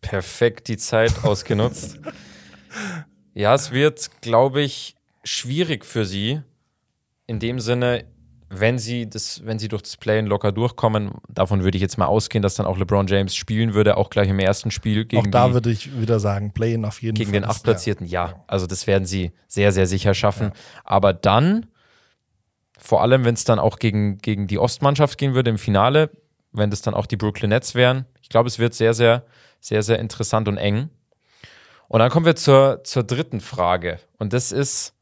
Perfekt 0.00 0.66
die 0.66 0.76
Zeit 0.76 1.24
ausgenutzt. 1.24 2.00
ja, 3.34 3.54
es 3.54 3.70
wird, 3.70 4.10
glaube 4.22 4.62
ich, 4.62 4.96
schwierig 5.22 5.84
für 5.84 6.04
sie. 6.04 6.42
In 7.28 7.38
dem 7.38 7.60
Sinne, 7.60 8.04
wenn 8.50 8.78
sie, 8.78 9.08
das, 9.08 9.44
wenn 9.44 9.58
sie 9.58 9.68
durch 9.68 9.82
das 9.82 9.96
Play 9.98 10.20
locker 10.22 10.50
durchkommen, 10.50 11.12
davon 11.28 11.62
würde 11.62 11.76
ich 11.76 11.82
jetzt 11.82 11.98
mal 11.98 12.06
ausgehen, 12.06 12.42
dass 12.42 12.54
dann 12.54 12.64
auch 12.66 12.78
LeBron 12.78 13.06
James 13.06 13.36
spielen 13.36 13.74
würde, 13.74 13.96
auch 13.98 14.08
gleich 14.10 14.28
im 14.30 14.38
ersten 14.38 14.70
Spiel 14.70 15.04
gegen, 15.04 15.26
Auch 15.28 15.30
da 15.30 15.48
die, 15.48 15.52
würde 15.54 15.70
ich 15.70 16.00
wieder 16.00 16.18
sagen, 16.18 16.52
Play-in 16.52 16.84
auf 16.86 17.00
jeden 17.02 17.14
gegen 17.14 17.30
Fall. 17.30 17.40
den 17.40 17.44
ist- 17.44 17.50
Achtplatzierten. 17.56 18.06
Ja, 18.06 18.42
also 18.46 18.66
das 18.66 18.86
werden 18.86 19.04
sie 19.04 19.32
sehr, 19.46 19.70
sehr 19.72 19.86
sicher 19.86 20.14
schaffen. 20.14 20.52
Aber 20.82 21.12
dann, 21.12 21.66
vor 22.78 23.02
allem, 23.02 23.24
wenn 23.26 23.34
es 23.34 23.44
dann 23.44 23.58
auch 23.58 23.78
gegen, 23.78 24.18
gegen 24.18 24.46
die 24.46 24.58
Ostmannschaft 24.58 25.18
gehen 25.18 25.34
würde 25.34 25.50
im 25.50 25.58
Finale, 25.58 26.10
wenn 26.52 26.70
das 26.70 26.80
dann 26.80 26.94
auch 26.94 27.04
die 27.06 27.16
Brooklyn 27.16 27.50
Nets 27.50 27.74
wären, 27.74 28.06
ich 28.22 28.30
glaube, 28.30 28.48
es 28.48 28.58
wird 28.58 28.72
sehr, 28.72 28.94
sehr, 28.94 29.24
sehr, 29.60 29.82
sehr 29.82 29.98
interessant 29.98 30.48
und 30.48 30.56
eng. 30.56 30.88
Und 31.88 32.00
dann 32.00 32.10
kommen 32.10 32.24
wir 32.24 32.36
zur, 32.36 32.82
zur 32.84 33.02
dritten 33.02 33.40
Frage. 33.40 33.98
Und 34.18 34.32
das 34.32 34.52
ist, 34.52 34.94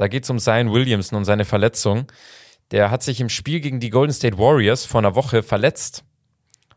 da 0.00 0.08
geht 0.08 0.24
es 0.24 0.30
um 0.30 0.38
Zion 0.38 0.72
Williamson 0.72 1.18
und 1.18 1.26
seine 1.26 1.44
Verletzung. 1.44 2.10
Der 2.70 2.90
hat 2.90 3.02
sich 3.02 3.20
im 3.20 3.28
Spiel 3.28 3.60
gegen 3.60 3.80
die 3.80 3.90
Golden 3.90 4.14
State 4.14 4.38
Warriors 4.38 4.86
vor 4.86 5.00
einer 5.00 5.14
Woche 5.14 5.42
verletzt, 5.42 6.04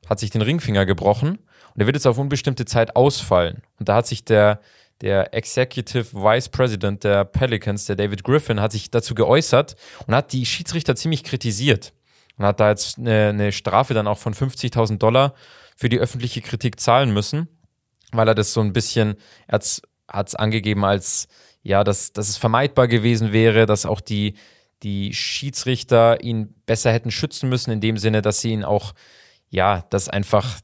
hat 0.10 0.20
sich 0.20 0.30
den 0.30 0.42
Ringfinger 0.42 0.86
gebrochen 0.86 1.40
und 1.74 1.82
er 1.82 1.86
wird 1.86 1.96
jetzt 1.96 2.06
auf 2.06 2.18
unbestimmte 2.18 2.66
Zeit 2.66 2.98
ausfallen. 2.98 3.62
Und 3.80 3.88
da 3.88 3.96
hat 3.96 4.08
sich 4.08 4.26
der, 4.26 4.60
der 5.00 5.34
Executive 5.34 6.14
Vice 6.14 6.50
President 6.50 7.06
der 7.06 7.24
Pelicans, 7.24 7.86
der 7.86 7.96
David 7.96 8.26
Griffin, 8.26 8.60
hat 8.60 8.74
sich 8.74 8.92
dazu 8.92 9.16
geäußert 9.16 9.78
und 10.06 10.14
hat 10.14 10.34
die 10.34 10.46
Schiedsrichter 10.46 10.98
ziemlich 10.98 11.24
kritisiert 11.24 11.94
und 12.38 12.46
hat 12.46 12.60
da 12.60 12.72
jetzt 12.72 12.98
eine, 12.98 13.30
eine 13.30 13.52
Strafe 13.54 13.94
dann 13.94 14.08
auch 14.08 14.18
von 14.18 14.34
50.000 14.34 14.98
Dollar 14.98 15.34
für 15.78 15.88
die 15.88 16.00
öffentliche 16.00 16.42
Kritik 16.42 16.78
zahlen 16.78 17.14
müssen, 17.14 17.48
weil 18.12 18.28
er 18.28 18.36
das 18.36 18.52
so 18.52 18.60
ein 18.60 18.74
bisschen, 18.74 19.16
er 19.48 19.62
hat 20.10 20.28
es 20.28 20.36
angegeben 20.36 20.84
als, 20.84 21.30
ja, 21.64 21.84
dass, 21.84 22.14
dass 22.14 22.30
es 22.30 22.38
vermeidbar 22.38 22.88
gewesen 22.88 23.32
wäre, 23.32 23.66
dass 23.66 23.86
auch 23.86 24.02
die, 24.02 24.36
die 24.84 25.14
Schiedsrichter 25.14 26.22
ihn 26.22 26.54
besser 26.66 26.92
hätten 26.92 27.10
schützen 27.10 27.50
müssen, 27.50 27.72
in 27.72 27.82
dem 27.82 27.98
Sinne, 27.98 28.22
dass 28.22 28.42
sie 28.42 28.52
ihn 28.52 28.66
auch, 28.66 28.94
ja, 29.50 29.86
dass 29.90 30.10
einfach 30.10 30.60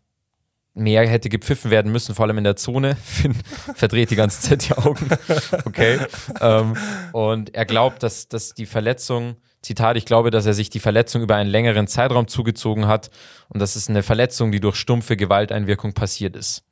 mehr 0.73 1.07
hätte 1.07 1.29
gepfiffen 1.29 1.71
werden 1.71 1.91
müssen, 1.91 2.15
vor 2.15 2.25
allem 2.25 2.37
in 2.37 2.43
der 2.43 2.55
Zone. 2.55 2.95
Finn 3.03 3.35
verdreht 3.75 4.11
die 4.11 4.15
ganze 4.15 4.41
Zeit 4.41 4.69
die 4.69 4.73
Augen. 4.73 5.09
Okay. 5.65 5.99
ähm, 6.41 6.75
und 7.11 7.55
er 7.55 7.65
glaubt, 7.65 8.03
dass, 8.03 8.27
dass 8.27 8.53
die 8.53 8.65
Verletzung, 8.65 9.37
Zitat, 9.61 9.97
ich 9.97 10.05
glaube, 10.05 10.31
dass 10.31 10.45
er 10.45 10.53
sich 10.53 10.69
die 10.69 10.79
Verletzung 10.79 11.21
über 11.21 11.35
einen 11.35 11.49
längeren 11.49 11.87
Zeitraum 11.87 12.27
zugezogen 12.27 12.87
hat 12.87 13.09
und 13.49 13.59
das 13.59 13.75
ist 13.75 13.89
eine 13.89 14.03
Verletzung, 14.03 14.51
die 14.51 14.59
durch 14.59 14.75
stumpfe 14.75 15.17
Gewalteinwirkung 15.17 15.93
passiert 15.93 16.35
ist. 16.35 16.63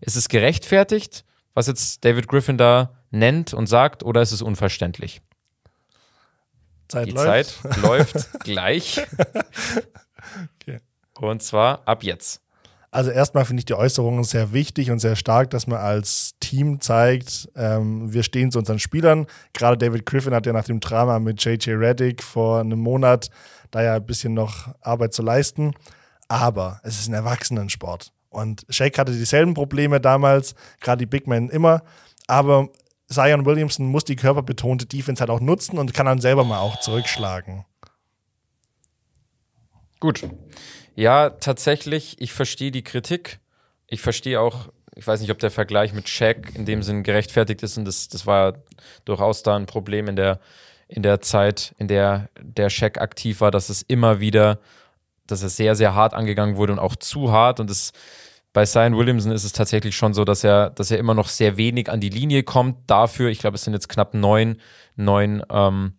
Ist 0.00 0.16
es 0.16 0.28
gerechtfertigt, 0.28 1.24
was 1.54 1.66
jetzt 1.66 2.04
David 2.04 2.28
Griffin 2.28 2.58
da 2.58 3.03
nennt 3.14 3.54
und 3.54 3.66
sagt, 3.66 4.02
oder 4.02 4.20
ist 4.20 4.32
es 4.32 4.42
unverständlich? 4.42 5.22
Zeit 6.88 7.06
Die 7.06 7.12
läuft. 7.12 7.62
Zeit 7.62 7.76
läuft 7.82 8.40
gleich. 8.40 9.00
Okay. 10.60 10.80
Und 11.20 11.42
zwar 11.42 11.86
ab 11.86 12.02
jetzt. 12.02 12.40
Also 12.90 13.10
erstmal 13.10 13.44
finde 13.44 13.60
ich 13.60 13.64
die 13.64 13.74
Äußerungen 13.74 14.22
sehr 14.22 14.52
wichtig 14.52 14.92
und 14.92 15.00
sehr 15.00 15.16
stark, 15.16 15.50
dass 15.50 15.66
man 15.66 15.78
als 15.78 16.34
Team 16.38 16.80
zeigt, 16.80 17.48
ähm, 17.56 18.12
wir 18.12 18.22
stehen 18.22 18.52
zu 18.52 18.60
unseren 18.60 18.78
Spielern. 18.78 19.26
Gerade 19.52 19.76
David 19.76 20.06
Griffin 20.06 20.32
hat 20.32 20.46
ja 20.46 20.52
nach 20.52 20.64
dem 20.64 20.78
Drama 20.78 21.18
mit 21.18 21.44
JJ 21.44 21.72
Reddick 21.72 22.22
vor 22.22 22.60
einem 22.60 22.78
Monat 22.78 23.30
da 23.72 23.82
ja 23.82 23.96
ein 23.96 24.06
bisschen 24.06 24.34
noch 24.34 24.68
Arbeit 24.80 25.12
zu 25.12 25.22
leisten. 25.22 25.72
Aber 26.28 26.80
es 26.84 27.00
ist 27.00 27.08
ein 27.08 27.14
Erwachsenensport. 27.14 28.12
Und 28.28 28.64
Shake 28.68 28.96
hatte 28.98 29.12
dieselben 29.12 29.54
Probleme 29.54 30.00
damals, 30.00 30.54
gerade 30.80 30.98
die 30.98 31.06
Big 31.06 31.26
Men 31.26 31.50
immer. 31.50 31.82
Aber 32.28 32.68
Zion 33.14 33.46
Williamson 33.46 33.86
muss 33.86 34.04
die 34.04 34.16
körperbetonte 34.16 34.86
Defense 34.86 35.20
halt 35.20 35.30
auch 35.30 35.40
nutzen 35.40 35.78
und 35.78 35.94
kann 35.94 36.06
dann 36.06 36.20
selber 36.20 36.44
mal 36.44 36.58
auch 36.58 36.80
zurückschlagen. 36.80 37.64
Gut. 40.00 40.28
Ja, 40.96 41.30
tatsächlich, 41.30 42.20
ich 42.20 42.32
verstehe 42.32 42.70
die 42.70 42.84
Kritik. 42.84 43.38
Ich 43.86 44.00
verstehe 44.00 44.40
auch, 44.40 44.68
ich 44.94 45.06
weiß 45.06 45.20
nicht, 45.20 45.30
ob 45.30 45.38
der 45.38 45.50
Vergleich 45.50 45.92
mit 45.92 46.08
Shaq 46.08 46.54
in 46.54 46.66
dem 46.66 46.82
Sinn 46.82 47.02
gerechtfertigt 47.02 47.62
ist 47.62 47.78
und 47.78 47.84
das, 47.84 48.08
das 48.08 48.26
war 48.26 48.58
durchaus 49.04 49.42
da 49.42 49.56
ein 49.56 49.66
Problem 49.66 50.08
in 50.08 50.16
der, 50.16 50.40
in 50.88 51.02
der 51.02 51.20
Zeit, 51.20 51.74
in 51.78 51.88
der 51.88 52.28
der 52.40 52.70
Shaq 52.70 52.98
aktiv 52.98 53.40
war, 53.40 53.50
dass 53.50 53.68
es 53.68 53.82
immer 53.82 54.20
wieder, 54.20 54.60
dass 55.26 55.42
es 55.42 55.56
sehr, 55.56 55.74
sehr 55.74 55.94
hart 55.94 56.14
angegangen 56.14 56.56
wurde 56.56 56.74
und 56.74 56.78
auch 56.78 56.96
zu 56.96 57.32
hart 57.32 57.58
und 57.58 57.70
es 57.70 57.92
bei 58.54 58.64
Zion 58.64 58.96
Williamson 58.96 59.32
ist 59.32 59.42
es 59.42 59.52
tatsächlich 59.52 59.96
schon 59.96 60.14
so, 60.14 60.24
dass 60.24 60.44
er, 60.44 60.70
dass 60.70 60.92
er 60.92 60.98
immer 60.98 61.12
noch 61.12 61.28
sehr 61.28 61.56
wenig 61.56 61.90
an 61.90 62.00
die 62.00 62.08
Linie 62.08 62.44
kommt. 62.44 62.88
Dafür, 62.88 63.28
ich 63.28 63.40
glaube, 63.40 63.56
es 63.56 63.64
sind 63.64 63.74
jetzt 63.74 63.88
knapp 63.88 64.14
neun, 64.14 64.60
neun 64.94 65.42
ähm, 65.50 65.94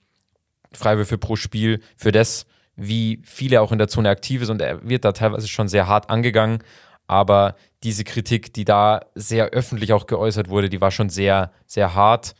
Freiwürfe 0.71 1.17
pro 1.17 1.35
Spiel. 1.35 1.81
Für 1.97 2.13
das, 2.13 2.45
wie 2.77 3.19
viele 3.23 3.61
auch 3.61 3.73
in 3.73 3.77
der 3.77 3.89
Zone 3.89 4.09
aktiv 4.09 4.41
ist 4.41 4.49
und 4.49 4.61
er 4.61 4.87
wird 4.87 5.03
da 5.03 5.11
teilweise 5.11 5.49
schon 5.49 5.67
sehr 5.67 5.87
hart 5.87 6.09
angegangen. 6.09 6.59
Aber 7.07 7.55
diese 7.83 8.05
Kritik, 8.05 8.53
die 8.53 8.63
da 8.63 9.01
sehr 9.15 9.49
öffentlich 9.49 9.91
auch 9.91 10.07
geäußert 10.07 10.47
wurde, 10.47 10.69
die 10.69 10.79
war 10.79 10.91
schon 10.91 11.09
sehr, 11.09 11.51
sehr 11.67 11.93
hart. 11.93 12.35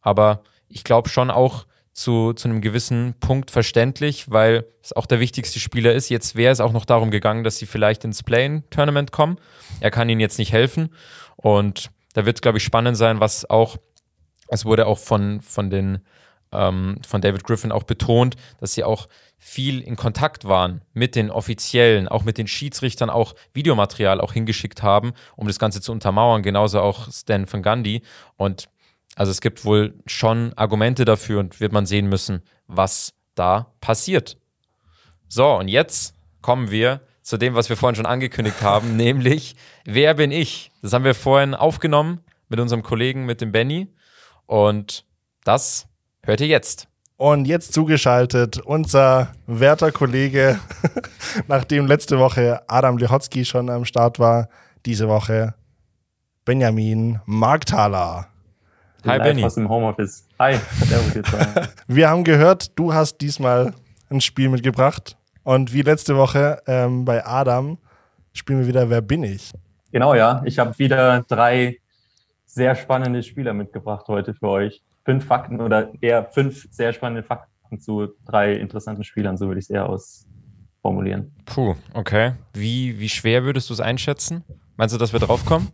Aber 0.00 0.42
ich 0.70 0.82
glaube 0.82 1.10
schon 1.10 1.30
auch 1.30 1.66
zu, 1.98 2.32
zu 2.32 2.46
einem 2.46 2.60
gewissen 2.60 3.16
Punkt 3.18 3.50
verständlich, 3.50 4.30
weil 4.30 4.64
es 4.80 4.92
auch 4.92 5.04
der 5.04 5.18
wichtigste 5.18 5.58
Spieler 5.58 5.92
ist. 5.92 6.10
Jetzt 6.10 6.36
wäre 6.36 6.52
es 6.52 6.60
auch 6.60 6.70
noch 6.70 6.84
darum 6.84 7.10
gegangen, 7.10 7.42
dass 7.42 7.58
sie 7.58 7.66
vielleicht 7.66 8.04
ins 8.04 8.22
Play-In-Tournament 8.22 9.10
kommen. 9.10 9.36
Er 9.80 9.90
kann 9.90 10.08
ihnen 10.08 10.20
jetzt 10.20 10.38
nicht 10.38 10.52
helfen. 10.52 10.94
Und 11.34 11.90
da 12.14 12.24
wird 12.24 12.36
es, 12.36 12.40
glaube 12.40 12.58
ich, 12.58 12.64
spannend 12.64 12.96
sein, 12.96 13.18
was 13.18 13.50
auch, 13.50 13.78
es 14.46 14.64
wurde 14.64 14.86
auch 14.86 14.98
von, 14.98 15.40
von 15.40 15.70
den 15.70 15.98
ähm, 16.52 17.00
von 17.06 17.20
David 17.20 17.42
Griffin 17.42 17.72
auch 17.72 17.82
betont, 17.82 18.36
dass 18.60 18.74
sie 18.74 18.84
auch 18.84 19.08
viel 19.36 19.80
in 19.80 19.96
Kontakt 19.96 20.44
waren 20.46 20.82
mit 20.94 21.16
den 21.16 21.32
Offiziellen, 21.32 22.06
auch 22.06 22.22
mit 22.22 22.38
den 22.38 22.46
Schiedsrichtern, 22.46 23.10
auch 23.10 23.34
Videomaterial 23.54 24.20
auch 24.20 24.32
hingeschickt 24.32 24.84
haben, 24.84 25.14
um 25.36 25.48
das 25.48 25.58
Ganze 25.58 25.80
zu 25.80 25.90
untermauern. 25.90 26.44
Genauso 26.44 26.80
auch 26.80 27.10
Stan 27.10 27.44
van 27.52 27.62
Gundy. 27.62 28.02
Und 28.36 28.68
also 29.18 29.32
es 29.32 29.40
gibt 29.40 29.64
wohl 29.64 29.94
schon 30.06 30.52
Argumente 30.54 31.04
dafür 31.04 31.40
und 31.40 31.58
wird 31.58 31.72
man 31.72 31.86
sehen 31.86 32.06
müssen, 32.06 32.40
was 32.68 33.14
da 33.34 33.72
passiert. 33.80 34.36
So, 35.26 35.56
und 35.56 35.66
jetzt 35.66 36.14
kommen 36.40 36.70
wir 36.70 37.00
zu 37.22 37.36
dem, 37.36 37.56
was 37.56 37.68
wir 37.68 37.76
vorhin 37.76 37.96
schon 37.96 38.06
angekündigt 38.06 38.62
haben, 38.62 38.96
nämlich 38.96 39.56
wer 39.84 40.14
bin 40.14 40.30
ich? 40.30 40.70
Das 40.82 40.92
haben 40.92 41.02
wir 41.02 41.16
vorhin 41.16 41.56
aufgenommen 41.56 42.20
mit 42.48 42.60
unserem 42.60 42.84
Kollegen, 42.84 43.26
mit 43.26 43.40
dem 43.40 43.50
Benny. 43.50 43.88
Und 44.46 45.04
das 45.42 45.88
hört 46.22 46.40
ihr 46.40 46.46
jetzt. 46.46 46.86
Und 47.16 47.46
jetzt 47.46 47.72
zugeschaltet 47.72 48.60
unser 48.60 49.32
werter 49.48 49.90
Kollege, 49.90 50.60
nachdem 51.48 51.88
letzte 51.88 52.20
Woche 52.20 52.62
Adam 52.68 52.98
Lehotzky 52.98 53.44
schon 53.44 53.68
am 53.68 53.84
Start 53.84 54.20
war, 54.20 54.48
diese 54.86 55.08
Woche 55.08 55.56
Benjamin 56.44 57.18
Markthaler. 57.26 58.28
Hi 59.06 59.18
Benny. 59.18 59.44
aus 59.44 59.54
dem 59.54 59.68
Homeoffice. 59.68 60.26
Hi. 60.38 60.56
Wir 61.86 62.10
haben 62.10 62.24
gehört, 62.24 62.78
du 62.78 62.92
hast 62.92 63.18
diesmal 63.18 63.72
ein 64.10 64.20
Spiel 64.20 64.48
mitgebracht. 64.48 65.16
Und 65.44 65.72
wie 65.72 65.82
letzte 65.82 66.16
Woche 66.16 66.60
ähm, 66.66 67.04
bei 67.04 67.24
Adam 67.24 67.78
spielen 68.32 68.60
wir 68.60 68.66
wieder 68.66 68.90
Wer 68.90 69.00
bin 69.00 69.22
ich? 69.22 69.52
genau, 69.92 70.14
ja. 70.14 70.42
Ich 70.44 70.58
habe 70.58 70.78
wieder 70.78 71.24
drei 71.28 71.78
sehr 72.44 72.74
spannende 72.74 73.22
Spieler 73.22 73.54
mitgebracht 73.54 74.08
heute 74.08 74.34
für 74.34 74.48
euch. 74.48 74.82
Fünf 75.04 75.24
Fakten 75.24 75.60
oder 75.60 75.90
eher 76.02 76.24
fünf 76.24 76.66
sehr 76.70 76.92
spannende 76.92 77.22
Fakten 77.22 77.78
zu 77.78 78.08
drei 78.26 78.52
interessanten 78.54 79.04
Spielern, 79.04 79.38
so 79.38 79.46
würde 79.46 79.60
ich 79.60 79.66
es 79.66 79.70
eher 79.70 79.88
ausformulieren. 79.88 81.32
Puh, 81.46 81.76
okay. 81.94 82.32
Wie, 82.52 82.98
wie 82.98 83.08
schwer 83.08 83.44
würdest 83.44 83.70
du 83.70 83.74
es 83.74 83.80
einschätzen? 83.80 84.44
Meinst 84.76 84.94
du, 84.94 84.98
dass 84.98 85.12
wir 85.12 85.20
draufkommen? 85.20 85.68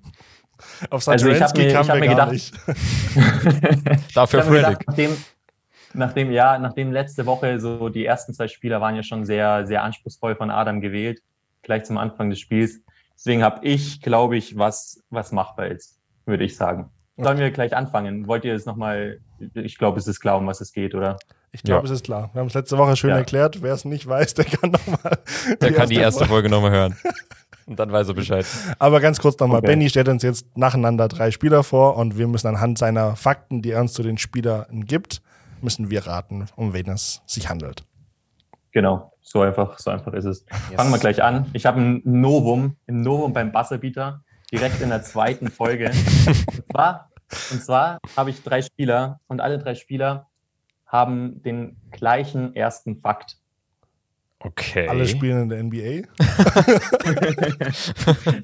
Auf 0.91 1.07
Also 1.09 1.29
ich 1.29 1.41
hab 1.41 1.49
Saturansky 1.51 1.61
mir- 1.61 1.67
ich 1.69 1.75
kamen 1.75 1.89
hab 1.89 1.95
wir 1.97 2.01
mir 2.01 2.07
gar 2.17 2.31
gedacht- 2.31 2.33
nicht. 2.33 2.55
Dafür 4.15 4.41
Ich 4.41 4.45
hab 4.47 4.53
mir 4.53 4.61
Fredrik. 4.61 4.79
gedacht, 4.81 4.85
nachdem, 4.89 5.17
nachdem, 5.95 6.31
ja, 6.33 6.59
nachdem 6.59 6.93
letzte 6.93 7.27
Woche 7.27 7.61
so 7.61 7.89
die 7.89 8.05
ersten 8.05 8.35
zwei 8.35 8.49
Spieler 8.49 8.81
waren 8.81 8.97
ja 8.97 9.03
schon 9.03 9.25
sehr, 9.25 9.67
sehr 9.67 9.83
anspruchsvoll 9.83 10.35
von 10.37 10.51
Adam 10.51 10.81
gewählt, 10.81 11.21
gleich 11.63 11.85
zum 11.85 11.99
Anfang 11.99 12.31
des 12.31 12.41
Spiels. 12.41 12.81
Deswegen 13.17 13.43
habe 13.43 13.65
ich, 13.67 14.01
glaube 14.03 14.37
ich, 14.37 14.59
was, 14.59 15.03
was 15.11 15.31
machbar 15.33 15.67
ist, 15.69 15.99
würde 16.27 16.45
ich 16.45 16.57
sagen. 16.57 16.91
Sollen 17.17 17.39
wir 17.39 17.51
gleich 17.53 17.77
anfangen? 17.77 18.27
Wollt 18.27 18.45
ihr 18.45 18.55
es 18.55 18.67
nochmal, 18.67 19.21
ich 19.55 19.79
glaube, 19.79 20.01
es 20.01 20.09
ist 20.09 20.19
klar, 20.19 20.37
um 20.39 20.49
was 20.49 20.61
es 20.61 20.73
geht, 20.73 20.97
oder? 20.97 21.17
Ich 21.53 21.63
glaube, 21.63 21.87
Ja. 21.87 21.93
es 21.93 22.01
ist 22.01 22.05
klar. 22.05 22.31
Wir 22.33 22.41
haben 22.41 22.49
es 22.49 22.55
letzte 22.55 22.77
Woche 22.77 22.97
schön 22.97 23.11
Ja. 23.11 23.19
erklärt. 23.19 23.63
Wer 23.63 23.73
es 23.75 23.85
nicht 23.85 24.09
weiß, 24.09 24.35
der 24.35 24.47
kann 24.47 24.73
nochmal. 24.73 25.19
Der 25.61 25.73
kann 25.73 25.89
die 25.89 25.95
erste 25.95 26.25
Folge 26.27 26.49
nochmal 26.49 26.73
hören. 26.73 26.97
Und 27.67 27.79
dann 27.79 27.91
weiß 27.91 28.09
er 28.09 28.15
Bescheid. 28.15 28.47
Aber 28.79 29.01
ganz 29.01 29.19
kurz 29.21 29.39
nochmal, 29.39 29.59
Okay. 29.59 29.69
Benny 29.69 29.89
stellt 29.89 30.09
uns 30.09 30.23
jetzt 30.23 30.57
nacheinander 30.57 31.09
drei 31.09 31.31
Spieler 31.31 31.63
vor 31.63 31.97
und 31.97 32.19
wir 32.19 32.27
müssen 32.27 32.47
anhand 32.49 32.79
seiner 32.79 33.17
Fakten, 33.17 33.63
die 33.63 33.71
er 33.71 33.81
uns 33.81 33.93
zu 33.95 34.03
den 34.03 34.19
Spielern 34.19 34.85
gibt, 34.85 35.23
müssen 35.63 35.91
wir 35.91 36.07
raten, 36.07 36.47
um 36.57 36.75
wen 36.75 36.89
es 36.91 37.23
sich 37.27 37.49
handelt. 37.49 37.85
Genau, 38.73 39.13
so 39.23 39.41
einfach, 39.41 39.79
so 39.79 39.91
einfach 39.91 40.13
ist 40.13 40.25
es. 40.25 40.45
Fangen 40.77 40.91
wir 40.91 40.99
gleich 40.99 41.23
an. 41.23 41.47
Ich 41.53 41.65
habe 41.65 41.81
ein 41.81 42.03
Novum, 42.05 42.77
ein 42.87 43.01
Novum 43.01 43.33
beim 43.33 43.53
Buzzerbeater, 43.53 44.23
direkt 44.53 44.81
in 44.83 44.91
der 44.91 45.03
zweiten 45.03 45.49
Folge. 45.49 45.91
Und 46.47 46.73
zwar, 46.73 47.11
und 47.51 47.63
zwar 47.63 47.99
habe 48.17 48.31
ich 48.31 48.43
drei 48.43 48.63
Spieler 48.63 49.21
und 49.27 49.41
alle 49.41 49.59
drei 49.59 49.75
Spieler 49.75 50.29
haben 50.87 51.43
den 51.43 51.77
gleichen 51.91 52.55
ersten 52.55 53.01
Fakt. 53.01 53.39
Okay. 54.47 54.87
Alle 54.89 55.09
spielen 55.09 55.43
in 55.45 55.49
der 55.49 55.63
NBA. 55.65 56.07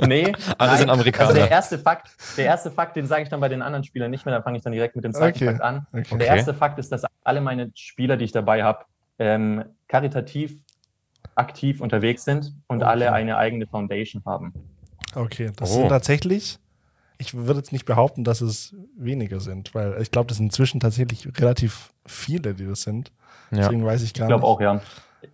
Nee, 0.07 0.33
Alle 0.59 0.79
sind 0.79 0.91
Amerikaner. 0.91 1.29
Also 1.29 1.41
der 1.41 1.51
erste 1.51 1.79
Fakt, 1.79 2.11
der 2.37 2.47
erste 2.47 2.71
Fakt, 2.71 2.97
den 2.97 3.07
sage 3.07 3.23
ich 3.25 3.29
dann 3.29 3.41
bei 3.41 3.49
den 3.49 3.63
anderen 3.63 3.85
Spielern 3.85 4.11
nicht 4.11 4.25
mehr, 4.25 4.35
da 4.35 4.43
fange 4.43 4.57
ich 4.59 4.65
dann 4.65 4.73
direkt 4.73 4.97
mit 4.97 5.05
dem 5.05 5.13
zweiten 5.13 5.37
Okay, 5.37 5.47
Fakt 5.47 5.61
an. 5.61 5.87
okay. 5.93 6.17
Der 6.19 6.27
erste 6.29 6.55
Fakt 6.55 6.79
ist, 6.79 6.91
dass 6.91 7.03
alle 7.23 7.41
meine 7.41 7.71
Spieler, 7.75 8.17
die 8.17 8.25
ich 8.25 8.33
dabei 8.33 8.63
habe, 8.65 8.85
ähm, 9.19 9.65
karitativ 9.89 10.57
aktiv 11.35 11.81
unterwegs 11.81 12.25
sind 12.25 12.55
und 12.67 12.79
Okay. 12.83 12.91
alle 12.91 13.13
eine 13.13 13.37
eigene 13.37 13.67
Foundation 13.67 14.23
haben. 14.27 14.53
Okay, 15.15 15.51
das 15.57 15.71
Oh. 15.71 15.75
sind 15.81 15.89
tatsächlich, 15.89 16.59
ich 17.19 17.35
würde 17.35 17.61
jetzt 17.61 17.73
nicht 17.73 17.85
behaupten, 17.85 18.25
dass 18.25 18.41
es 18.41 18.75
weniger 18.97 19.41
sind, 19.41 19.75
weil 19.75 20.01
ich 20.01 20.11
glaube, 20.11 20.29
das 20.29 20.39
sind 20.39 20.47
inzwischen 20.47 20.81
tatsächlich 20.81 21.29
relativ 21.39 21.93
viele, 22.07 22.55
die 22.55 22.67
das 22.67 22.83
sind. 22.83 23.13
Ja. 23.51 23.59
Deswegen 23.59 23.85
weiß 23.85 24.03
ich 24.03 24.15
gar 24.15 24.25
Ich 24.27 24.29
glaube 24.29 24.43
nicht. 24.43 24.49
auch, 24.51 24.61
ja. 24.61 24.81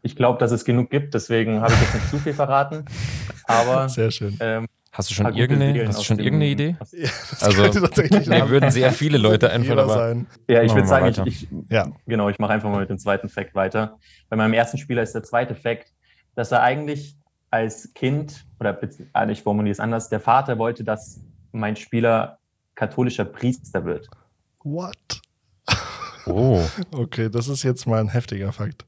Ich 0.07 0.15
glaube, 0.15 0.39
dass 0.39 0.53
es 0.53 0.65
genug 0.65 0.89
gibt, 0.89 1.15
deswegen 1.15 1.61
habe 1.61 1.73
ich 1.73 1.81
jetzt 1.81 1.95
nicht 1.95 2.09
zu 2.11 2.19
viel 2.19 2.33
verraten. 2.33 2.85
Aber 3.45 3.89
Sehr 3.89 4.13
schön. 4.13 4.37
ähm, 4.41 4.67
Hast 4.93 5.11
du 5.11 5.15
schon 5.15 5.35
irgendeine, 5.35 5.89
hast 5.89 5.99
du 5.99 6.05
schon 6.05 6.17
dem- 6.17 6.25
irgendeine 6.27 6.51
Idee? 6.53 6.77
aus- 6.79 6.93
Ja, 6.93 7.09
das 7.31 7.43
Also, 7.43 7.63
Mir 8.31 8.49
würden 8.49 8.71
sehr 8.71 8.93
viele 8.93 9.19
Leute 9.19 9.51
einfallen, 9.51 9.63
jeder 9.69 9.83
aber 9.83 9.95
sein. 9.95 10.27
Ja, 10.49 10.63
ich 10.63 10.73
würde 10.75 10.87
sagen, 10.89 11.13
ich, 11.27 11.43
ich, 11.43 11.49
Ja, 11.69 11.89
genau, 12.07 12.29
ich 12.31 12.39
mache 12.39 12.53
einfach 12.53 12.71
mal 12.71 12.81
mit 12.81 12.89
dem 12.89 12.99
zweiten 12.99 13.29
Fact 13.29 13.55
weiter. 13.57 13.99
Bei 14.31 14.37
meinem 14.37 14.55
ersten 14.55 14.79
Spieler 14.79 15.03
ist 15.03 15.13
der 15.13 15.23
zweite 15.25 15.55
Fact, 15.57 15.93
dass 16.37 16.51
er 16.53 16.63
eigentlich 16.63 17.17
als 17.51 17.93
Kind, 17.95 18.47
oder 18.61 18.79
ich 19.29 19.43
formuliere 19.43 19.73
es 19.73 19.81
anders, 19.81 20.09
der 20.09 20.21
Vater 20.21 20.57
wollte, 20.59 20.83
dass 20.85 21.21
mein 21.53 21.75
Spieler 21.77 22.39
katholischer 22.77 23.25
Priester 23.25 23.85
wird. 23.85 24.09
what? 24.63 24.97
oh. 26.27 26.61
Okay, 26.93 27.29
das 27.29 27.49
ist 27.49 27.65
jetzt 27.65 27.87
mal 27.87 28.01
ein 28.01 28.09
heftiger 28.09 28.53
Fakt. 28.53 28.85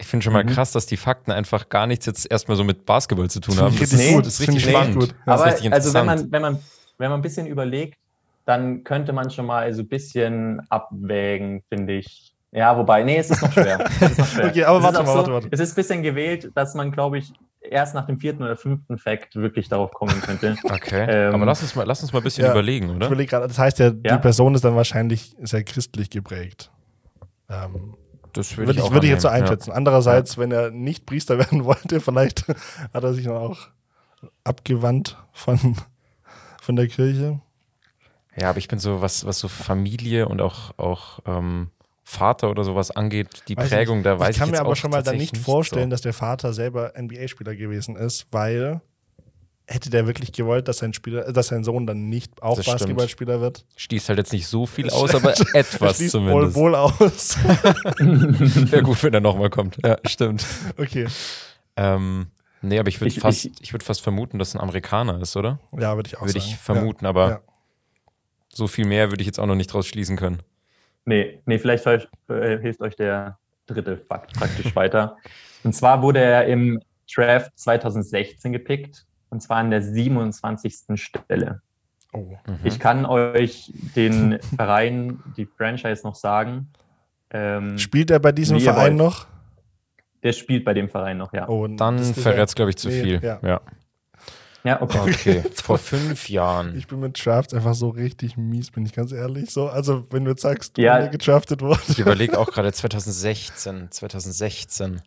Ich 0.00 0.06
finde 0.06 0.24
schon 0.24 0.32
mal 0.32 0.44
Mhm. 0.44 0.48
krass, 0.48 0.72
dass 0.72 0.86
die 0.86 0.96
Fakten 0.96 1.30
einfach 1.30 1.68
gar 1.68 1.86
nichts 1.86 2.06
jetzt 2.06 2.30
erstmal 2.30 2.56
so 2.56 2.64
mit 2.64 2.86
Basketball 2.86 3.28
zu 3.28 3.40
tun 3.40 3.56
haben. 3.58 3.72
Finde 3.74 3.80
Das 3.90 3.92
ich 4.00 4.06
ist, 4.08 4.14
gut, 4.14 4.26
das 4.26 4.32
ist 4.32 4.40
das 4.40 4.48
richtig 4.48 4.64
finde 4.64 4.70
ich 4.70 4.76
spannend. 4.76 4.98
gut. 5.00 5.10
Das 5.10 5.16
ist 5.36 5.42
Aber 5.42 5.44
richtig 5.52 5.72
also 5.72 5.94
wenn 5.94 6.06
man, 6.06 6.32
wenn 6.32 6.42
man, 6.42 6.58
wenn 6.98 7.10
man 7.10 7.18
ein 7.20 7.22
bisschen 7.22 7.46
überlegt, 7.46 7.98
dann 8.46 8.82
könnte 8.82 9.12
man 9.12 9.30
schon 9.30 9.46
mal 9.46 9.72
so 9.74 9.82
ein 9.82 9.88
bisschen 9.88 10.60
abwägen, 10.70 11.62
finde 11.68 11.94
ich. 11.98 12.34
Ja, 12.52 12.76
wobei, 12.76 13.04
nee, 13.04 13.18
es 13.18 13.30
ist 13.30 13.42
noch 13.42 13.52
schwer. 13.52 13.78
Es 14.00 14.10
ist 14.10 14.18
noch 14.18 14.26
schwer. 14.26 14.46
Okay, 14.46 14.64
aber 14.64 14.78
es 14.78 14.84
warte 14.84 15.02
mal, 15.02 15.08
auch 15.10 15.14
warte, 15.16 15.32
warte. 15.32 15.48
Es 15.52 15.60
ist 15.60 15.72
ein 15.72 15.74
bisschen 15.76 16.02
gewählt, 16.02 16.50
dass 16.54 16.74
man, 16.74 16.90
glaube 16.90 17.18
ich, 17.18 17.32
erst 17.60 17.94
nach 17.94 18.06
dem 18.06 18.18
vierten 18.18 18.42
oder 18.42 18.56
fünften 18.56 18.98
Fact 18.98 19.36
wirklich 19.36 19.68
darauf 19.68 19.92
kommen 19.92 20.20
könnte. 20.22 20.56
Okay. 20.64 21.06
Ähm, 21.08 21.34
Aber 21.34 21.44
lass 21.44 21.60
uns 21.62 21.76
mal, 21.76 21.84
lass 21.84 22.02
uns 22.02 22.12
mal 22.12 22.20
ein 22.20 22.24
bisschen 22.24 22.44
ja, 22.46 22.50
überlegen, 22.52 22.88
Ich 22.88 22.96
oder? 22.96 23.06
überlege 23.06 23.28
gerade, 23.30 23.46
das 23.46 23.58
heißt 23.58 23.78
ja, 23.78 23.86
Ja. 23.88 24.16
die 24.16 24.18
Person 24.22 24.54
ist 24.54 24.64
dann 24.64 24.74
wahrscheinlich 24.74 25.36
sehr 25.42 25.62
christlich 25.62 26.08
geprägt. 26.10 26.70
Ähm, 27.48 27.94
Das 28.32 28.56
würde 28.56 28.72
ich, 28.72 28.80
auch 28.80 28.92
würde 28.92 29.06
ich 29.06 29.12
jetzt 29.12 29.22
so 29.22 29.28
annehmen, 29.28 29.46
ja. 29.46 29.50
einschätzen. 29.52 29.72
Andererseits, 29.72 30.38
wenn 30.38 30.52
er 30.52 30.70
nicht 30.70 31.06
Priester 31.06 31.38
werden 31.38 31.64
wollte, 31.64 32.00
vielleicht 32.00 32.46
hat 32.94 33.04
er 33.04 33.14
sich 33.14 33.24
dann 33.24 33.36
auch 33.36 33.58
abgewandt 34.44 35.16
von, 35.32 35.76
von 36.60 36.76
der 36.76 36.88
Kirche. 36.88 37.40
Ja, 38.36 38.50
aber 38.50 38.58
ich 38.58 38.68
bin 38.68 38.78
so, 38.78 39.02
was, 39.02 39.24
was 39.26 39.38
so 39.38 39.48
Familie 39.48 40.28
und 40.28 40.40
auch, 40.40 40.78
auch 40.78 41.20
ähm, 41.26 41.70
Vater 42.04 42.50
oder 42.50 42.64
sowas 42.64 42.90
angeht, 42.90 43.44
die 43.48 43.56
Weiß 43.56 43.68
Prägung, 43.70 43.98
nicht. 43.98 44.06
da 44.06 44.18
weiß 44.18 44.30
ich 44.30 44.36
ich 44.36 44.38
kann 44.40 44.48
jetzt 44.48 44.58
mir 44.58 44.64
aber 44.64 44.76
schon 44.76 44.90
mal 44.90 44.98
dann 44.98 45.04
tatsächlich 45.04 45.32
nicht 45.32 45.44
vorstellen, 45.44 45.90
so. 45.90 45.90
dass 45.90 46.00
der 46.00 46.12
Vater 46.12 46.52
selber 46.52 46.92
NBA-Spieler 46.98 47.54
gewesen 47.54 47.96
ist, 47.96 48.26
weil 48.30 48.80
hätte 49.72 49.88
der 49.88 50.06
wirklich 50.06 50.32
gewollt, 50.32 50.66
dass 50.68 50.78
sein 50.78 50.92
Spieler, 50.92 51.28
äh, 51.28 51.32
dass 51.32 51.46
sein 51.48 51.62
Sohn 51.64 51.86
dann 51.86 52.08
nicht 52.08 52.42
auch 52.42 52.56
Das 52.56 52.64
stimmt. 52.66 52.80
Basketballspieler 52.80 53.40
wird? 53.40 53.64
Schließt 53.76 54.08
halt 54.08 54.18
jetzt 54.18 54.32
nicht 54.32 54.46
so 54.46 54.66
viel 54.66 54.90
aus, 54.90 55.14
aber 55.14 55.30
etwas 55.54 55.96
Schließt 55.96 56.10
zumindest. 56.12 56.54
Wohl, 56.56 56.62
wohl 56.72 56.74
aus. 56.74 57.38
Wäre 57.98 58.82
gut, 58.82 59.02
wenn 59.02 59.14
er 59.14 59.20
nochmal 59.20 59.50
kommt. 59.50 59.78
Ja, 59.84 59.96
stimmt. 60.06 60.44
okay. 60.76 61.06
Ähm, 61.76 62.26
nee, 62.62 62.78
aber 62.78 62.88
ich 62.88 63.00
würde 63.00 63.08
Ich- 63.14 63.20
fast, 63.20 63.44
ich- 63.46 63.52
ich 63.60 63.72
würde 63.72 63.84
fast 63.84 64.00
vermuten, 64.02 64.38
dass 64.38 64.48
es 64.48 64.54
ein 64.56 64.60
Amerikaner 64.60 65.20
ist, 65.20 65.36
oder? 65.36 65.58
Ja, 65.78 65.94
würde 65.96 66.08
ich 66.08 66.16
auch 66.16 66.22
Würde 66.22 66.32
sagen. 66.32 66.44
ich 66.46 66.56
vermuten, 66.56 67.06
aber 67.06 67.28
Ja. 67.30 67.40
so 68.52 68.66
viel 68.66 68.86
mehr 68.86 69.10
würde 69.10 69.22
ich 69.22 69.26
jetzt 69.26 69.38
auch 69.38 69.46
noch 69.46 69.54
nicht 69.54 69.72
draus 69.72 69.86
schließen 69.86 70.16
können. 70.16 70.42
Nee, 71.04 71.40
nee, 71.46 71.58
vielleicht 71.58 71.84
hilft, 71.84 72.08
äh, 72.28 72.58
hilft 72.60 72.80
euch 72.80 72.96
der 72.96 73.38
dritte 73.66 73.96
Fakt 73.96 74.34
praktisch 74.34 74.74
weiter. 74.76 75.16
Und 75.62 75.74
zwar 75.74 76.02
wurde 76.02 76.20
er 76.20 76.46
im 76.46 76.80
Draft 77.12 77.52
2016 77.56 78.52
gepickt, 78.52 79.06
und 79.30 79.40
zwar 79.42 79.58
an 79.58 79.70
der 79.70 79.82
27. 79.82 80.74
Stelle. 80.94 81.62
Oh. 82.12 82.36
Mhm. 82.46 82.58
Ich 82.64 82.78
kann 82.80 83.06
euch 83.06 83.72
den 83.96 84.38
Verein, 84.56 85.20
die 85.36 85.46
Franchise 85.46 86.02
noch 86.04 86.14
sagen. 86.16 86.68
Ähm, 87.30 87.78
Spielt 87.78 88.10
er 88.10 88.18
bei 88.18 88.32
diesem 88.32 88.60
Verein 88.60 88.96
noch? 88.96 89.26
der 90.22 90.32
spielt 90.34 90.66
bei 90.66 90.74
dem 90.74 90.90
Verein 90.90 91.16
noch, 91.16 91.32
ja. 91.32 91.48
Oh, 91.48 91.66
Dann 91.66 91.98
verrät 92.12 92.46
es, 92.48 92.54
glaube 92.54 92.68
ich, 92.70 92.76
zu 92.76 92.88
Nee, 92.88 93.02
viel. 93.02 93.20
ja. 93.22 93.38
Ja. 93.42 93.60
Ja, 94.64 94.82
okay. 94.82 94.98
Okay, 95.00 95.42
vor 95.54 95.78
fünf 95.78 96.28
Jahren. 96.28 96.76
Ich 96.76 96.86
bin 96.86 97.00
mit 97.00 97.24
Drafts 97.24 97.54
einfach 97.54 97.72
so 97.72 97.88
richtig 97.88 98.36
mies, 98.36 98.70
bin 98.70 98.84
ich 98.84 98.92
ganz 98.92 99.12
ehrlich. 99.12 99.50
So, 99.50 99.68
also 99.70 100.04
wenn 100.12 100.26
du 100.26 100.32
jetzt 100.32 100.42
sagst, 100.42 100.76
Ja. 100.76 100.98
er 100.98 101.08
gedraftet 101.08 101.62
wurde. 101.62 101.80
Ich 101.88 101.98
überlege 101.98 102.38
auch 102.38 102.50
gerade 102.50 102.70
2016, 102.70 103.90
2016. 103.90 105.00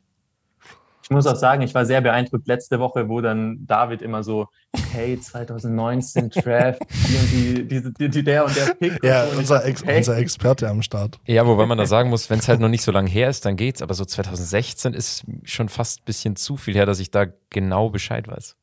Ich 1.03 1.09
muss 1.09 1.27
auch 1.27 1.35
sagen, 1.35 1.61
ich 1.61 1.75
war 1.75 1.85
sehr 1.85 1.99
beeindruckt 1.99 2.47
letzte 2.47 2.79
Woche, 2.79 3.09
wo 3.09 3.19
dann 3.19 3.65
David 3.67 4.01
immer 4.01 4.23
so, 4.23 4.47
hey, 4.93 5.19
2019 5.19 6.29
Draft, 6.29 6.81
die 6.89 7.15
und 7.17 7.31
die, 7.31 7.67
diese, 7.67 7.91
die, 7.91 8.09
die, 8.09 8.23
der 8.23 8.45
und 8.45 8.55
der 8.55 8.73
Pick. 8.73 9.03
Ja, 9.03 9.25
und 9.25 9.39
unser, 9.39 9.65
Ex 9.65 9.83
hey, 9.83 9.97
unser 9.97 10.17
Experte 10.17 10.69
am 10.69 10.81
Start. 10.81 11.19
Ja, 11.25 11.45
wobei 11.45 11.65
man 11.65 11.77
da 11.77 11.85
sagen 11.85 12.09
muss, 12.09 12.29
wenn 12.29 12.39
es 12.39 12.47
halt 12.47 12.61
noch 12.61 12.69
nicht 12.69 12.83
so 12.83 12.91
lange 12.93 13.09
her 13.09 13.29
ist, 13.29 13.45
dann 13.45 13.57
geht's. 13.57 13.81
Aber 13.81 13.93
so 13.93 14.05
2016 14.05 14.93
ist 14.93 15.25
schon 15.43 15.67
fast 15.67 15.99
ein 15.99 16.05
bisschen 16.05 16.35
zu 16.37 16.55
viel 16.55 16.73
her, 16.73 16.85
dass 16.85 16.99
ich 16.99 17.11
da 17.11 17.25
genau 17.49 17.89
Bescheid 17.89 18.27
weiß. 18.27 18.55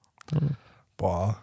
Boah. 0.97 1.37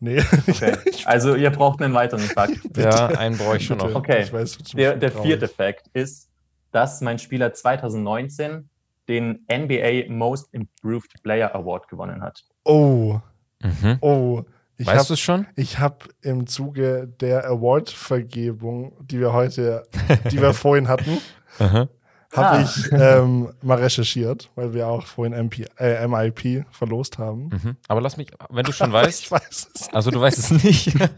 Nee. 0.00 0.22
Okay. 0.46 0.76
Also 1.04 1.34
ihr 1.34 1.50
braucht 1.50 1.82
einen 1.82 1.92
weiteren 1.92 2.22
Fakt. 2.22 2.58
Ja, 2.76 3.06
einen 3.08 3.36
brauche 3.36 3.56
ich 3.56 3.66
schon 3.66 3.78
Bitte. 3.78 3.90
noch. 3.90 3.98
Okay. 3.98 4.22
Ich 4.22 4.32
weiß, 4.32 4.58
Der, 4.74 4.96
der 4.96 5.10
vierte 5.10 5.48
Fact 5.48 5.88
ist, 5.92 6.28
dass 6.70 7.00
mein 7.00 7.18
Spieler 7.18 7.52
2019 7.52 8.68
den 9.08 9.44
NBA 9.50 10.10
Most 10.12 10.48
Improved 10.52 11.22
Player 11.22 11.54
Award 11.54 11.88
gewonnen 11.88 12.22
hat. 12.22 12.44
Oh, 12.64 13.20
Mhm. 13.62 13.98
oh. 14.00 14.42
Ich 14.80 14.86
Weißt 14.86 14.96
du 14.96 15.04
habe 15.06 15.14
es 15.14 15.20
schon? 15.20 15.46
ich 15.56 15.78
hab 15.80 16.08
im 16.22 16.46
Zuge 16.46 17.08
der 17.20 17.44
Award-Vergebung, 17.46 18.92
die 19.00 19.18
wir 19.18 19.32
heute, 19.32 19.82
die 20.30 20.40
wir 20.40 20.54
vorhin 20.54 20.86
hatten, 20.86 21.18
habe 21.58 21.88
Ah. 22.32 22.60
ich 22.62 22.92
ähm, 22.92 23.52
mal 23.62 23.78
recherchiert, 23.78 24.50
weil 24.54 24.74
wir 24.74 24.86
auch 24.86 25.06
vorhin 25.06 25.32
MP, 25.32 25.66
äh, 25.78 26.06
MIP 26.06 26.64
verlost 26.70 27.18
haben. 27.18 27.48
Mhm. 27.48 27.76
Aber 27.88 28.00
lass 28.00 28.16
mich, 28.18 28.30
wenn 28.50 28.64
du 28.64 28.70
schon 28.72 28.90
Ich 28.90 28.94
weißt, 28.94 29.32
weiß 29.32 29.68
es. 29.74 29.88
also 29.92 30.10
du 30.12 30.20
weißt 30.20 30.38
es 30.38 30.50
nicht. 30.52 30.94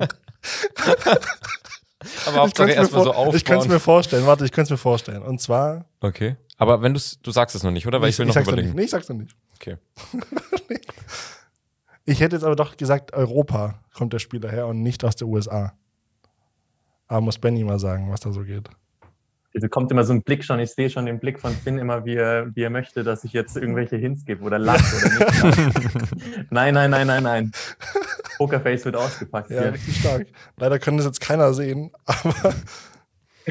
Aber 2.27 2.37
Ich 2.37 2.37
Hauptsache 2.37 2.55
könnte 2.55 2.63
es 2.63 2.67
mir, 2.67 2.75
erstmal 2.77 3.05
so 3.05 3.13
vor, 3.13 3.35
ich 3.35 3.45
könnte 3.45 3.61
es 3.63 3.69
mir 3.69 3.75
aufbauen. 3.77 3.81
vorstellen. 3.81 4.27
Warte, 4.27 4.45
ich 4.47 4.53
könnte 4.53 4.67
es 4.69 4.71
mir 4.71 4.77
vorstellen. 4.79 5.23
Und 5.23 5.41
zwar. 5.41 5.85
Okay. 6.01 6.37
Aber 6.61 6.83
wenn 6.83 6.93
du 6.95 7.01
du 7.23 7.31
sagst 7.31 7.57
es 7.57 7.63
noch 7.63 7.71
nicht, 7.71 7.87
oder? 7.87 8.01
Weil 8.01 8.11
ich, 8.11 8.19
will 8.19 8.27
noch 8.27 8.35
noch 8.35 8.43
überlegen. 8.43 8.69
nicht. 8.69 8.77
Nee, 8.77 8.83
ich 8.85 8.91
sag's 8.91 9.09
noch 9.09 9.17
nicht. 9.17 9.35
Okay. 9.57 9.77
Ich 12.07 12.21
hätte 12.21 12.35
jetzt 12.35 12.45
aber 12.45 12.57
doch 12.57 12.77
gesagt, 12.77 13.13
Europa 13.13 13.79
kommt 13.95 14.13
der 14.13 14.19
Spieler 14.19 14.51
her 14.51 14.67
und 14.67 14.83
nicht 14.83 15.05
aus 15.05 15.15
der 15.15 15.29
USA. 15.29 15.75
Aber 17.07 17.21
muss 17.21 17.39
Benny 17.39 17.63
mal 17.63 17.79
sagen, 17.79 18.11
was 18.11 18.21
da 18.21 18.33
so 18.33 18.43
geht. 18.43 18.69
Also 19.55 19.69
kommt 19.69 19.93
immer 19.93 20.03
so 20.03 20.13
ein 20.13 20.23
Blick 20.23 20.43
schon, 20.43 20.59
ich 20.59 20.73
sehe 20.73 20.91
schon 20.91 21.07
den 21.07 21.21
Blick 21.21 21.39
von 21.39 21.53
Finn 21.53 21.79
immer, 21.79 22.05
wie 22.05 22.17
er, 22.17 22.55
wie 22.57 22.63
er 22.63 22.71
möchte, 22.71 23.05
dass 23.05 23.23
ich 23.23 23.33
jetzt 23.33 23.57
irgendwelche 23.57 23.97
Hints 23.97 24.25
gebe 24.25 24.43
oder 24.43 24.59
lache 24.59 24.83
oder 24.97 25.27
nicht. 25.31 26.51
nein, 26.51 26.75
nein, 26.75 26.91
nein, 26.91 27.07
nein, 27.07 27.23
nein. 27.23 27.53
Pokerface 28.39 28.87
wird 28.87 28.97
ausgepackt 28.97 29.51
Ja, 29.51 29.63
hier. 29.63 29.73
richtig 29.75 30.01
stark. 30.01 30.27
Leider 30.57 30.79
kann 30.81 30.97
das 30.97 31.07
jetzt 31.07 31.21
keiner 31.21 31.55
sehen, 31.55 31.93
aber 32.07 32.55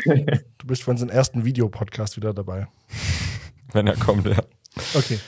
du 0.05 0.67
bist 0.67 0.83
für 0.83 0.91
unseren 0.91 1.09
ersten 1.09 1.45
Videopodcast 1.45 2.17
wieder 2.17 2.33
dabei. 2.33 2.67
Wenn 3.71 3.87
er 3.87 3.95
kommt, 3.95 4.25
ja. 4.25 4.41
Okay. 4.95 5.19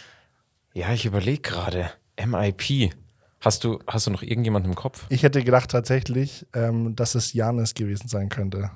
Ja, 0.73 0.93
ich 0.93 1.05
überlege 1.05 1.41
gerade. 1.41 1.91
MIP. 2.23 2.93
Hast 3.39 3.63
du, 3.63 3.79
hast 3.87 4.07
du 4.07 4.11
noch 4.11 4.21
irgendjemanden 4.21 4.71
im 4.71 4.75
Kopf? 4.75 5.05
Ich 5.09 5.23
hätte 5.23 5.43
gedacht 5.43 5.71
tatsächlich, 5.71 6.45
ähm, 6.53 6.95
dass 6.95 7.15
es 7.15 7.33
Janis 7.33 7.73
gewesen 7.73 8.07
sein 8.07 8.29
könnte. 8.29 8.69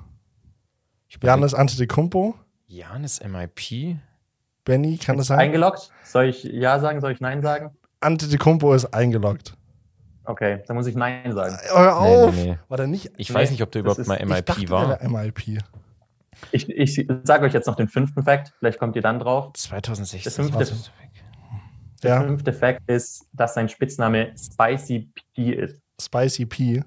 Janis 1.22 1.54
Antetokounmpo, 1.54 2.34
Janis 2.66 3.20
MIP? 3.22 3.96
Benny, 4.64 4.98
kann 4.98 5.16
das 5.16 5.28
sein? 5.28 5.38
Eingeloggt? 5.38 5.90
Soll 6.02 6.26
ich 6.26 6.42
Ja 6.42 6.80
sagen? 6.80 7.00
Soll 7.00 7.12
ich 7.12 7.20
Nein 7.20 7.42
sagen? 7.42 7.70
Antetokounmpo 8.00 8.74
ist 8.74 8.86
eingeloggt. 8.86 9.55
Okay, 10.26 10.62
dann 10.66 10.76
muss 10.76 10.86
ich 10.86 10.94
Nein 10.96 11.32
sagen. 11.32 11.56
Hör 11.72 12.00
Nee, 12.02 12.24
auf! 12.26 12.34
nee, 12.34 12.44
nee. 12.50 12.58
War 12.68 12.76
der 12.76 12.86
nicht? 12.86 13.10
Ich 13.16 13.28
Nee, 13.30 13.34
weiß 13.36 13.50
nicht, 13.50 13.62
ob 13.62 13.70
der 13.72 13.80
überhaupt 13.80 14.00
ist- 14.00 14.06
mal 14.08 14.16
ich 14.16 14.24
MIP 14.26 14.46
dachte, 14.46 14.60
der 14.60 14.70
war. 14.70 14.88
wäre 15.00 15.08
MIP. 15.08 15.58
Ich, 16.52 16.68
ich 16.68 17.06
sage 17.24 17.46
euch 17.46 17.54
jetzt 17.54 17.66
noch 17.66 17.76
den 17.76 17.88
fünften 17.88 18.22
Fact, 18.22 18.52
vielleicht 18.58 18.78
kommt 18.78 18.94
ihr 18.96 19.02
dann 19.02 19.18
drauf. 19.20 19.52
2016. 19.54 20.22
Das 20.24 20.34
fünfte- 20.34 20.54
warte. 20.58 20.74
Der 22.02 22.10
Ja, 22.16 22.22
fünfte 22.22 22.52
Fact 22.52 22.82
ist, 22.90 23.26
dass 23.32 23.54
sein 23.54 23.68
Spitzname 23.70 24.32
Spicy 24.36 25.10
P 25.34 25.52
ist. 25.52 25.80
Spicy 26.00 26.44
P. 26.44 26.82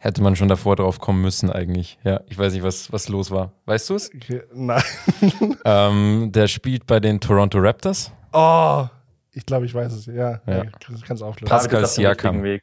Hätte 0.00 0.22
man 0.22 0.34
schon 0.34 0.48
davor 0.48 0.76
drauf 0.76 0.98
kommen 0.98 1.20
müssen, 1.20 1.50
eigentlich. 1.50 1.98
Ja, 2.04 2.22
ich 2.26 2.38
weiß 2.38 2.54
nicht, 2.54 2.62
was, 2.62 2.90
was 2.90 3.08
los 3.08 3.30
war. 3.30 3.52
Weißt 3.66 3.90
du 3.90 3.94
es? 3.96 4.10
Okay, 4.14 4.42
nein. 4.52 4.82
Ähm, 5.64 6.32
der 6.32 6.48
spielt 6.48 6.86
bei 6.86 7.00
den 7.00 7.20
Toronto 7.20 7.58
Raptors. 7.58 8.10
Oh, 8.32 8.86
ich 9.32 9.46
glaube, 9.46 9.66
ich 9.66 9.74
weiß 9.74 9.92
es. 9.92 10.06
Ja, 10.06 10.14
Ja. 10.14 10.40
ja. 10.46 10.62
das 10.90 11.02
kannst 11.02 11.22
du 11.22 11.26
auflösen. 11.26 11.50
Pascal 11.50 11.86
Siakam. 11.86 12.42
Weg. 12.42 12.62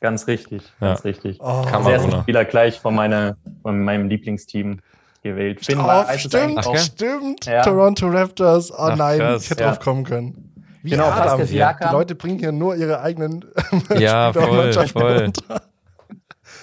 Ganz 0.00 0.26
richtig, 0.26 0.62
ganz 0.80 1.04
richtig. 1.04 1.38
Oh, 1.40 1.60
Der 1.62 1.70
Kamerun. 1.70 1.92
erste 2.10 2.20
Spieler 2.22 2.44
gleich 2.44 2.80
von, 2.80 2.94
meiner, 2.94 3.36
von 3.62 3.84
meinem 3.84 4.08
Lieblingsteam 4.08 4.80
gewählt. 5.22 5.64
Finn 5.64 5.78
oh, 5.78 5.84
war, 5.84 6.08
als 6.08 6.24
es 6.24 6.30
stimmt, 6.32 6.66
auch- 6.66 6.76
stimmt. 6.76 7.46
Ja. 7.46 7.62
Toronto 7.62 8.08
Raptors. 8.08 8.72
Oh 8.72 8.76
Ach, 8.78 8.96
nein, 8.96 9.20
krass. 9.20 9.44
ich 9.44 9.50
hätte 9.50 9.62
Ja. 9.62 9.68
drauf 9.70 9.78
kommen 9.80 10.02
können. 10.04 10.48
Wie 10.82 10.90
Genau, 10.90 11.04
Adam. 11.04 11.18
Pascal 11.18 11.38
Die 11.46 11.52
Siakam. 11.52 11.92
Leute 11.92 12.14
bringen 12.16 12.40
hier 12.40 12.50
nur 12.50 12.74
ihre 12.74 13.00
eigenen 13.00 13.44
Ja, 13.96 14.30
Spieler 14.30 14.44
und 14.48 14.48
voll, 14.48 14.56
Mannschaften 14.64 14.98
voll. 15.00 15.16
runter. 15.22 15.62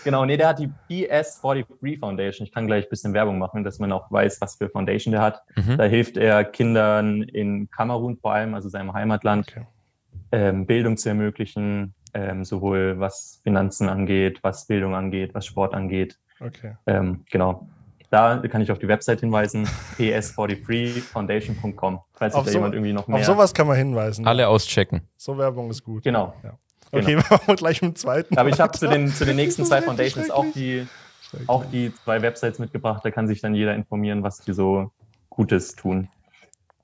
Genau, 0.03 0.25
nee, 0.25 0.37
der 0.37 0.49
hat 0.49 0.59
die 0.59 0.69
BS43 0.89 1.99
Foundation. 1.99 2.45
Ich 2.47 2.53
kann 2.53 2.67
gleich 2.67 2.85
ein 2.85 2.89
bisschen 2.89 3.13
Werbung 3.13 3.37
machen, 3.39 3.63
dass 3.63 3.79
man 3.79 3.91
auch 3.91 4.09
weiß, 4.11 4.39
was 4.41 4.55
für 4.55 4.69
Foundation 4.69 5.11
der 5.11 5.21
hat. 5.21 5.41
Mhm. 5.55 5.77
Da 5.77 5.83
hilft 5.85 6.17
er 6.17 6.43
Kindern 6.43 7.23
in 7.23 7.69
Kamerun 7.69 8.17
vor 8.17 8.33
allem, 8.33 8.53
also 8.53 8.69
seinem 8.69 8.93
Heimatland, 8.93 9.47
Okay. 9.49 9.65
ähm, 10.31 10.65
Bildung 10.65 10.97
zu 10.97 11.09
ermöglichen, 11.09 11.93
ähm, 12.13 12.43
sowohl 12.45 12.99
was 12.99 13.41
Finanzen 13.43 13.89
angeht, 13.89 14.39
was 14.41 14.65
Bildung 14.67 14.95
angeht, 14.95 15.33
was 15.33 15.45
Sport 15.45 15.73
angeht. 15.73 16.17
Okay. 16.39 16.75
Ähm, 16.87 17.25
genau. 17.29 17.67
Da 18.11 18.37
kann 18.49 18.61
ich 18.61 18.71
auf 18.71 18.79
die 18.79 18.87
Website 18.87 19.19
hinweisen, 19.19 19.67
ps43foundation.com, 19.97 21.99
falls 22.13 22.33
sich 22.33 22.43
da 22.43 22.49
so- 22.49 22.57
jemand 22.57 22.73
irgendwie 22.73 22.93
noch 22.93 23.07
mehr... 23.07 23.17
Auf 23.19 23.25
sowas 23.25 23.53
kann 23.53 23.67
man 23.67 23.77
hinweisen. 23.77 24.25
Alle 24.27 24.47
auschecken. 24.47 25.01
So 25.17 25.37
Werbung 25.37 25.69
ist 25.69 25.83
gut. 25.83 26.03
Genau. 26.03 26.33
Okay, 26.91 27.15
machen 27.17 27.39
wir 27.45 27.55
gleich 27.55 27.81
mit 27.81 27.91
dem 27.91 27.95
zweiten. 27.95 28.37
Aber 28.37 28.49
ich 28.49 28.59
habe 28.59 28.77
zu 28.77 28.87
den, 28.87 29.13
zu 29.13 29.25
den 29.25 29.35
nächsten 29.35 29.65
zwei 29.65 29.81
Foundations 29.81 30.29
auch 30.31 30.45
die, 30.55 30.87
auch 31.47 31.65
die 31.65 31.91
zwei 32.03 32.21
Websites 32.21 32.59
mitgebracht. 32.59 33.01
Da 33.03 33.11
kann 33.11 33.27
sich 33.27 33.41
dann 33.41 33.53
jeder 33.55 33.75
informieren, 33.75 34.23
was 34.23 34.39
die 34.39 34.53
so 34.53 34.91
Gutes 35.29 35.75
tun. 35.75 36.07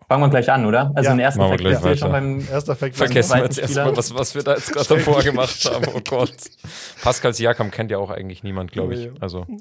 Fangen 0.08 0.22
wir 0.22 0.30
gleich 0.30 0.52
an, 0.52 0.68
oder? 0.68 0.92
Also 0.94 1.10
Ja, 1.10 1.16
den 1.16 1.20
ersten 1.20 1.40
machen 1.40 1.52
wir 1.54 1.58
gleich 1.58 1.80
schon 1.80 1.90
weiter. 1.90 2.10
beim 2.10 2.48
Erster 2.48 2.76
Fact. 2.76 2.96
Vergessen 2.96 3.38
wir 3.38 3.44
jetzt 3.44 3.58
erstmal, 3.58 3.98
was, 3.98 4.14
was 4.14 4.36
wir 4.36 4.44
da 4.44 4.54
jetzt 4.54 4.72
gerade 4.72 4.88
davor 4.88 5.24
gemacht 5.24 5.66
haben. 5.66 5.88
Oh 5.96 6.00
Gott. 6.08 6.32
Pascal 7.02 7.34
Siakam 7.34 7.72
kennt 7.72 7.90
ja 7.90 7.98
auch 7.98 8.12
eigentlich 8.12 8.44
niemand, 8.44 8.72
glaube 8.72 8.94
ich. 8.94 9.10
Also, 9.20 9.48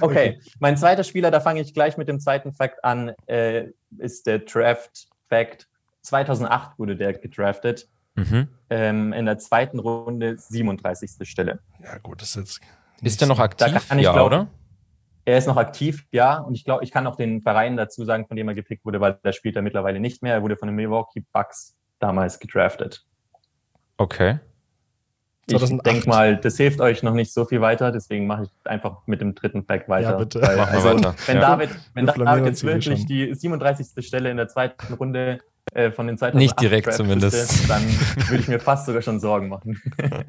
Okay, 0.00 0.40
mein 0.60 0.76
zweiter 0.76 1.04
Spieler, 1.04 1.30
da 1.30 1.40
fange 1.40 1.60
ich 1.60 1.74
gleich 1.74 1.96
mit 1.96 2.08
dem 2.08 2.20
zweiten 2.20 2.52
Fact 2.52 2.84
an, 2.84 3.12
äh, 3.26 3.68
ist 3.98 4.26
der 4.26 4.40
Draft 4.40 5.08
Fact: 5.28 5.66
2008 6.02 6.78
wurde 6.78 6.96
der 6.96 7.12
gedraftet. 7.14 7.88
Mhm. 8.16 8.48
Ähm, 8.70 9.12
in 9.12 9.26
der 9.26 9.38
zweiten 9.38 9.78
Runde 9.78 10.36
37. 10.36 11.10
Stelle. 11.28 11.60
Ja, 11.82 11.98
gut, 11.98 12.20
das 12.22 12.30
ist 12.30 12.36
jetzt. 12.36 12.60
Ist 13.02 13.20
der 13.20 13.28
noch 13.28 13.36
Da 13.38 13.44
aktiv? 13.44 13.88
kann 13.88 13.98
ich 13.98 14.04
Ja, 14.04 14.12
glauben. 14.12 14.34
oder? 14.34 14.46
Er 15.24 15.38
ist 15.38 15.46
noch 15.46 15.56
aktiv, 15.56 16.06
ja. 16.10 16.38
Und 16.38 16.54
ich 16.54 16.64
glaube, 16.64 16.82
ich 16.84 16.90
kann 16.90 17.06
auch 17.06 17.16
den 17.16 17.40
Verein 17.42 17.76
dazu 17.76 18.04
sagen, 18.04 18.26
von 18.26 18.36
dem 18.36 18.48
er 18.48 18.54
gepickt 18.54 18.84
wurde, 18.84 19.00
weil 19.00 19.18
der 19.24 19.32
spielt 19.32 19.54
er 19.56 19.62
mittlerweile 19.62 20.00
nicht 20.00 20.22
mehr. 20.22 20.34
Er 20.34 20.42
wurde 20.42 20.56
von 20.56 20.66
den 20.68 20.74
Milwaukee 20.76 21.22
Bucks 21.32 21.76
damals 21.98 22.38
gedraftet. 22.40 23.04
Okay. 23.96 24.38
Ich 25.46 25.56
2008. 25.56 25.86
denke 25.86 26.08
mal, 26.08 26.36
das 26.36 26.56
hilft 26.56 26.80
euch 26.80 27.02
noch 27.02 27.12
nicht 27.14 27.32
so 27.32 27.44
viel 27.44 27.60
weiter, 27.60 27.90
deswegen 27.92 28.26
mache 28.26 28.44
ich 28.44 28.50
einfach 28.64 28.98
mit 29.06 29.20
dem 29.20 29.34
dritten 29.34 29.64
Fact 29.64 29.88
weiter. 29.88 30.10
Ja, 30.12 30.16
bitte. 30.16 30.40
Weil, 30.42 30.56
Machen 30.56 30.72
wir 30.72 30.90
also, 30.90 30.96
weiter. 30.98 31.14
Wenn 31.26 31.36
Ja. 31.36 31.40
David, 31.42 31.70
wenn 31.94 32.06
David 32.06 32.44
jetzt 32.46 32.64
wirklich 32.64 32.98
schon. 32.98 33.06
die 33.06 33.34
37. 33.34 34.06
Stelle 34.06 34.30
in 34.30 34.36
der 34.36 34.48
zweiten 34.48 34.94
Runde 34.94 35.40
äh, 35.74 35.90
von 35.90 36.06
den 36.06 36.18
2008 36.18 36.34
Nicht 36.42 36.60
direkt 36.60 36.86
Draft 36.86 36.96
zumindest. 36.98 37.36
wüsste, 37.52 37.68
Dann 37.68 37.82
würde 38.28 38.42
ich 38.42 38.48
mir 38.48 38.60
fast 38.60 38.86
sogar 38.86 39.02
schon 39.02 39.20
Sorgen 39.20 39.48
machen. 39.48 39.80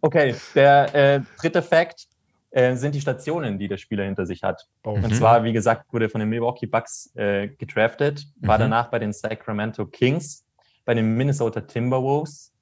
okay, 0.00 0.34
der 0.54 0.94
äh, 0.94 1.20
dritte 1.38 1.62
Fact 1.62 2.06
äh, 2.50 2.74
sind 2.76 2.94
die 2.94 3.00
Stationen, 3.00 3.58
die 3.58 3.68
der 3.68 3.76
Spieler 3.78 4.04
hinter 4.04 4.26
sich 4.26 4.42
hat. 4.42 4.66
Oh. 4.84 4.90
Und 4.92 5.02
Mhm. 5.08 5.12
zwar, 5.14 5.44
wie 5.44 5.52
gesagt, 5.52 5.92
wurde 5.92 6.08
von 6.08 6.20
den 6.20 6.28
Milwaukee 6.28 6.66
Bucks 6.66 7.10
äh, 7.16 7.48
gedraftet, 7.48 8.26
war 8.40 8.56
Mhm. 8.58 8.62
danach 8.62 8.90
bei 8.90 8.98
den 8.98 9.12
Sacramento 9.12 9.86
Kings, 9.86 10.44
bei 10.84 10.94
den 10.94 11.16
Minnesota 11.16 11.60
Timberwolves, 11.60 12.52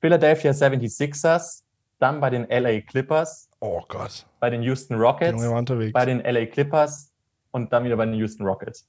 Philadelphia 0.00 0.52
76ers, 0.52 1.62
dann 1.98 2.20
bei 2.20 2.30
den 2.30 2.46
LA 2.48 2.80
Clippers, 2.80 3.48
oh 3.60 3.82
Gott. 3.88 4.26
bei 4.38 4.48
den 4.50 4.62
Houston 4.62 4.94
Rockets, 4.94 5.32
Junge 5.32 5.50
war 5.50 5.58
unterwegs. 5.58 5.92
bei 5.92 6.06
den 6.06 6.20
LA 6.20 6.46
Clippers 6.46 7.12
und 7.50 7.72
dann 7.72 7.84
wieder 7.84 7.96
bei 7.96 8.06
den 8.06 8.14
Houston 8.14 8.46
Rockets. 8.46 8.86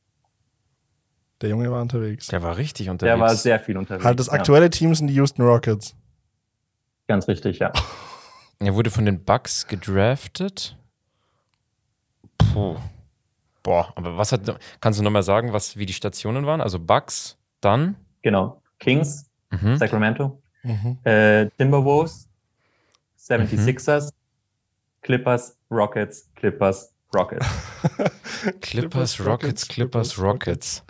Der 1.41 1.49
Junge 1.49 1.71
war 1.71 1.81
unterwegs. 1.81 2.27
Der 2.27 2.43
war 2.43 2.57
richtig 2.57 2.89
unterwegs. 2.89 3.15
Der 3.15 3.19
war 3.19 3.35
sehr 3.35 3.59
viel 3.59 3.77
unterwegs. 3.77 4.05
Halt, 4.05 4.19
das 4.19 4.27
ja. 4.27 4.33
aktuelle 4.33 4.69
Team 4.69 4.93
sind 4.93 5.07
die 5.07 5.15
Houston 5.15 5.41
Rockets. 5.41 5.95
Ganz 7.07 7.27
richtig, 7.27 7.59
ja. 7.59 7.71
Er 8.59 8.75
wurde 8.75 8.91
von 8.91 9.05
den 9.05 9.23
Bucks 9.23 9.65
gedraftet. 9.65 10.77
Puh. 12.37 12.75
Boah, 13.63 13.91
aber 13.95 14.17
was 14.17 14.31
hat. 14.31 14.41
Kannst 14.79 14.99
du 14.99 15.03
nochmal 15.03 15.23
sagen, 15.23 15.51
was, 15.51 15.77
wie 15.77 15.87
die 15.87 15.93
Stationen 15.93 16.45
waren? 16.45 16.61
Also 16.61 16.77
Bucks, 16.77 17.37
dann. 17.59 17.95
Genau. 18.21 18.61
Kings, 18.79 19.25
Mhm. 19.49 19.77
Sacramento, 19.77 20.39
Mhm. 20.61 20.97
äh, 21.03 21.47
Timberwolves, 21.57 22.27
76ers, 23.17 24.11
Clippers, 25.01 25.57
Rockets, 25.71 26.29
Clippers, 26.35 26.93
Rockets. 27.15 27.45
Clippers, 28.61 29.25
Rockets, 29.25 29.67
Clippers, 29.67 30.19
Rockets. 30.19 30.83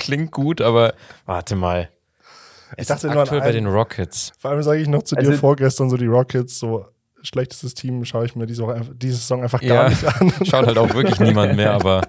Klingt 0.00 0.32
gut, 0.32 0.60
aber 0.60 0.94
warte 1.26 1.54
mal. 1.56 1.88
Ich 2.72 2.82
Es 2.82 2.86
dachte 2.88 3.06
ist 3.08 3.12
nur 3.12 3.22
an 3.22 3.28
aktuell 3.28 3.40
bei 3.40 3.52
den 3.52 3.66
Rockets. 3.66 4.32
Vor 4.38 4.50
allem 4.50 4.62
sage 4.62 4.80
ich 4.80 4.88
noch 4.88 5.02
zu 5.02 5.14
dir 5.16 5.28
Also- 5.28 5.32
vorgestern 5.40 5.90
so 5.90 5.96
die 5.96 6.06
Rockets, 6.06 6.58
so 6.58 6.86
schlechtestes 7.22 7.74
Team 7.74 8.04
schaue 8.04 8.24
ich 8.26 8.34
mir 8.36 8.46
diese, 8.46 8.62
Woche, 8.62 8.74
einfach- 8.74 8.94
diese 8.96 9.16
Saison 9.16 9.42
einfach 9.42 9.60
Ja, 9.62 9.74
gar 9.82 9.88
nicht 9.90 10.04
an. 10.06 10.32
Schaut 10.46 10.66
halt 10.66 10.78
auch 10.78 10.92
wirklich 10.94 11.20
niemand 11.20 11.54
mehr, 11.56 11.72
aber 11.72 12.02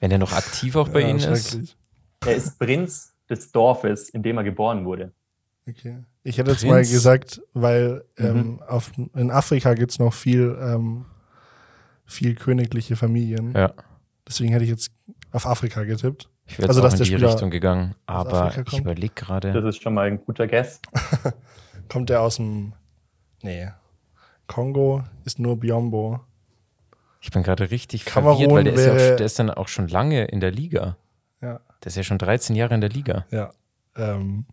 wenn 0.00 0.10
er 0.10 0.18
noch 0.18 0.32
aktiv 0.32 0.74
auch 0.76 0.88
bei 0.88 1.00
Ja, 1.02 1.08
ihnen 1.08 1.18
ist. 1.20 1.58
Er 2.26 2.34
ist 2.34 2.58
Prinz 2.58 3.14
des 3.28 3.52
Dorfes, 3.52 4.08
in 4.10 4.22
dem 4.22 4.36
er 4.38 4.44
geboren 4.44 4.84
wurde. 4.84 5.12
Okay. 5.68 5.98
Ich 6.24 6.38
hätte 6.38 6.50
jetzt 6.50 6.60
Prinz. 6.62 6.70
mal 6.72 6.80
gesagt, 6.80 7.40
weil 7.54 8.04
Mhm. 8.18 8.26
ähm, 8.26 8.62
auf, 8.66 8.90
in 9.14 9.30
Afrika 9.30 9.74
gibt 9.74 9.92
es 9.92 9.98
noch 9.98 10.12
viel, 10.14 10.58
ähm, 10.60 11.04
viel 12.06 12.34
königliche 12.34 12.96
Familien. 12.96 13.52
Ja. 13.54 13.72
Deswegen 14.26 14.50
hätte 14.52 14.64
ich 14.64 14.70
jetzt 14.70 14.90
auf 15.30 15.46
Afrika 15.46 15.84
getippt. 15.84 16.28
Ich 16.50 16.58
wäre 16.58 16.66
jetzt 16.66 16.70
Also, 16.70 16.80
auch 16.80 16.84
dass 16.84 16.94
in 16.94 17.04
die 17.04 17.10
Spieler 17.12 17.28
Richtung 17.28 17.50
gegangen, 17.50 17.94
aber 18.06 18.52
ich 18.66 18.78
überlege 18.78 19.12
Das 19.14 19.26
gerade. 19.26 19.68
ist 19.68 19.80
schon 19.82 19.94
mal 19.94 20.08
ein 20.08 20.22
guter 20.24 20.48
Guess. 20.48 20.80
Kommt 21.88 22.10
der 22.10 22.20
aus 22.22 22.36
dem. 22.36 22.72
Nee. 23.42 23.68
Kongo 24.48 25.04
ist 25.24 25.38
nur 25.38 25.58
Biombo. 25.60 26.20
Ich 27.20 27.30
bin 27.30 27.42
gerade 27.44 27.70
richtig 27.70 28.04
Kamerun 28.04 28.50
verwirrt, 28.50 28.52
weil 28.52 28.64
der 28.64 28.74
ist, 28.74 28.84
ja 28.86 28.92
auch, 28.92 29.16
der 29.16 29.26
ist 29.26 29.38
dann 29.38 29.50
auch 29.50 29.68
schon 29.68 29.86
lange 29.88 30.24
in 30.24 30.40
der 30.40 30.50
Liga. 30.50 30.96
Ja. 31.40 31.60
Der 31.82 31.86
ist 31.86 31.96
ja 31.96 32.02
schon 32.02 32.18
13 32.18 32.56
Jahre 32.56 32.74
in 32.74 32.80
der 32.80 32.90
Liga. 32.90 33.26
Ja. 33.30 33.50
Ähm, 33.96 34.44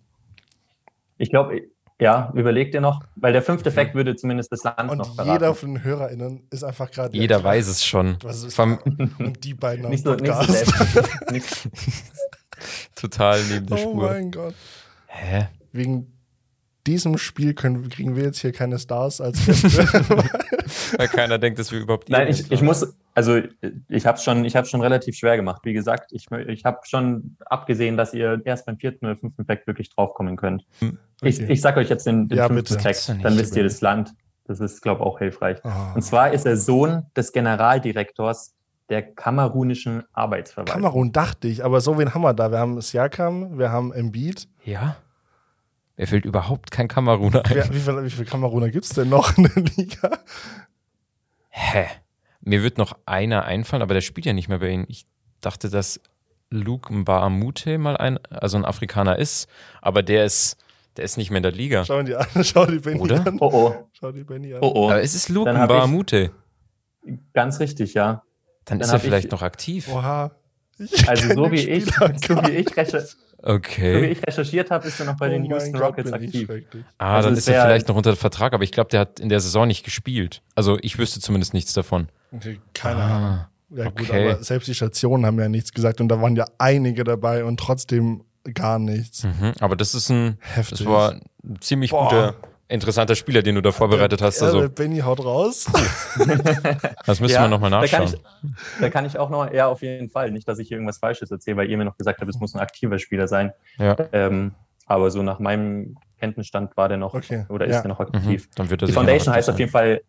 Ich 1.17 1.29
glaube, 1.31 1.61
ja, 1.99 2.31
überleg 2.35 2.71
dir 2.71 2.81
noch, 2.81 3.01
weil 3.15 3.33
der 3.33 3.41
fünfte 3.41 3.71
Fact 3.71 3.95
würde 3.95 4.15
zumindest 4.15 4.51
das 4.51 4.63
Land 4.63 4.91
und 4.91 4.99
noch 4.99 5.15
verraten. 5.15 5.33
jeder 5.33 5.55
von 5.55 5.73
den 5.73 5.83
HörerInnen 5.83 6.47
ist 6.51 6.63
einfach 6.63 6.91
gerade. 6.91 7.17
Jeder 7.17 7.43
weiß 7.43 7.67
es 7.67 7.83
schon. 7.83 8.17
Und 9.17 9.43
die 9.43 9.53
beiden 9.55 9.89
nicht 9.89 10.03
so, 10.03 10.13
nicht 10.13 10.25
so 10.27 10.33
Podcast. 10.33 10.73
selbst. 11.29 11.69
total 12.95 13.43
neben 13.45 13.65
der 13.67 13.77
oh 13.77 13.81
Spur. 13.81 14.09
mein 14.11 14.31
Gott. 14.31 14.53
Hä? 15.07 15.47
Wegen 15.71 16.16
diesem 16.87 17.17
Spiel 17.17 17.53
können, 17.53 17.89
kriegen 17.89 18.15
wir 18.15 18.23
jetzt 18.23 18.39
hier 18.39 18.51
keine 18.51 18.79
Stars 18.79 19.21
als. 19.21 19.37
Weil 20.97 21.07
keiner 21.07 21.37
denkt, 21.37 21.59
dass 21.59 21.71
wir 21.71 21.79
überhaupt. 21.79 22.09
Nein, 22.09 22.27
ich, 22.29 22.51
ich 22.51 22.61
muss, 22.61 22.95
also 23.13 23.39
ich 23.89 24.05
habe 24.05 24.17
schon, 24.17 24.45
ich 24.45 24.55
habe 24.55 24.67
schon 24.67 24.81
relativ 24.81 25.15
schwer 25.15 25.35
gemacht. 25.35 25.61
Wie 25.65 25.73
gesagt, 25.73 26.11
ich, 26.11 26.27
ich 26.31 26.65
habe 26.65 26.79
schon 26.83 27.37
abgesehen, 27.45 27.97
dass 27.97 28.13
ihr 28.13 28.41
erst 28.45 28.65
beim 28.65 28.77
vierten 28.77 29.05
oder 29.05 29.17
fünften 29.17 29.45
Fact 29.45 29.67
wirklich 29.67 29.89
draufkommen 29.93 30.35
könnt. 30.35 30.63
Ich, 31.21 31.37
Okay. 31.39 31.51
ich 31.51 31.61
sag 31.61 31.77
euch 31.77 31.89
jetzt 31.89 32.05
den, 32.05 32.27
den 32.27 32.37
Ja, 32.37 32.47
fünften 32.47 32.75
nicht. 32.75 33.25
dann 33.25 33.37
wisst 33.37 33.55
ihr 33.55 33.63
das 33.63 33.81
Land. 33.81 34.13
Das 34.45 34.59
ist, 34.61 34.81
glaube 34.81 35.01
ich, 35.01 35.05
auch 35.05 35.19
hilfreich. 35.19 35.57
Oh. 35.63 35.69
Und 35.95 36.01
zwar 36.03 36.31
ist 36.31 36.45
er 36.45 36.55
Sohn 36.55 37.05
des 37.15 37.33
Generaldirektors 37.33 38.53
der 38.89 39.01
kamerunischen 39.01 40.03
Arbeitsverwaltung. 40.13 40.73
Kamerun 40.81 41.11
dachte 41.11 41.49
ich, 41.49 41.65
aber 41.65 41.81
so 41.81 41.97
wen 41.97 42.13
haben 42.13 42.21
wir 42.21 42.33
da? 42.33 42.49
Wir 42.51 42.59
haben 42.59 42.79
Siakam, 42.79 43.57
wir 43.59 43.71
haben 43.71 43.91
Embiid. 43.91 44.47
Ja. 44.63 44.95
Mir 45.97 46.07
fällt 46.07 46.25
überhaupt 46.25 46.69
kein 46.71 46.87
Kameruner 46.87 47.43
ein. 47.45 47.55
Wer, 47.55 47.73
wie 47.73 47.79
viele 47.79 48.03
wie 48.05 48.09
viel 48.09 48.25
Kameruner 48.25 48.69
gibt 48.69 48.85
es 48.85 48.91
denn 48.91 49.09
noch 49.09 49.35
in 49.37 49.43
der 49.45 49.63
Liga? 49.75 50.19
Hä? 51.49 51.87
Mir 52.41 52.63
wird 52.63 52.77
noch 52.77 52.97
einer 53.05 53.45
einfallen, 53.45 53.81
aber 53.81 53.93
der 53.93 54.01
spielt 54.01 54.25
ja 54.25 54.33
nicht 54.33 54.47
mehr 54.47 54.59
bei 54.59 54.69
ihnen. 54.69 54.85
Ich 54.87 55.05
dachte, 55.41 55.69
dass 55.69 55.99
Luke 56.49 56.93
Mbaamute 56.93 57.77
mal 57.77 57.97
ein, 57.97 58.19
also 58.29 58.57
ein 58.57 58.65
Afrikaner 58.65 59.17
ist, 59.17 59.49
aber 59.81 60.03
der 60.03 60.23
ist, 60.25 60.57
der 60.95 61.03
ist 61.03 61.17
nicht 61.17 61.29
mehr 61.31 61.37
in 61.37 61.43
der 61.43 61.51
Liga. 61.51 61.83
Schau 61.83 62.01
die 62.03 62.15
an, 62.15 62.25
schau 62.43 62.65
die 62.67 62.79
Benny 62.79 62.99
Oder? 63.01 63.25
an. 63.27 63.37
Oh 63.41 63.49
oh, 63.51 63.89
Schau 63.93 64.11
die 64.11 64.23
Benny 64.23 64.53
an. 64.53 64.59
oh 64.61 64.71
oh. 64.75 64.85
Aber 64.89 65.01
es 65.01 65.15
ist 65.15 65.29
Luke 65.29 65.51
Mbaamute. 65.51 66.31
Ganz 67.33 67.59
richtig, 67.59 67.93
ja. 67.95 68.23
Dann, 68.65 68.79
dann 68.79 68.81
ist 68.81 68.87
er 68.89 68.93
hab 68.93 68.99
ich- 68.99 69.05
vielleicht 69.09 69.31
noch 69.31 69.41
aktiv. 69.41 69.89
Oha. 69.89 70.31
Ich 70.79 71.09
Also 71.09 71.33
so 71.33 71.51
wie 71.51 71.67
ich, 71.67 71.85
so 71.85 72.01
wie 72.43 72.51
ich, 72.51 72.67
recher- 73.43 73.47
so 73.47 73.49
wie 73.49 73.55
Okay. 73.55 74.05
ich 74.11 74.25
recherchiert 74.25 74.71
habe, 74.71 74.87
ist 74.87 74.99
er 74.99 75.05
noch 75.05 75.17
bei 75.17 75.27
Oh 75.27 75.31
den 75.31 75.45
Houston 75.45 75.73
Gott, 75.73 75.81
Rockets 75.81 76.13
aktiv. 76.13 76.49
Ah, 76.97 77.15
Also 77.17 77.29
dann 77.29 77.37
ist 77.37 77.47
er 77.47 77.63
vielleicht 77.65 77.87
noch 77.87 77.95
unter 77.95 78.15
Vertrag, 78.15 78.53
aber 78.53 78.63
ich 78.63 78.71
glaube, 78.71 78.89
der 78.89 79.01
hat 79.01 79.19
in 79.19 79.29
der 79.29 79.39
Saison 79.39 79.67
nicht 79.67 79.83
gespielt. 79.83 80.41
Also 80.55 80.77
ich 80.81 80.97
wüsste 80.97 81.19
zumindest 81.19 81.53
nichts 81.53 81.73
davon. 81.73 82.07
Okay, 82.31 82.59
keine 82.73 83.01
Ahnung. 83.03 83.29
Ah, 83.39 83.49
Ja, 83.69 83.89
gut, 83.89 84.09
okay. 84.09 84.31
aber 84.31 84.43
selbst 84.43 84.67
die 84.67 84.73
Stationen 84.75 85.25
haben 85.25 85.39
ja 85.39 85.49
nichts 85.49 85.71
gesagt 85.73 85.99
und 86.01 86.07
da 86.09 86.21
waren 86.21 86.35
ja 86.35 86.45
einige 86.57 87.03
dabei 87.03 87.43
und 87.43 87.59
trotzdem 87.59 88.23
gar 88.53 88.79
nichts. 88.79 89.23
mhm. 89.23 89.53
Aber 89.59 89.75
das 89.75 89.93
ist 89.93 90.09
ein, 90.09 90.37
Heftig. 90.39 90.79
das 90.79 90.87
war 90.87 91.11
ein 91.11 91.59
ziemlich 91.59 91.91
Boah. 91.91 92.03
guter, 92.05 92.35
interessanter 92.69 93.15
Spieler, 93.15 93.41
den 93.41 93.55
du 93.55 93.61
da 93.61 93.71
vorbereitet 93.71 94.21
hast. 94.21 94.41
Ja, 94.41 94.47
Also 94.47 94.69
Benny 94.69 94.99
haut 94.99 95.23
raus. 95.23 95.65
das 97.05 97.19
müssen 97.19 97.33
Ja, 97.33 97.43
wir 97.43 97.47
nochmal 97.47 97.71
Da 97.71 97.85
kann, 97.87 98.03
nachschauen. 98.03 98.19
ich, 98.43 98.81
da 98.81 98.89
kann 98.89 99.05
ich 99.05 99.17
auch 99.17 99.29
noch, 99.29 99.51
ja, 99.53 99.67
auf 99.67 99.81
jeden 99.81 100.09
Fall. 100.09 100.31
Nicht, 100.31 100.47
dass 100.47 100.59
ich 100.59 100.67
hier 100.67 100.77
irgendwas 100.77 100.97
Falsches 100.97 101.31
erzähle, 101.31 101.57
weil 101.57 101.69
ihr 101.69 101.77
mir 101.77 101.85
noch 101.85 101.97
gesagt 101.97 102.19
habt, 102.19 102.29
es 102.29 102.39
muss 102.39 102.53
ein 102.55 102.59
aktiver 102.59 102.99
Spieler 102.99 103.27
sein. 103.27 103.51
Ja. 103.77 103.95
Ähm, 104.11 104.53
aber 104.85 105.11
so 105.11 105.21
nach 105.23 105.39
meinem 105.39 105.97
Kenntnisstand 106.19 106.75
war 106.77 106.89
der 106.89 106.97
noch, 106.97 107.13
Okay, 107.13 107.45
oder 107.49 107.65
ist 107.65 107.75
ja. 107.75 107.81
der 107.81 107.89
noch 107.89 107.99
Mhm. 107.99 108.05
aktiv. 108.15 108.49
Dann 108.55 108.69
wird 108.69 108.81
er 108.81 108.87
Die 108.87 108.93
Foundation 108.93 109.33
heißt 109.33 109.49
aktiv 109.49 109.53
auf 109.55 109.59
jeden 109.59 109.71
Fall 109.71 110.01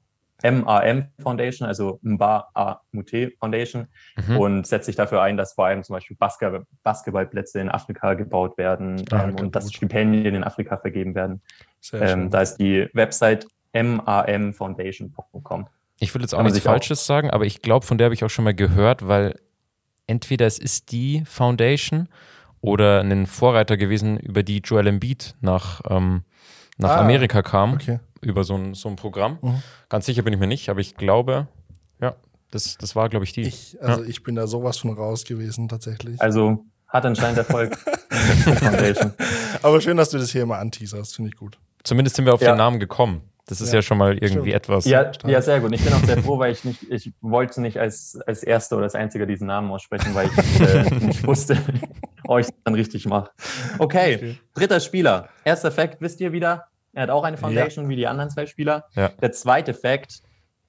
MAM 0.43 1.09
Foundation, 1.20 1.66
also 1.66 1.99
Mba 2.03 2.49
A 2.55 2.80
Mute 2.93 3.32
Foundation 3.41 3.89
Mhm. 4.28 4.36
und 4.36 4.66
setzt 4.66 4.86
sich 4.86 4.95
dafür 4.97 5.20
ein, 5.22 5.36
dass 5.36 5.53
vor 5.55 5.66
allem 5.66 5.82
zum 5.82 5.95
Beispiel 5.95 6.16
Basketball, 6.16 6.64
Basketballplätze 6.84 7.61
in 7.61 7.68
Afrika 7.68 8.14
gebaut 8.14 8.57
werden 8.59 8.99
Stark, 9.01 9.28
ähm, 9.30 9.34
und 9.36 9.57
dass. 9.57 9.72
Stipendien 9.72 10.34
in 10.34 10.45
Afrika 10.45 10.76
vergeben 10.76 11.14
werden. 11.14 11.41
Ähm, 11.93 12.30
da 12.30 12.41
ist 12.43 12.57
die 12.57 12.89
Website 12.95 13.47
mamfoundation.com. 13.74 15.66
Ich 16.01 16.14
will 16.14 16.22
jetzt 16.22 16.34
auch 16.34 16.43
nichts 16.43 16.57
sich 16.59 16.66
auch- 16.66 16.72
Falsches 16.72 17.05
sagen, 17.07 17.30
aber 17.30 17.45
ich 17.45 17.61
glaube, 17.62 17.84
von 17.84 17.99
der 17.99 18.07
habe 18.07 18.14
ich 18.14 18.22
auch 18.24 18.30
schon 18.30 18.45
mal 18.45 18.55
gehört, 18.55 19.07
weil 19.09 19.34
entweder 20.07 20.47
es 20.47 20.59
ist 20.59 20.93
die 20.93 21.24
Foundation 21.26 22.09
oder 22.61 23.01
ein 23.01 23.26
Vorreiter 23.26 23.76
gewesen, 23.76 24.18
über 24.18 24.43
die 24.43 24.59
Joel 24.59 24.86
Embiid 24.86 25.34
nach, 25.41 25.80
ähm, 25.89 26.22
nach 26.76 26.91
Ah, 26.91 27.01
Amerika 27.01 27.43
kam, 27.43 27.74
Okay. 27.74 27.99
Über 28.21 28.45
so 28.45 28.55
ein, 28.57 28.75
so 28.75 28.89
ein 28.89 28.97
Programm. 28.97 29.39
Mhm. 29.43 29.62
Ganz 29.89 30.07
sicher 30.07 30.23
bin 30.23 30.33
ich 30.33 30.39
mir 30.41 30.47
nicht, 30.47 30.69
aber 30.69 30.81
ich 30.81 30.97
glaube, 30.97 31.49
ja, 32.01 32.14
das, 32.51 32.77
das 32.79 32.97
war, 32.97 33.09
glaube 33.09 33.25
ich, 33.25 33.33
die. 33.33 33.43
Ich, 33.43 33.77
also 33.83 34.03
ich 34.05 34.23
bin 34.23 34.35
da 34.35 34.47
sowas 34.47 34.79
von 34.79 34.93
raus 34.93 35.25
gewesen 35.25 35.69
tatsächlich. 35.69 36.21
Also 36.21 36.64
hat 36.89 37.05
anscheinend 37.05 37.39
Erfolg. 37.39 37.77
Aber 39.62 39.81
schön, 39.81 39.97
dass 39.97 40.11
du 40.11 40.19
das 40.19 40.31
hier 40.31 40.43
immer 40.43 40.59
anteaserst, 40.59 41.16
finde 41.16 41.31
ich 41.31 41.37
gut. 41.37 41.59
Zumindest 41.85 42.16
sind 42.16 42.25
wir 42.25 42.35
auf 42.35 42.41
Ja. 42.41 42.53
den 42.53 42.59
Namen 42.59 42.81
gekommen. 42.81 43.23
Das 43.47 43.61
ist 43.62 43.69
Ja, 43.71 43.77
ja, 43.77 43.83
schon 43.83 43.97
mal 43.99 44.12
irgendwie 44.14 44.51
stimmt. 44.51 44.55
etwas. 44.55 44.85
Ja, 44.85 45.11
ja, 45.27 45.41
sehr 45.41 45.61
gut. 45.61 45.73
Ich 45.75 45.83
bin 45.83 45.93
auch 45.95 46.05
sehr 46.05 46.23
froh, 46.23 46.39
weil 46.39 46.53
ich 46.53 46.64
nicht, 46.64 46.83
ich 46.91 47.12
wollte 47.23 47.61
nicht 47.62 47.79
als, 47.79 48.19
als 48.27 48.43
Erster 48.43 48.77
oder 48.77 48.85
als 48.85 48.95
Einziger 48.95 49.25
diesen 49.25 49.47
Namen 49.47 49.71
aussprechen, 49.71 50.14
weil 50.14 50.29
ich 50.29 50.61
äh, 50.61 50.91
nicht 50.97 51.27
wusste, 51.27 51.57
ob 52.25 52.41
ich 52.41 52.47
es 52.47 52.53
dann 52.64 52.75
richtig 52.75 53.07
mache. 53.07 53.31
Okay, 53.79 54.16
Okay. 54.16 54.39
dritter 54.55 54.81
Spieler. 54.81 55.29
Erster 55.45 55.71
Fact, 55.73 56.01
wisst 56.01 56.21
ihr 56.21 56.33
wieder? 56.33 56.66
Er 56.99 57.03
hat 57.03 57.11
auch 57.11 57.22
eine 57.22 57.36
Foundation 57.36 57.88
wie 57.88 57.94
die 57.94 58.09
anderen 58.09 58.28
zwei 58.28 58.44
Spieler. 58.46 58.84
Ja. 58.96 59.11
Der 59.22 59.30
zweite 59.30 59.72
Fact 59.72 60.20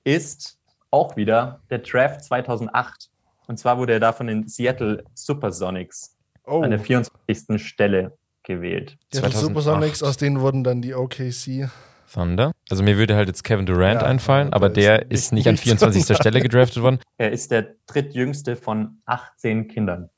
ist 0.03 0.59
auch 0.91 1.15
wieder 1.15 1.61
der 1.71 1.79
Draft 1.79 2.23
2008. 2.23 3.09
Und 3.47 3.57
zwar 3.57 3.79
wurde 3.79 3.93
er 3.93 3.99
da 3.99 4.13
von 4.13 4.27
den 4.27 4.47
Seattle 4.47 5.03
Supersonics 5.15 6.15
Oh, 6.45 6.61
an 6.61 6.69
der 6.69 6.79
24. 6.79 7.59
Stelle 7.67 8.15
gewählt. 8.43 8.95
die 9.11 9.17
2008. 9.17 9.41
Supersonics, 9.43 10.03
aus 10.03 10.17
denen 10.17 10.39
wurden 10.39 10.63
dann 10.63 10.83
die 10.83 10.93
OKC. 10.93 11.67
Thunder. 12.13 12.51
Also 12.69 12.83
mir 12.83 12.97
würde 12.99 13.15
halt 13.15 13.27
jetzt 13.27 13.43
Kevin 13.43 13.65
Durant 13.65 14.03
Ja, 14.03 14.07
einfallen, 14.07 14.53
aber 14.53 14.69
der 14.69 14.99
der 14.99 15.11
ist 15.11 15.25
ist 15.25 15.31
nicht 15.33 15.47
an 15.47 15.53
nicht 15.55 15.63
24. 15.63 16.05
Thunder. 16.05 16.15
Stelle 16.21 16.41
gedraftet 16.41 16.83
worden. 16.83 16.99
Er 17.17 17.31
ist 17.31 17.49
der 17.49 17.73
drittjüngste 17.87 18.55
von 18.55 19.01
18 19.07 19.67
Kindern. 19.67 20.11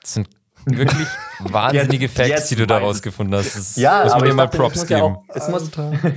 Das 0.00 0.14
sind 0.14 0.28
wirklich 0.66 1.08
wahnsinnige 1.40 2.06
Jetzt- 2.06 2.16
Facts, 2.16 2.28
jetzt 2.28 2.50
die 2.50 2.56
du 2.56 2.66
da 2.66 2.78
rausgefunden 2.78 3.34
hast. 3.38 3.56
Das 3.56 3.76
Ja, 3.76 4.02
muss 4.04 4.12
man 4.12 4.16
aber 4.20 4.26
dir 4.26 4.34
mal 4.34 4.44
dachte, 4.46 4.58
Props 4.58 4.76
es 4.76 4.82
muss 4.82 4.88
ja 4.90 5.00
geben. 5.00 5.16
auch, 5.16 5.24
es, 5.34 5.48
muss, 5.48 5.70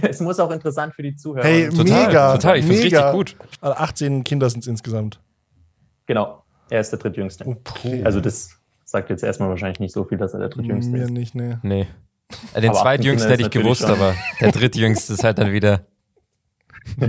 es 0.03 0.19
muss 0.21 0.39
auch 0.39 0.51
interessant 0.51 0.93
für 0.95 1.03
die 1.03 1.15
Zuhörer. 1.15 1.43
Hey, 1.45 1.67
und- 1.69 1.75
Total, 1.77 2.07
mega. 2.07 2.33
total. 2.33 2.57
Ich 2.59 2.65
find's 2.65 2.83
mega. 2.83 3.11
richtig 3.11 3.35
gut. 3.37 3.47
Also 3.61 3.75
18 3.77 4.23
Kinder 4.23 4.49
sind 4.49 4.61
es 4.61 4.67
insgesamt. 4.67 5.19
Genau, 6.05 6.43
er 6.69 6.79
ist 6.81 6.91
der 6.91 6.99
drittjüngste. 6.99 7.45
Okay. 7.45 8.01
Also 8.05 8.21
das 8.21 8.51
sagt 8.85 9.09
jetzt 9.09 9.23
erstmal 9.23 9.49
wahrscheinlich 9.49 9.79
nicht 9.79 9.93
so 9.93 10.05
viel, 10.05 10.17
dass 10.17 10.33
er 10.33 10.39
der 10.39 10.49
drittjüngste 10.49 10.91
Mir 10.91 11.03
ist. 11.03 11.11
nicht, 11.11 11.35
ne. 11.35 11.59
Nee. 11.63 11.87
Äh, 12.53 12.61
Den 12.61 12.69
Aber 12.71 12.79
zweitjüngsten 12.81 13.31
18 13.31 13.45
hätte 13.45 13.57
ich 13.57 13.63
gewusst, 13.63 13.81
schon- 13.81 13.91
aber 13.91 14.15
der 14.39 14.51
drittjüngste 14.51 15.13
ist 15.13 15.23
halt 15.23 15.37
dann 15.39 15.51
wieder. 15.51 15.81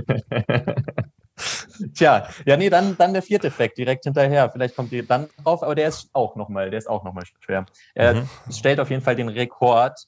Tja, 1.94 2.28
ja, 2.46 2.56
nee, 2.56 2.70
dann, 2.70 2.96
dann 2.96 3.12
der 3.12 3.22
vierte 3.22 3.50
Fact 3.50 3.78
direkt 3.78 4.04
hinterher. 4.04 4.50
Vielleicht 4.50 4.76
kommt 4.76 4.92
ihr 4.92 5.06
dann 5.06 5.28
drauf, 5.42 5.62
aber 5.62 5.74
der 5.74 5.88
ist 5.88 6.08
auch 6.12 6.36
nochmal, 6.36 6.70
der 6.70 6.78
ist 6.78 6.88
auch 6.88 7.04
nochmal 7.04 7.24
schwer. 7.40 7.66
Er 7.94 8.14
Mhm. 8.14 8.28
stellt 8.50 8.80
auf 8.80 8.90
jeden 8.90 9.02
Fall 9.02 9.16
den 9.16 9.28
Rekord, 9.28 10.06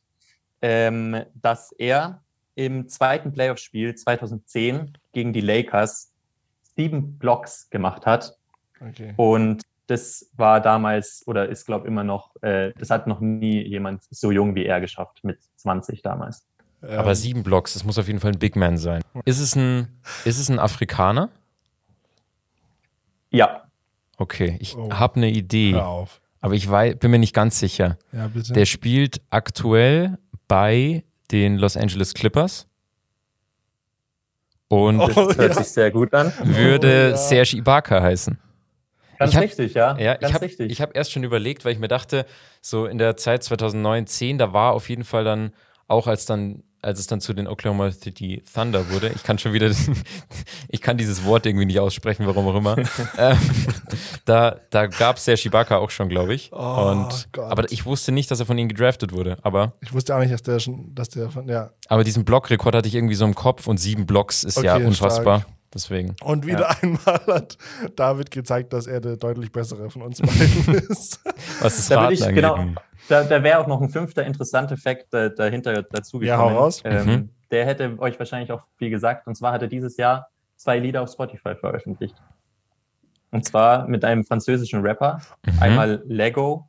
ähm, 0.62 1.22
dass 1.34 1.72
er 1.72 2.22
im 2.54 2.88
zweiten 2.88 3.32
Playoff-Spiel 3.32 3.94
2010 3.94 4.96
gegen 5.12 5.32
die 5.32 5.40
Lakers 5.40 6.12
sieben 6.76 7.18
Blocks 7.18 7.68
gemacht 7.70 8.06
hat. 8.06 8.36
Okay. 8.80 9.14
Und 9.16 9.62
das 9.86 10.30
war 10.36 10.60
damals 10.60 11.22
oder 11.26 11.48
ist, 11.48 11.66
glaube 11.66 11.86
immer 11.88 12.04
noch, 12.04 12.30
äh, 12.42 12.72
das 12.78 12.90
hat 12.90 13.06
noch 13.06 13.20
nie 13.20 13.62
jemand 13.66 14.02
so 14.10 14.30
jung 14.30 14.54
wie 14.54 14.64
er 14.66 14.80
geschafft, 14.80 15.20
mit 15.22 15.38
20 15.56 16.02
damals. 16.02 16.46
Aber 16.82 17.08
Ähm, 17.08 17.14
sieben 17.14 17.42
Blocks, 17.42 17.74
das 17.74 17.84
muss 17.84 17.98
auf 17.98 18.06
jeden 18.06 18.20
Fall 18.20 18.32
ein 18.32 18.38
Big 18.38 18.56
Man 18.56 18.78
sein. 18.78 19.02
Ist 19.24 19.40
es 19.40 19.54
ein, 19.56 20.00
ist 20.24 20.38
es 20.38 20.48
ein 20.48 20.58
Afrikaner? 20.58 21.28
Ja, 23.30 23.62
Okay, 24.18 24.58
ich 24.60 24.76
Oh. 24.76 24.90
habe 24.92 25.16
eine 25.16 25.30
Idee, 25.30 25.72
Hör 25.72 25.86
auf. 25.86 26.20
aber 26.42 26.52
ich 26.52 26.70
wei- 26.70 26.92
bin 26.94 27.10
mir 27.10 27.18
nicht 27.18 27.34
ganz 27.34 27.58
sicher. 27.58 27.96
Ja, 28.12 28.28
bitte. 28.28 28.52
Der 28.52 28.66
spielt 28.66 29.22
aktuell 29.30 30.18
bei 30.46 31.04
den 31.30 31.56
Los 31.56 31.74
Angeles 31.74 32.12
Clippers 32.12 32.66
und 34.68 34.98
das 34.98 35.16
Oh, 35.16 35.28
hört 35.34 35.38
ja. 35.38 35.54
sich 35.54 35.68
sehr 35.68 35.90
gut 35.90 36.12
an. 36.14 36.32
würde 36.42 37.06
Oh, 37.08 37.10
ja. 37.12 37.16
Serge 37.16 37.56
Ibaka 37.56 38.02
heißen. 38.02 38.38
Ganz 39.18 39.30
Ich 39.32 39.36
hab- 39.36 39.44
richtig, 39.44 39.74
ja. 39.74 39.98
Ja, 39.98 40.14
Ganz 40.16 40.28
ich 40.28 40.34
habe 40.34 40.44
richtig. 40.44 40.70
ich 40.72 40.80
hab 40.82 40.94
erst 40.96 41.12
schon 41.12 41.24
überlegt, 41.24 41.64
weil 41.64 41.72
ich 41.72 41.78
mir 41.78 41.88
dachte, 41.88 42.26
so 42.60 42.86
in 42.86 42.98
der 42.98 43.16
Zeit 43.16 43.42
2009, 43.42 44.06
10, 44.06 44.38
da 44.38 44.52
war 44.52 44.72
auf 44.72 44.88
jeden 44.90 45.04
Fall 45.04 45.24
dann, 45.24 45.52
auch 45.88 46.06
als 46.06 46.26
dann, 46.26 46.62
als 46.82 46.98
es 47.00 47.06
dann 47.06 47.20
zu 47.20 47.32
den 47.34 47.46
Oklahoma 47.46 47.90
City 47.92 48.42
Thunder 48.54 48.90
wurde, 48.90 49.08
ich 49.14 49.22
kann 49.22 49.38
schon 49.38 49.52
wieder, 49.52 49.70
ich 50.68 50.80
kann 50.80 50.96
dieses 50.96 51.24
Wort 51.24 51.46
irgendwie 51.46 51.66
nicht 51.66 51.80
aussprechen, 51.80 52.26
warum 52.26 52.48
auch 52.48 52.54
immer. 52.56 52.76
ähm, 53.18 53.38
da 54.24 54.56
da 54.70 54.86
gab 54.86 55.16
es 55.16 55.24
Serge 55.24 55.42
Ibaka 55.46 55.76
auch 55.76 55.90
schon, 55.90 56.08
glaube 56.08 56.34
ich. 56.34 56.50
Oh, 56.52 56.56
Und, 56.56 57.28
Gott. 57.32 57.50
aber 57.50 57.70
ich 57.70 57.86
wusste 57.86 58.12
nicht, 58.12 58.30
dass 58.30 58.40
er 58.40 58.46
von 58.46 58.56
ihnen 58.58 58.68
gedraftet 58.68 59.12
wurde. 59.12 59.38
Aber, 59.42 59.74
Ich 59.80 59.92
wusste 59.92 60.14
auch 60.14 60.20
nicht, 60.20 60.32
dass 60.32 60.42
der 60.42 60.58
schon, 60.58 60.94
dass 60.94 61.08
der 61.08 61.30
von, 61.30 61.48
ja. 61.48 61.70
aber 61.88 62.04
diesen 62.04 62.24
Blockrekord 62.24 62.74
hatte 62.74 62.88
ich 62.88 62.94
irgendwie 62.94 63.14
so 63.14 63.24
im 63.24 63.34
Kopf 63.34 63.66
und 63.66 63.78
sieben 63.78 64.06
Blocks 64.06 64.44
ist 64.44 64.60
ja 64.62 64.76
Okay, 64.76 64.84
unfassbar. 64.84 65.40
stark. 65.40 65.54
Deswegen. 65.72 66.16
Und 66.24 66.46
wieder 66.46 66.68
einmal 66.82 67.20
hat 67.28 67.56
David 67.94 68.32
gezeigt, 68.32 68.72
dass 68.72 68.88
er 68.88 69.00
der 69.00 69.16
deutlich 69.16 69.52
bessere 69.52 69.88
von 69.88 70.02
uns 70.02 70.20
beiden 70.20 70.74
ist. 70.88 71.20
Was 71.60 71.76
das 71.76 71.88
Da 71.88 72.00
Raten 72.00 72.14
ich, 72.14 72.22
angeht. 72.24 72.36
genau, 72.42 72.56
da, 73.10 73.24
da 73.24 73.42
wäre 73.42 73.58
auch 73.58 73.66
noch 73.66 73.80
ein 73.80 73.88
fünfter 73.90 74.24
interessanter 74.24 74.76
Fact 74.76 75.12
äh, 75.14 75.34
dahinter 75.34 75.82
dazu 75.82 76.20
Ja, 76.22 76.36
gekommen. 76.36 76.54
hau 76.56 76.60
raus. 76.60 76.82
Ähm, 76.84 77.06
Mhm. 77.06 77.28
Der 77.50 77.66
hätte 77.66 77.96
euch 77.98 78.16
wahrscheinlich 78.18 78.52
auch 78.52 78.62
viel 78.76 78.90
gesagt. 78.90 79.26
Und 79.26 79.34
zwar 79.34 79.52
hat 79.52 79.62
er 79.62 79.68
dieses 79.68 79.96
Jahr 79.96 80.28
zwei 80.56 80.78
Lieder 80.78 81.02
auf 81.02 81.10
Spotify 81.10 81.56
veröffentlicht. 81.56 82.14
Und 83.32 83.44
zwar 83.44 83.88
mit 83.88 84.04
einem 84.04 84.24
französischen 84.24 84.80
Rapper. 84.82 85.20
Mhm. 85.44 85.58
Einmal 85.60 86.02
Lego 86.06 86.68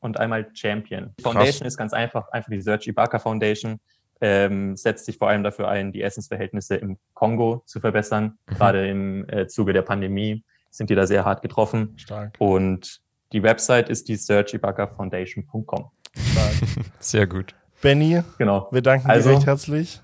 und 0.00 0.18
einmal 0.20 0.48
Champion. 0.54 1.12
Die 1.18 1.22
Foundation 1.22 1.66
ist 1.66 1.76
ganz 1.76 1.92
einfach, 1.92 2.28
einfach 2.30 2.50
die 2.50 2.60
Serge 2.60 2.90
Ibaka 2.90 3.18
Foundation. 3.18 3.80
Ähm, 4.20 4.76
setzt 4.76 5.06
sich 5.06 5.18
vor 5.18 5.28
allem 5.30 5.42
dafür 5.42 5.68
ein, 5.68 5.92
die 5.92 6.02
Essensverhältnisse 6.02 6.76
im 6.76 6.98
Kongo 7.14 7.62
zu 7.66 7.80
verbessern. 7.80 8.38
Mhm. 8.48 8.54
Gerade 8.54 8.88
im 8.88 9.28
äh, 9.30 9.46
Zuge 9.48 9.72
der 9.72 9.82
Pandemie 9.82 10.44
sind 10.70 10.90
die 10.90 10.94
da 10.94 11.06
sehr 11.06 11.24
hart 11.24 11.42
getroffen. 11.42 11.94
Stark, 11.96 12.34
Und 12.38 13.00
die 13.32 13.42
Website 13.42 13.88
ist 13.88 14.08
die 14.08 14.16
searchibakafoundation.com. 14.16 15.62
stark. 15.64 16.52
Sehr 17.00 17.26
gut. 17.26 17.54
Benny, 17.82 18.22
Genau. 18.38 18.68
wir 18.70 18.82
danken 18.82 19.08
Also- 19.10 19.30
dir 19.30 19.36
recht 19.36 19.46
herzlich. 19.46 20.00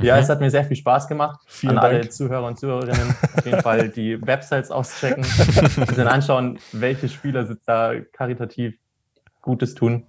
Ja, 0.00 0.16
Mhm. 0.16 0.22
es 0.22 0.28
hat 0.30 0.40
mir 0.40 0.50
sehr 0.50 0.64
viel 0.64 0.78
Spaß 0.78 1.08
gemacht. 1.08 1.40
Vielen 1.46 1.76
An 1.76 1.84
alle 1.84 2.00
Dank. 2.00 2.10
Zuhörer 2.12 2.46
und 2.46 2.58
Zuhörerinnen 2.58 3.14
auf 3.36 3.44
jeden 3.44 3.60
Fall 3.60 3.90
die 3.90 4.18
Websites 4.26 4.70
auschecken, 4.70 5.26
und 5.76 5.98
dann 5.98 6.08
anschauen, 6.08 6.58
welche 6.72 7.06
Spieler 7.10 7.44
sind 7.46 7.60
da 7.66 7.92
karitativ 8.14 8.78
Gutes 9.42 9.74
tun. 9.74 10.06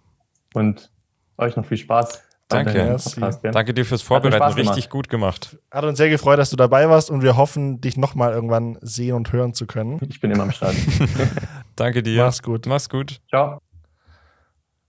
Und 0.53 0.89
euch 1.38 1.57
noch 1.57 1.66
viel 1.66 1.76
Spaß. 1.78 2.24
Danke. 2.47 2.97
Danke 3.51 3.74
dir 3.74 3.84
fürs 3.86 4.01
Vorbereiten. 4.01 4.43
Richtig 4.59 4.89
gut 4.89 5.09
gemacht. 5.09 5.57
Hat 5.72 5.84
uns 5.84 5.97
sehr 5.97 6.09
gefreut, 6.09 6.39
dass 6.39 6.49
du 6.51 6.55
dabei 6.57 6.88
warst 6.89 7.09
und 7.09 7.22
wir 7.22 7.36
hoffen, 7.36 7.82
dich 7.82 7.95
nochmal 7.97 8.32
irgendwann 8.34 8.78
sehen 8.82 9.16
und 9.16 9.32
hören 9.34 9.53
zu 9.53 9.66
können. 9.68 9.99
Ich 10.09 10.20
bin 10.22 10.32
immer 10.32 10.43
am 10.43 10.51
Start. 10.51 10.76
Danke 11.76 12.03
dir. 12.03 12.24
Mach's 12.26 12.41
gut. 12.41 12.65
Mach's 12.65 12.89
gut. 12.89 13.19
Ciao. 13.30 13.59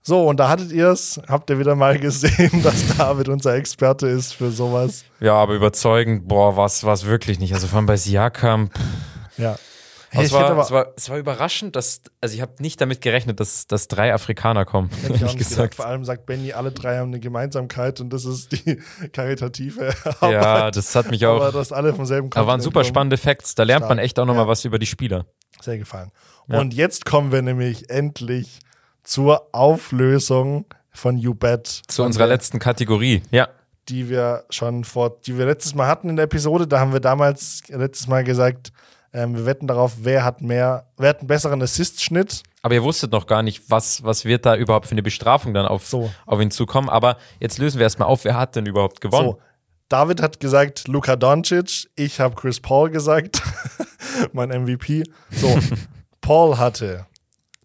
So, 0.05 0.27
und 0.27 0.37
da 0.37 0.49
hattet 0.49 0.71
ihr 0.73 0.89
es. 0.89 1.19
Habt 1.29 1.49
ihr 1.49 1.59
wieder 1.59 1.75
mal 1.75 1.97
gesehen, 1.97 2.61
dass 2.63 2.97
David 2.97 3.29
unser 3.29 3.55
Experte 3.55 4.07
ist 4.07 4.33
für 4.33 4.51
sowas. 4.51 5.05
Ja, 5.21 5.35
aber 5.35 5.53
überzeugend, 5.53 6.27
boah, 6.27 6.57
was 6.57 6.83
was 6.83 7.05
wirklich 7.05 7.39
nicht. 7.39 7.53
Also 7.53 7.67
vor 7.67 7.77
allem 7.77 7.85
bei 7.85 7.95
Siakam. 7.97 8.69
pff. 8.69 9.37
Ja. 9.37 9.51
Aber 9.51 9.59
Hey, 10.19 10.25
es, 10.27 10.31
war, 10.31 10.45
aber- 10.45 10.61
es, 10.61 10.69
war, 10.69 10.87
es 10.95 11.09
war 11.09 11.17
überraschend, 11.17 11.75
dass, 11.75 12.01
also 12.21 12.35
ich 12.35 12.41
habe 12.41 12.51
nicht 12.59 12.79
damit 12.79 13.01
gerechnet, 13.01 13.39
dass, 13.39 13.65
dass 13.65 13.87
drei 13.87 14.13
Afrikaner 14.13 14.63
kommen, 14.63 14.91
Hätte 15.01 15.13
ich 15.15 15.21
auch 15.25 15.33
nicht 15.33 15.37
gedacht. 15.39 15.49
gesagt. 15.49 15.75
Vor 15.75 15.87
allem 15.87 16.05
sagt 16.05 16.27
Benny, 16.27 16.53
alle 16.53 16.71
drei 16.71 16.97
haben 16.99 17.07
eine 17.07 17.19
Gemeinsamkeit 17.19 17.99
und 17.99 18.11
das 18.13 18.23
ist 18.25 18.51
die 18.51 18.79
karitative 19.11 19.91
Arbeit. 20.19 20.31
Ja, 20.31 20.69
das 20.69 20.93
hat 20.93 21.09
mich 21.09 21.25
aber 21.25 21.47
auch, 21.47 21.51
dass 21.53 21.71
alle 21.71 21.95
vom 21.95 22.05
selben 22.05 22.29
da 22.29 22.35
waren 22.41 22.45
Kontinent 22.45 22.63
super 22.63 22.81
kommen. 22.81 22.89
spannende 22.89 23.17
Facts. 23.17 23.55
Da 23.55 23.63
lernt 23.63 23.89
man 23.89 23.97
echt 23.97 24.19
auch 24.19 24.25
nochmal 24.27 24.43
Ja. 24.43 24.49
was 24.49 24.63
über 24.65 24.77
die 24.77 24.85
Spieler. 24.85 25.25
Sehr 25.61 25.79
gefallen. 25.79 26.11
Ja. 26.47 26.59
Und 26.59 26.73
jetzt 26.73 27.05
kommen 27.05 27.31
wir 27.31 27.41
nämlich 27.41 27.89
endlich 27.89 28.59
zur 29.03 29.47
Auflösung 29.53 30.65
von 30.91 31.17
You 31.17 31.33
Bet. 31.33 31.81
Zu 31.87 32.03
unserer 32.03 32.27
letzten 32.27 32.59
Kategorie. 32.59 33.21
Ja. 33.31 33.47
die 33.89 34.07
wir 34.09 34.45
schon 34.49 34.83
vor, 34.85 35.17
die 35.25 35.37
wir 35.37 35.45
letztes 35.45 35.75
Mal 35.75 35.87
hatten 35.87 36.07
in 36.09 36.15
der 36.15 36.25
Episode. 36.25 36.67
Da 36.67 36.79
haben 36.79 36.93
wir 36.93 37.01
damals 37.01 37.63
letztes 37.67 38.07
Mal 38.07 38.23
gesagt, 38.23 38.71
ähm, 39.11 39.35
wir 39.35 39.45
wetten 39.45 39.67
darauf, 39.67 39.93
wer 40.03 40.23
hat 40.23 40.41
mehr, 40.41 40.87
wer 40.97 41.09
hat 41.09 41.19
einen 41.19 41.27
besseren 41.27 41.61
Assist-Schnitt. 41.61 42.43
Aber 42.61 42.73
ihr 42.75 42.83
wusstet 42.83 43.11
noch 43.11 43.27
gar 43.27 43.43
nicht, 43.43 43.69
was, 43.69 44.01
was 44.03 44.23
wird 44.23 44.45
da 44.45 44.55
überhaupt 44.55 44.85
für 44.87 44.93
eine 44.93 45.03
Bestrafung 45.03 45.53
dann 45.53 45.65
auf, 45.65 45.85
So. 45.85 46.09
auf 46.25 46.39
ihn 46.39 46.49
zukommen. 46.49 46.87
Aber 46.89 47.17
jetzt 47.41 47.57
lösen 47.57 47.77
wir 47.77 47.83
erstmal 47.83 48.07
auf, 48.07 48.23
wer 48.23 48.37
hat 48.37 48.55
denn 48.55 48.65
überhaupt 48.65 49.01
gewonnen? 49.01 49.31
So, 49.31 49.39
David 49.89 50.21
hat 50.21 50.39
gesagt 50.39 50.87
Luka 50.87 51.15
Doncic, 51.17 51.89
ich 51.95 52.19
habe 52.21 52.35
Chris 52.35 52.61
Paul 52.61 52.89
gesagt, 52.89 53.41
mein 54.31 54.49
MVP. 54.49 55.03
So, 55.29 55.59
Paul 56.23 56.57
hatte 56.57 57.05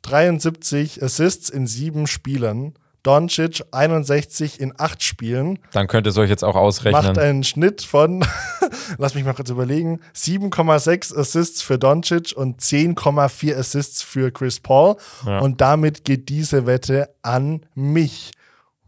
73 0.03 1.03
Assists 1.03 1.49
in 1.49 1.67
sieben 1.67 2.07
Spielen, 2.07 2.75
Doncic 3.05 3.63
61 3.71 4.61
in 4.61 4.75
acht 4.77 5.03
Spielen, 5.03 5.61
Dann 5.73 5.87
könnt 5.87 6.07
ihr 6.07 6.11
es 6.11 6.19
euch 6.19 6.29
jetzt 6.29 6.45
auch 6.45 6.57
ausrechnen. 6.57 7.03
macht 7.03 7.19
einen 7.19 7.45
Schnitt 7.45 7.83
von, 7.83 8.27
lass 8.99 9.15
mich 9.15 9.25
mal 9.25 9.33
kurz 9.35 9.49
überlegen, 9.51 10.01
7,6 10.15 11.17
Assists 11.17 11.63
für 11.63 11.79
Doncic 11.79 12.33
und 12.37 12.61
10,4 12.61 13.57
Assists 13.57 14.03
für 14.03 14.33
Chris 14.33 14.59
Paul. 14.61 14.97
Ja. 15.25 15.39
Und 15.39 15.61
damit 15.61 16.05
geht 16.05 16.29
diese 16.29 16.67
Wette 16.67 17.09
an 17.23 17.65
mich. 17.75 18.33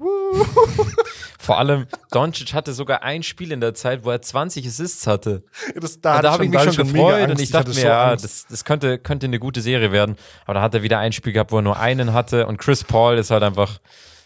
Vor 1.38 1.58
allem, 1.58 1.86
Doncic 2.10 2.52
hatte 2.54 2.72
sogar 2.72 3.02
ein 3.02 3.22
Spiel 3.22 3.52
in 3.52 3.60
der 3.60 3.74
Zeit, 3.74 4.04
wo 4.04 4.10
er 4.10 4.20
20 4.22 4.66
Assists 4.66 5.06
hatte. 5.06 5.42
Das, 5.74 6.00
Da, 6.00 6.20
da 6.22 6.32
habe 6.32 6.44
ich 6.44 6.50
mich 6.50 6.60
schon 6.62 6.76
gefreut 6.76 7.30
und 7.30 7.40
ich 7.40 7.50
dachte 7.50 7.70
hatte 7.70 7.78
mir, 7.78 7.82
so 7.82 7.86
ja, 7.86 8.16
das, 8.16 8.46
das 8.48 8.64
könnte, 8.64 8.98
könnte 8.98 9.26
eine 9.26 9.38
gute 9.38 9.60
Serie 9.60 9.90
werden. 9.92 10.16
Aber 10.44 10.54
da 10.54 10.60
hat 10.62 10.74
er 10.74 10.82
wieder 10.82 10.98
ein 10.98 11.12
Spiel 11.12 11.32
gehabt, 11.32 11.50
wo 11.52 11.56
er 11.56 11.62
nur 11.62 11.78
einen 11.78 12.12
hatte 12.12 12.46
und 12.46 12.58
Chris 12.58 12.84
Paul 12.84 13.16
ist 13.18 13.30
halt 13.30 13.42
einfach, 13.42 13.78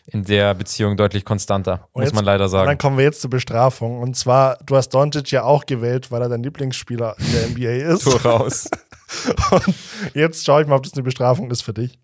in 0.06 0.22
der 0.22 0.52
Beziehung 0.52 0.98
deutlich 0.98 1.24
konstanter, 1.24 1.88
Und 1.92 2.02
muss 2.02 2.08
jetzt- 2.10 2.14
man 2.14 2.24
leider 2.26 2.44
Und 2.44 2.52
dann 2.52 2.66
sagen. 2.66 2.78
kommen 2.78 2.98
wir 2.98 3.04
jetzt 3.04 3.22
zur 3.22 3.30
Bestrafung. 3.30 4.00
Und 4.00 4.14
zwar, 4.16 4.58
du 4.66 4.76
hast 4.76 4.90
Doncic 4.90 5.30
ja 5.30 5.44
auch 5.44 5.64
gewählt, 5.64 6.10
weil 6.10 6.20
er 6.20 6.28
dein 6.28 6.42
Lieblingsspieler 6.42 7.16
in 7.18 7.32
der 7.32 7.48
NBA 7.48 7.90
ist. 7.94 8.02
Tor 8.10 8.20
raus. 8.20 8.68
Und 9.50 9.74
jetzt 10.12 10.44
schaue 10.44 10.60
ich 10.60 10.68
mal, 10.68 10.76
ob 10.76 10.82
das 10.82 10.92
eine 10.92 11.02
Bestrafung 11.04 11.50
ist 11.50 11.62
für 11.62 11.72
dich. 11.72 11.98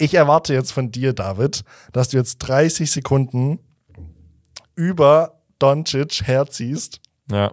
Ich 0.00 0.14
erwarte 0.14 0.54
jetzt 0.54 0.72
von 0.72 0.90
dir, 0.90 1.12
David, 1.12 1.62
dass 1.92 2.08
du 2.08 2.16
jetzt 2.16 2.38
30 2.38 2.90
Sekunden 2.90 3.60
über 4.74 5.40
Doncic 5.58 6.22
herziehst. 6.26 7.00
Ja. 7.30 7.52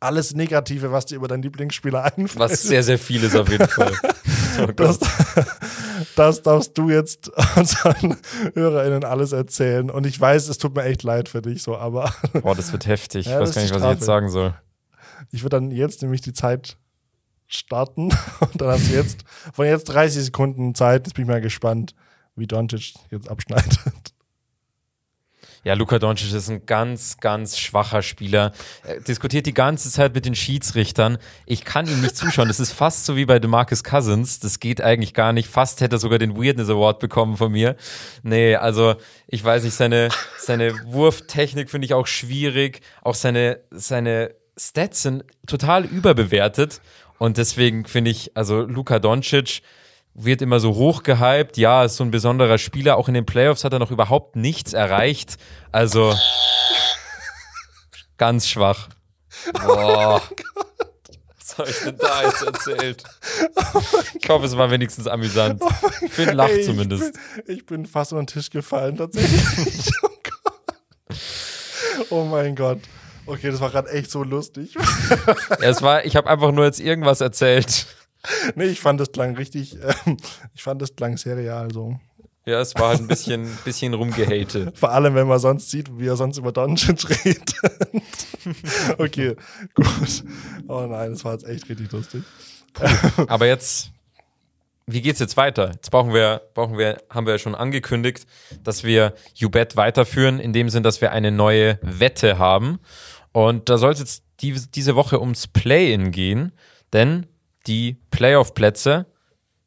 Alles 0.00 0.32
Negative, 0.32 0.92
was 0.92 1.06
dir 1.06 1.16
über 1.16 1.26
deinen 1.26 1.42
Lieblingsspieler 1.42 2.04
einfällt. 2.04 2.38
Was 2.38 2.62
sehr, 2.62 2.84
sehr 2.84 2.98
viel 3.00 3.24
ist 3.24 3.34
auf 3.34 3.48
jeden 3.50 3.66
Fall. 3.68 3.92
Oh 4.62 4.66
Das, 4.76 5.00
das 6.14 6.42
darfst 6.42 6.78
du 6.78 6.88
jetzt 6.88 7.30
unseren 7.56 8.16
HörerInnen 8.54 9.02
alles 9.04 9.32
erzählen. 9.32 9.90
Und 9.90 10.06
ich 10.06 10.20
weiß, 10.20 10.48
es 10.48 10.58
tut 10.58 10.76
mir 10.76 10.84
echt 10.84 11.02
leid 11.02 11.28
für 11.28 11.42
dich 11.42 11.64
so, 11.64 11.76
aber 11.76 12.12
Boah, 12.42 12.54
das 12.54 12.70
wird 12.70 12.86
heftig. 12.86 13.26
Ich 13.26 13.32
Ja, 13.32 13.40
weiß 13.40 13.48
das 13.48 13.56
gar 13.56 13.62
nicht, 13.62 13.74
was 13.74 13.82
ich 13.82 13.88
jetzt 13.90 14.04
sagen 14.04 14.28
soll. 14.30 14.54
ich 15.32 15.42
würde 15.42 15.56
dann 15.56 15.72
jetzt 15.72 16.02
nämlich 16.02 16.20
die 16.20 16.32
Zeit 16.32 16.76
starten. 17.48 18.10
Und 18.40 18.60
dann 18.60 18.68
hast 18.68 18.88
du 18.88 18.94
jetzt 18.94 19.24
von 19.52 19.66
jetzt 19.66 19.84
30 19.84 20.24
Sekunden 20.24 20.74
Zeit. 20.74 21.06
Jetzt 21.06 21.14
bin 21.14 21.24
ich 21.24 21.28
mal 21.28 21.40
gespannt, 21.40 21.94
wie 22.36 22.46
Doncic 22.46 22.94
jetzt 23.10 23.28
abschneidet. 23.28 23.80
Ja, 25.64 25.74
Luka 25.74 25.98
Doncic 25.98 26.32
ist 26.32 26.48
ein 26.48 26.66
ganz, 26.66 27.18
ganz 27.18 27.58
schwacher 27.58 28.02
Spieler. 28.02 28.52
Er 28.84 29.00
diskutiert 29.00 29.44
die 29.44 29.54
ganze 29.54 29.90
Zeit 29.90 30.14
mit 30.14 30.24
den 30.24 30.34
Schiedsrichtern. 30.34 31.18
Ich 31.46 31.64
kann 31.64 31.86
ihm 31.86 32.00
nicht 32.00 32.16
zuschauen. 32.16 32.48
Das 32.48 32.60
ist 32.60 32.72
fast 32.72 33.04
so 33.04 33.16
wie 33.16 33.26
bei 33.26 33.38
DeMarcus 33.38 33.82
Cousins. 33.82 34.38
Das 34.38 34.60
geht 34.60 34.80
eigentlich 34.80 35.14
gar 35.14 35.32
nicht. 35.32 35.48
Fast 35.48 35.80
hätte 35.80 35.96
er 35.96 35.98
sogar 35.98 36.18
den 36.18 36.36
Weirdness 36.36 36.70
Award 36.70 37.00
bekommen 37.00 37.36
von 37.36 37.52
mir. 37.52 37.76
Nee, 38.22 38.54
also 38.54 38.94
ich 39.26 39.44
weiß 39.44 39.64
nicht, 39.64 39.74
seine, 39.74 40.10
seine 40.38 40.74
Wurftechnik 40.86 41.70
finde 41.70 41.86
ich 41.86 41.94
auch 41.94 42.06
schwierig. 42.06 42.80
Auch 43.02 43.16
seine, 43.16 43.60
seine 43.70 44.34
Stats 44.56 45.02
sind 45.02 45.24
total 45.46 45.84
überbewertet. 45.84 46.80
Und 47.18 47.36
deswegen 47.36 47.84
finde 47.84 48.10
ich, 48.10 48.36
also 48.36 48.62
Luka 48.62 48.98
Doncic 48.98 49.62
wird 50.14 50.42
immer 50.42 50.60
so 50.60 50.74
hoch 50.74 51.02
gehypt. 51.02 51.56
Ja, 51.56 51.84
ist 51.84 51.96
so 51.96 52.04
ein 52.04 52.10
besonderer 52.10 52.58
Spieler. 52.58 52.96
Auch 52.96 53.08
in 53.08 53.14
den 53.14 53.26
Playoffs 53.26 53.64
hat 53.64 53.72
er 53.72 53.78
noch 53.78 53.90
überhaupt 53.90 54.36
nichts 54.36 54.72
erreicht. 54.72 55.36
Also 55.72 56.14
ganz 58.16 58.48
schwach. 58.48 58.88
Boah. 59.52 60.22
Was 61.38 61.58
habe 61.58 61.70
ich 61.70 61.78
denn 61.78 61.98
da 61.98 62.24
jetzt 62.24 62.42
erzählt? 62.42 63.04
Ich 64.20 64.28
hoffe, 64.28 64.46
es 64.46 64.56
war 64.56 64.70
wenigstens 64.70 65.06
amüsant. 65.06 65.62
Finn 66.10 66.34
lacht 66.34 66.50
Ey, 66.50 66.62
zumindest. 66.62 67.16
Ich 67.36 67.44
bin, 67.44 67.56
ich 67.56 67.66
bin 67.66 67.86
fast 67.86 68.12
unter 68.12 68.24
den 68.24 68.26
Tisch 68.26 68.50
gefallen, 68.50 68.96
tatsächlich. 68.96 69.90
oh 70.02 70.08
Gott. 70.22 71.16
Oh 72.10 72.24
mein 72.24 72.54
Gott. 72.54 72.80
Okay, 73.28 73.50
das 73.50 73.60
war 73.60 73.70
gerade 73.70 73.90
echt 73.90 74.10
so 74.10 74.24
lustig. 74.24 74.74
Ja, 75.60 75.68
es 75.68 75.82
war, 75.82 76.04
ich 76.04 76.16
habe 76.16 76.28
einfach 76.28 76.50
nur 76.52 76.64
jetzt 76.64 76.80
irgendwas 76.80 77.20
erzählt. 77.20 77.86
nee, 78.54 78.64
ich 78.64 78.80
fand 78.80 79.00
das 79.00 79.12
klang 79.12 79.36
richtig, 79.36 79.76
ähm, 80.06 80.16
ich 80.54 80.62
fand 80.62 80.80
das 80.80 80.96
klang 80.96 81.16
sehr 81.16 81.36
real 81.36 81.70
so. 81.72 81.98
Ja, 82.46 82.60
es 82.60 82.74
war 82.76 82.88
halt 82.88 83.00
ein 83.00 83.06
bisschen, 83.06 83.46
bisschen 83.64 83.92
rumgehatet. 83.92 84.78
Vor 84.78 84.90
allem, 84.92 85.14
wenn 85.14 85.26
man 85.26 85.38
sonst 85.38 85.70
sieht, 85.70 85.98
wie 85.98 86.06
er 86.06 86.16
sonst 86.16 86.38
über 86.38 86.52
Doncic 86.52 87.24
redet. 87.24 87.54
okay, 88.98 89.36
gut. 89.74 90.24
Oh 90.66 90.86
nein, 90.88 91.12
das 91.12 91.24
war 91.24 91.34
jetzt 91.34 91.46
echt 91.46 91.68
richtig 91.68 91.92
lustig. 91.92 92.22
Aber 93.26 93.46
jetzt, 93.46 93.90
wie 94.86 95.02
geht's 95.02 95.20
jetzt 95.20 95.36
weiter? 95.36 95.72
Jetzt 95.72 95.90
brauchen 95.90 96.14
wir, 96.14 96.40
brauchen 96.54 96.78
wir, 96.78 97.02
haben 97.10 97.26
wir 97.26 97.34
ja 97.34 97.38
schon 97.38 97.54
angekündigt, 97.54 98.26
dass 98.64 98.84
wir 98.84 99.12
YouBet 99.34 99.76
weiterführen, 99.76 100.40
in 100.40 100.54
dem 100.54 100.70
Sinn, 100.70 100.82
dass 100.82 101.02
wir 101.02 101.12
eine 101.12 101.30
neue 101.30 101.78
Wette 101.82 102.38
haben. 102.38 102.78
Und 103.32 103.68
da 103.68 103.78
soll 103.78 103.92
es 103.92 103.98
jetzt 103.98 104.24
die, 104.40 104.52
diese 104.52 104.96
Woche 104.96 105.20
ums 105.20 105.46
Play-In 105.46 106.10
gehen, 106.10 106.52
denn 106.92 107.26
die 107.66 107.96
Playoff-Plätze, 108.10 109.06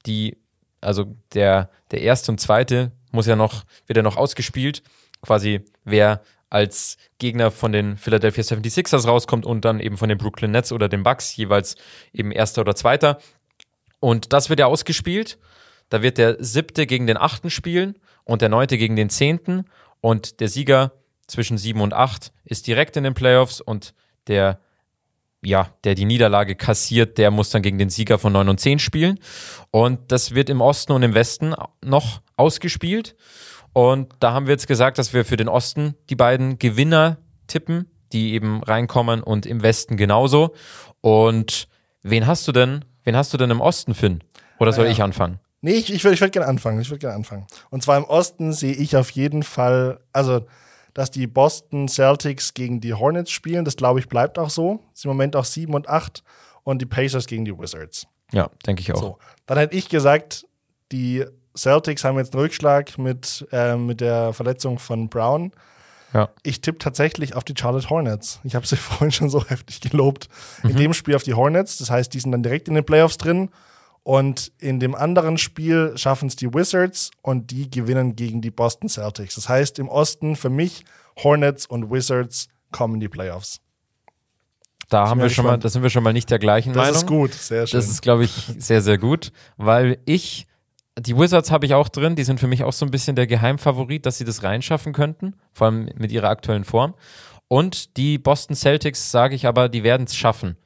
die, 0.06 0.38
also 0.82 1.16
der, 1.34 1.70
der 1.92 2.02
erste 2.02 2.32
und 2.32 2.40
zweite 2.40 2.92
muss 3.12 3.28
ja 3.28 3.36
noch, 3.36 3.64
wird 3.86 3.98
ja 3.98 4.04
noch 4.04 4.18
ausgespielt. 4.18 4.82
Quasi, 5.22 5.66
wer 5.84 6.22
als 6.50 6.98
Gegner 7.18 7.50
von 7.52 7.72
den 7.72 7.98
Philadelphia 7.98 8.44
76ers 8.44 9.08
rauskommt 9.08 9.46
und 9.46 9.64
dann 9.64 9.80
eben 9.80 9.98
von 9.98 10.10
den 10.10 10.18
Brooklyn 10.18 10.52
Nets 10.52 10.72
oder 10.72 10.90
den 10.90 11.04
Bucks, 11.04 11.36
jeweils 11.36 11.76
eben 12.12 12.32
erster 12.32 12.62
oder 12.62 12.76
zweiter. 12.76 13.20
Und 14.00 14.34
das 14.34 14.50
wird 14.50 14.60
ja 14.60 14.66
ausgespielt. 14.66 15.38
Da 15.90 16.02
wird 16.02 16.18
der 16.18 16.44
siebte 16.44 16.88
gegen 16.88 17.08
den 17.08 17.18
achten 17.18 17.50
spielen 17.50 17.98
und 18.24 18.42
der 18.42 18.50
neunte 18.50 18.78
gegen 18.78 18.96
den 18.96 19.10
zehnten. 19.10 19.66
Und 20.02 20.40
der 20.40 20.50
Sieger 20.50 20.92
zwischen 21.32 21.58
sieben 21.58 21.82
und 21.82 21.94
acht 21.94 22.32
ist 22.46 22.68
direkt 22.68 22.98
in 22.98 23.04
den 23.04 23.14
Playoffs 23.14 23.62
und 23.62 23.94
der, 24.28 24.60
ja, 25.44 25.70
der 25.84 25.96
die 25.96 26.06
Niederlage 26.06 26.56
kassiert, 26.56 27.18
der 27.18 27.32
muss 27.32 27.50
dann 27.50 27.62
gegen 27.62 27.78
den 27.80 27.90
Sieger 27.90 28.20
von 28.20 28.34
neun 28.34 28.50
und 28.50 28.60
zehn 28.60 28.78
spielen. 28.80 29.20
Und 29.72 30.12
das 30.12 30.36
wird 30.36 30.50
im 30.50 30.62
Osten 30.62 30.92
und 30.92 31.04
im 31.04 31.14
Westen 31.14 31.56
noch 31.84 32.22
ausgespielt. 32.36 33.16
Und 33.74 34.14
da 34.20 34.34
haben 34.34 34.46
wir 34.48 34.52
jetzt 34.52 34.68
gesagt, 34.68 34.98
dass 34.98 35.14
wir 35.14 35.24
für 35.26 35.38
den 35.38 35.48
Osten 35.48 35.96
die 36.10 36.16
beiden 36.16 36.60
Gewinner 36.60 37.18
tippen, 37.48 37.90
die 38.12 38.34
eben 38.34 38.62
reinkommen 38.64 39.24
und 39.24 39.46
im 39.46 39.64
Westen 39.64 39.96
genauso. 39.98 40.54
Und 41.00 41.68
wen 42.04 42.28
hast 42.28 42.48
du 42.48 42.52
denn, 42.52 42.84
wen 43.04 43.16
hast 43.16 43.34
du 43.34 43.38
denn 43.38 43.50
im 43.50 43.62
Osten, 43.62 43.94
Finn? 43.96 44.22
Oder 44.60 44.74
soll 44.74 44.86
Ja. 44.86 44.92
ich 44.92 45.02
anfangen? 45.02 45.40
Nee, 45.62 45.74
ich, 45.74 45.94
ich 45.94 46.04
würde 46.04 46.16
ich 46.16 46.22
würd 46.22 46.32
gerne 46.34 46.48
anfangen. 46.48 46.82
Ich 46.82 46.90
würde 46.90 47.00
gerne 47.00 47.16
anfangen. 47.16 47.46
Und 47.70 47.82
zwar 47.84 47.98
im 47.98 48.04
Osten 48.04 48.52
sehe 48.52 48.74
ich 48.74 48.96
auf 48.98 49.10
jeden 49.12 49.44
Fall, 49.44 50.00
also, 50.12 50.46
dass 50.94 51.12
die 51.12 51.28
Boston 51.28 51.88
Celtics 51.88 52.54
gegen 52.54 52.82
die 52.82 52.94
Hornets 52.94 53.32
spielen, 53.32 53.66
das 53.66 53.76
glaube 53.76 54.00
ich 54.00 54.10
bleibt 54.10 54.38
auch 54.38 54.50
so. 54.50 54.80
Ist 54.94 55.06
im 55.06 55.10
Moment 55.10 55.36
auch 55.36 55.46
7 55.46 55.74
und 55.74 55.90
8 55.90 56.24
und 56.64 56.82
die 56.82 56.86
Pacers 56.86 57.28
gegen 57.28 57.46
die 57.46 57.58
Wizards. 57.58 58.08
Ja, 58.32 58.50
denke 58.66 58.82
ich 58.82 58.94
auch. 58.94 59.00
So. 59.00 59.18
Dann 59.46 59.58
hätte 59.58 59.76
ich 59.76 59.90
gesagt, 59.90 60.46
die 60.92 61.26
Celtics 61.56 62.04
haben 62.04 62.18
jetzt 62.18 62.34
einen 62.34 62.44
Rückschlag 62.44 62.98
mit, 62.98 63.46
äh, 63.52 63.76
mit 63.76 64.02
der 64.02 64.34
Verletzung 64.34 64.80
von 64.80 65.10
Brown. 65.10 65.52
Ja. 66.14 66.30
Ich 66.44 66.62
tippe 66.62 66.78
tatsächlich 66.78 67.36
auf 67.36 67.44
die 67.44 67.54
Charlotte 67.58 67.90
Hornets. 67.90 68.40
Ich 68.44 68.56
habe 68.56 68.66
sie 68.66 68.76
vorhin 68.78 69.12
schon 69.12 69.30
so 69.30 69.46
heftig 69.46 69.82
gelobt. 69.82 70.30
In 70.64 70.76
dem 70.76 70.94
Spiel 70.94 71.16
auf 71.16 71.24
die 71.24 71.34
Hornets, 71.34 71.78
das 71.78 71.90
heißt, 71.90 72.14
die 72.14 72.20
sind 72.20 72.32
dann 72.32 72.44
direkt 72.44 72.68
in 72.68 72.76
den 72.76 72.86
Playoffs 72.86 73.18
drin. 73.18 73.50
Und 74.04 74.52
in 74.58 74.80
dem 74.80 74.96
anderen 74.96 75.38
Spiel 75.38 75.94
schaffen 75.96 76.28
es 76.28 76.36
die 76.36 76.52
Wizards 76.54 77.12
und 77.22 77.52
die 77.52 77.70
gewinnen 77.70 78.16
gegen 78.16 78.42
die 78.42 78.50
Boston 78.50 78.90
Celtics. 78.90 79.36
Das 79.36 79.48
heißt, 79.48 79.78
im 79.78 79.90
Osten 79.90 80.36
für 80.36 80.50
mich 80.50 80.86
Hornets 81.24 81.68
und 81.68 81.92
Wizards 81.92 82.48
kommen 82.72 82.96
in 82.96 83.00
die 83.02 83.10
Playoffs. 83.10 83.60
Da 84.90 85.08
haben 85.08 85.22
wir 85.22 85.30
schon 85.30 85.46
mal, 85.46 85.58
da 85.58 85.70
sind 85.70 85.84
wir 85.84 85.90
schon 85.90 86.04
mal 86.04 86.14
nicht 86.14 86.30
der 86.30 86.40
gleichen 86.40 86.74
Das 86.74 86.84
Meinung. 86.84 86.96
ist 86.98 87.08
gut, 87.08 87.34
sehr 87.34 87.66
schön. 87.68 87.80
Das 87.80 87.90
ist, 87.90 88.02
glaube 88.02 88.26
ich, 88.26 88.32
sehr, 88.58 88.82
sehr 88.82 88.98
gut, 88.98 89.32
weil 89.56 90.00
ich, 90.06 90.48
die 91.00 91.16
Wizards 91.16 91.50
habe 91.50 91.66
ich 91.66 91.74
auch 91.76 91.88
drin, 91.88 92.16
die 92.16 92.24
sind 92.26 92.40
für 92.42 92.48
mich 92.48 92.64
auch 92.64 92.74
so 92.74 92.86
ein 92.86 92.92
bisschen 92.92 93.16
der 93.16 93.28
Geheimfavorit, 93.28 94.06
dass 94.06 94.18
sie 94.18 94.26
das 94.26 94.44
reinschaffen 94.44 94.92
könnten, 94.92 95.36
vor 95.52 95.68
allem 95.68 95.90
mit 95.96 96.12
ihrer 96.12 96.28
aktuellen 96.30 96.66
Form. 96.66 96.96
Und 97.48 97.96
die 97.98 98.18
Boston 98.18 98.56
Celtics, 98.56 99.12
sage 99.12 99.36
ich 99.36 99.46
aber, 99.46 99.70
die 99.70 99.84
werden 99.84 100.08
es 100.08 100.16
schaffen. 100.16 100.58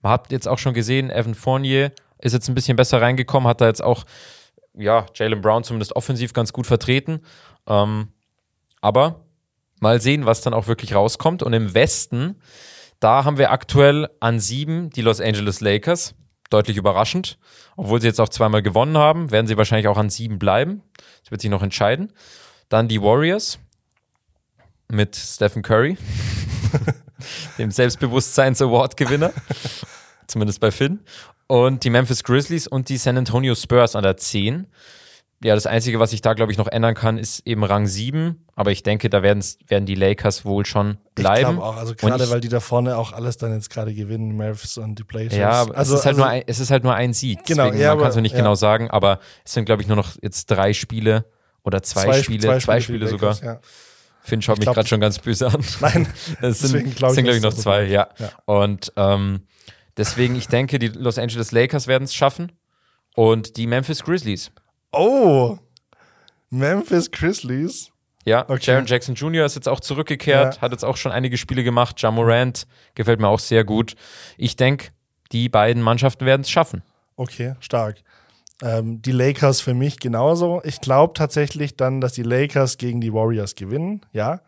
Man 0.00 0.12
hat 0.12 0.32
jetzt 0.32 0.48
auch 0.48 0.58
schon 0.58 0.74
gesehen, 0.74 1.10
Evan 1.10 1.34
Fournier 1.34 1.92
ist 2.18 2.32
jetzt 2.32 2.48
ein 2.48 2.54
bisschen 2.54 2.76
besser 2.76 3.00
reingekommen, 3.00 3.48
hat 3.48 3.60
da 3.60 3.66
jetzt 3.66 3.82
auch, 3.82 4.04
ja, 4.74 5.06
Jalen 5.14 5.40
Brown 5.40 5.64
zumindest 5.64 5.96
offensiv 5.96 6.32
ganz 6.32 6.52
gut 6.52 6.66
vertreten. 6.66 7.20
Ähm, 7.66 8.08
aber 8.80 9.24
mal 9.80 10.00
sehen, 10.00 10.26
was 10.26 10.40
dann 10.40 10.54
auch 10.54 10.66
wirklich 10.66 10.94
rauskommt. 10.94 11.42
Und 11.42 11.52
im 11.52 11.74
Westen, 11.74 12.40
da 13.00 13.24
haben 13.24 13.38
wir 13.38 13.50
aktuell 13.50 14.08
an 14.20 14.40
sieben 14.40 14.90
die 14.90 15.02
Los 15.02 15.20
Angeles 15.20 15.60
Lakers. 15.60 16.14
Deutlich 16.50 16.78
überraschend. 16.78 17.38
Obwohl 17.76 18.00
sie 18.00 18.06
jetzt 18.06 18.20
auch 18.20 18.30
zweimal 18.30 18.62
gewonnen 18.62 18.96
haben, 18.96 19.30
werden 19.30 19.46
sie 19.46 19.58
wahrscheinlich 19.58 19.88
auch 19.88 19.98
an 19.98 20.08
sieben 20.08 20.38
bleiben. 20.38 20.82
Das 21.22 21.30
wird 21.30 21.42
sich 21.42 21.50
noch 21.50 21.62
entscheiden. 21.62 22.12
Dann 22.70 22.88
die 22.88 23.02
Warriors 23.02 23.58
mit 24.90 25.14
Stephen 25.14 25.62
Curry, 25.62 25.98
dem 27.58 27.70
Selbstbewusstseins-Award-Gewinner. 27.70 29.32
Zumindest 30.28 30.60
bei 30.60 30.70
Finn. 30.70 31.00
Und 31.48 31.82
die 31.82 31.90
Memphis 31.90 32.22
Grizzlies 32.22 32.66
und 32.68 32.88
die 32.88 32.98
San 32.98 33.16
Antonio 33.18 33.54
Spurs 33.54 33.96
an 33.96 34.02
der 34.04 34.16
10. 34.16 34.66
Ja, 35.42 35.54
das 35.54 35.66
Einzige, 35.66 36.00
was 36.00 36.12
ich 36.12 36.20
da, 36.20 36.34
glaube 36.34 36.50
ich, 36.50 36.58
noch 36.58 36.66
ändern 36.66 36.94
kann, 36.94 37.16
ist 37.16 37.46
eben 37.46 37.62
Rang 37.64 37.86
7. 37.86 38.44
Aber 38.56 38.72
ich 38.72 38.82
denke, 38.82 39.08
da 39.08 39.22
werden 39.22 39.86
die 39.86 39.94
Lakers 39.94 40.44
wohl 40.44 40.66
schon 40.66 40.98
Ich 41.10 41.14
bleiben. 41.14 41.54
glaube 41.56 41.62
auch, 41.62 41.76
also 41.76 41.94
gerade 41.94 42.24
ich- 42.24 42.30
weil 42.30 42.40
die 42.40 42.48
da 42.48 42.58
vorne 42.58 42.96
auch 42.96 43.12
alles 43.12 43.36
dann 43.36 43.52
jetzt 43.54 43.70
gerade 43.70 43.94
gewinnen, 43.94 44.36
Memphis 44.36 44.78
und 44.78 44.98
die 44.98 45.04
Blazers. 45.04 45.38
Ja, 45.38 45.64
also, 45.72 45.94
es, 45.94 46.00
ist 46.00 46.06
halt 46.06 46.16
also, 46.16 46.20
nur 46.22 46.26
ein, 46.28 46.42
es 46.46 46.58
ist 46.58 46.70
halt 46.72 46.82
nur 46.84 46.94
ein 46.94 47.12
Sieg. 47.14 47.44
Genau, 47.46 47.66
Deswegen, 47.66 47.82
ja, 47.82 47.94
man 47.94 48.02
kann 48.02 48.10
es 48.10 48.16
nicht 48.16 48.32
ja. 48.32 48.38
genau 48.38 48.56
sagen, 48.56 48.90
aber 48.90 49.20
es 49.44 49.52
sind, 49.54 49.64
glaube 49.64 49.80
ich, 49.82 49.86
nur 49.88 49.96
noch 49.96 50.16
jetzt 50.20 50.46
drei 50.50 50.72
Spiele 50.72 51.24
oder 51.62 51.82
zwei, 51.84 52.20
Spiele, 52.20 52.58
zwei, 52.58 52.76
für 52.78 52.82
Spiele, 52.82 53.04
die 53.06 53.10
sogar. 53.12 53.30
Lakers, 53.34 53.46
Ja. 53.46 53.60
Finn 54.22 54.42
schaut 54.42 54.56
Ich 54.56 54.58
mich 54.58 54.64
glaub, 54.66 54.74
gerade 54.74 54.88
schon 54.88 55.00
ganz 55.00 55.20
böse 55.20 55.46
an. 55.46 55.64
Nein, 55.80 56.08
Es 56.42 56.58
sind, 56.58 56.96
glaube 56.96 57.12
ich, 57.12 57.14
sind, 57.14 57.24
glaube 57.24 57.36
ich, 57.36 57.42
noch 57.42 57.52
es 57.52 57.60
zwei, 57.62 57.86
so 57.86 57.92
ja. 57.92 58.08
Ja. 58.18 58.30
Und 58.44 58.92
ähm, 58.96 59.42
deswegen, 59.98 60.34
ich 60.36 60.48
denke, 60.48 60.78
die 60.78 60.88
Los 60.88 61.18
Angeles 61.18 61.52
Lakers 61.52 61.86
werden 61.86 62.04
es 62.04 62.14
schaffen 62.14 62.52
und 63.14 63.56
die 63.56 63.66
Memphis 63.66 64.02
Grizzlies. 64.02 64.50
Oh, 64.92 65.58
Memphis 66.50 67.10
Grizzlies. 67.10 67.90
Ja, 68.24 68.44
Okay. 68.48 68.70
Jaron 68.72 68.86
Jackson 68.86 69.14
Jr. 69.14 69.44
ist 69.46 69.54
jetzt 69.54 69.68
auch 69.68 69.80
zurückgekehrt, 69.80 70.56
Ja. 70.56 70.60
hat 70.60 70.72
jetzt 70.72 70.84
auch 70.84 70.96
schon 70.96 71.12
einige 71.12 71.36
Spiele 71.36 71.64
gemacht. 71.64 72.00
Ja 72.00 72.10
Morant 72.10 72.66
gefällt 72.94 73.20
mir 73.20 73.28
auch 73.28 73.38
sehr 73.38 73.64
gut. 73.64 73.94
Ich 74.36 74.56
denke, 74.56 74.88
die 75.32 75.48
beiden 75.48 75.82
Mannschaften 75.82 76.24
werden 76.26 76.42
es 76.42 76.50
schaffen. 76.50 76.82
Okay, 77.16 77.54
stark. 77.60 77.96
Ähm, 78.62 79.00
die 79.02 79.12
Lakers 79.12 79.60
für 79.60 79.74
mich 79.74 79.98
genauso. 80.00 80.60
Ich 80.64 80.80
glaube 80.80 81.12
tatsächlich 81.14 81.76
dann, 81.76 82.00
dass 82.00 82.12
die 82.12 82.22
Lakers 82.22 82.76
gegen 82.76 83.00
die 83.00 83.12
Warriors 83.12 83.54
gewinnen, 83.54 84.04
ja. 84.12 84.40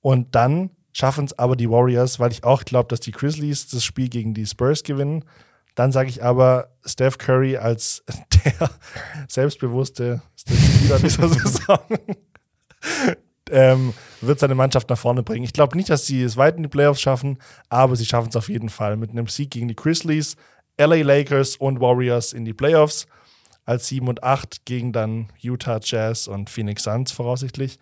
Und 0.00 0.34
dann 0.34 0.70
schaffen 0.92 1.24
es 1.24 1.38
aber 1.38 1.56
die 1.56 1.70
Warriors, 1.70 2.20
weil 2.20 2.32
ich 2.32 2.44
auch 2.44 2.64
glaube, 2.64 2.88
dass 2.88 3.00
die 3.00 3.12
Grizzlies 3.12 3.68
das 3.68 3.84
Spiel 3.84 4.08
gegen 4.08 4.34
die 4.34 4.46
Spurs 4.46 4.82
gewinnen. 4.82 5.24
Dann 5.74 5.90
sage 5.90 6.10
ich 6.10 6.22
aber, 6.22 6.68
Steph 6.84 7.18
Curry 7.18 7.56
als 7.56 8.04
der 8.44 8.70
selbstbewusste 9.28 10.22
Spieler 10.36 10.98
dieser 10.98 11.28
Saison 11.30 11.78
ähm, 13.50 13.94
wird 14.20 14.38
seine 14.38 14.54
Mannschaft 14.54 14.88
nach 14.90 14.98
vorne 14.98 15.22
bringen. 15.22 15.44
Ich 15.44 15.52
glaube 15.52 15.76
nicht, 15.76 15.90
dass 15.90 16.06
sie 16.06 16.22
es 16.22 16.36
weit 16.36 16.56
in 16.56 16.62
die 16.62 16.68
Playoffs 16.68 17.00
schaffen, 17.00 17.38
aber 17.68 17.96
sie 17.96 18.06
schaffen 18.06 18.28
es 18.28 18.36
auf 18.36 18.48
jeden 18.48 18.68
Fall 18.68 18.96
mit 18.96 19.10
einem 19.10 19.26
Sieg 19.28 19.50
gegen 19.50 19.68
die 19.68 19.76
Grizzlies, 19.76 20.36
LA 20.78 21.02
Lakers 21.02 21.56
und 21.56 21.80
Warriors 21.80 22.32
in 22.32 22.44
die 22.44 22.54
Playoffs 22.54 23.06
als 23.64 23.88
7 23.88 24.08
und 24.08 24.24
8 24.24 24.64
gegen 24.64 24.92
dann 24.92 25.28
Utah 25.38 25.80
Jazz 25.82 26.26
und 26.26 26.50
Phoenix 26.50 26.82
Suns 26.84 27.12
voraussichtlich. 27.12 27.78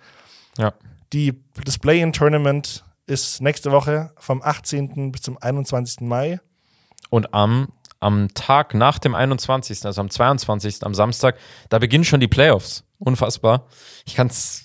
Ja. 0.58 0.74
Die, 1.12 1.40
das 1.64 1.78
Play-in-Tournament 1.78 2.84
ist 3.10 3.42
nächste 3.42 3.72
Woche 3.72 4.12
vom 4.18 4.40
18. 4.42 5.12
bis 5.12 5.22
zum 5.22 5.36
21. 5.38 6.00
Mai. 6.00 6.40
Und 7.10 7.34
am, 7.34 7.68
am 7.98 8.28
Tag 8.34 8.72
nach 8.74 8.98
dem 8.98 9.14
21., 9.14 9.84
also 9.84 10.00
am 10.00 10.08
22., 10.10 10.84
am 10.84 10.94
Samstag, 10.94 11.36
da 11.68 11.78
beginnen 11.78 12.04
schon 12.04 12.20
die 12.20 12.28
Playoffs. 12.28 12.84
Unfassbar. 12.98 13.66
Ich 14.06 14.14
kann 14.14 14.28
es 14.28 14.64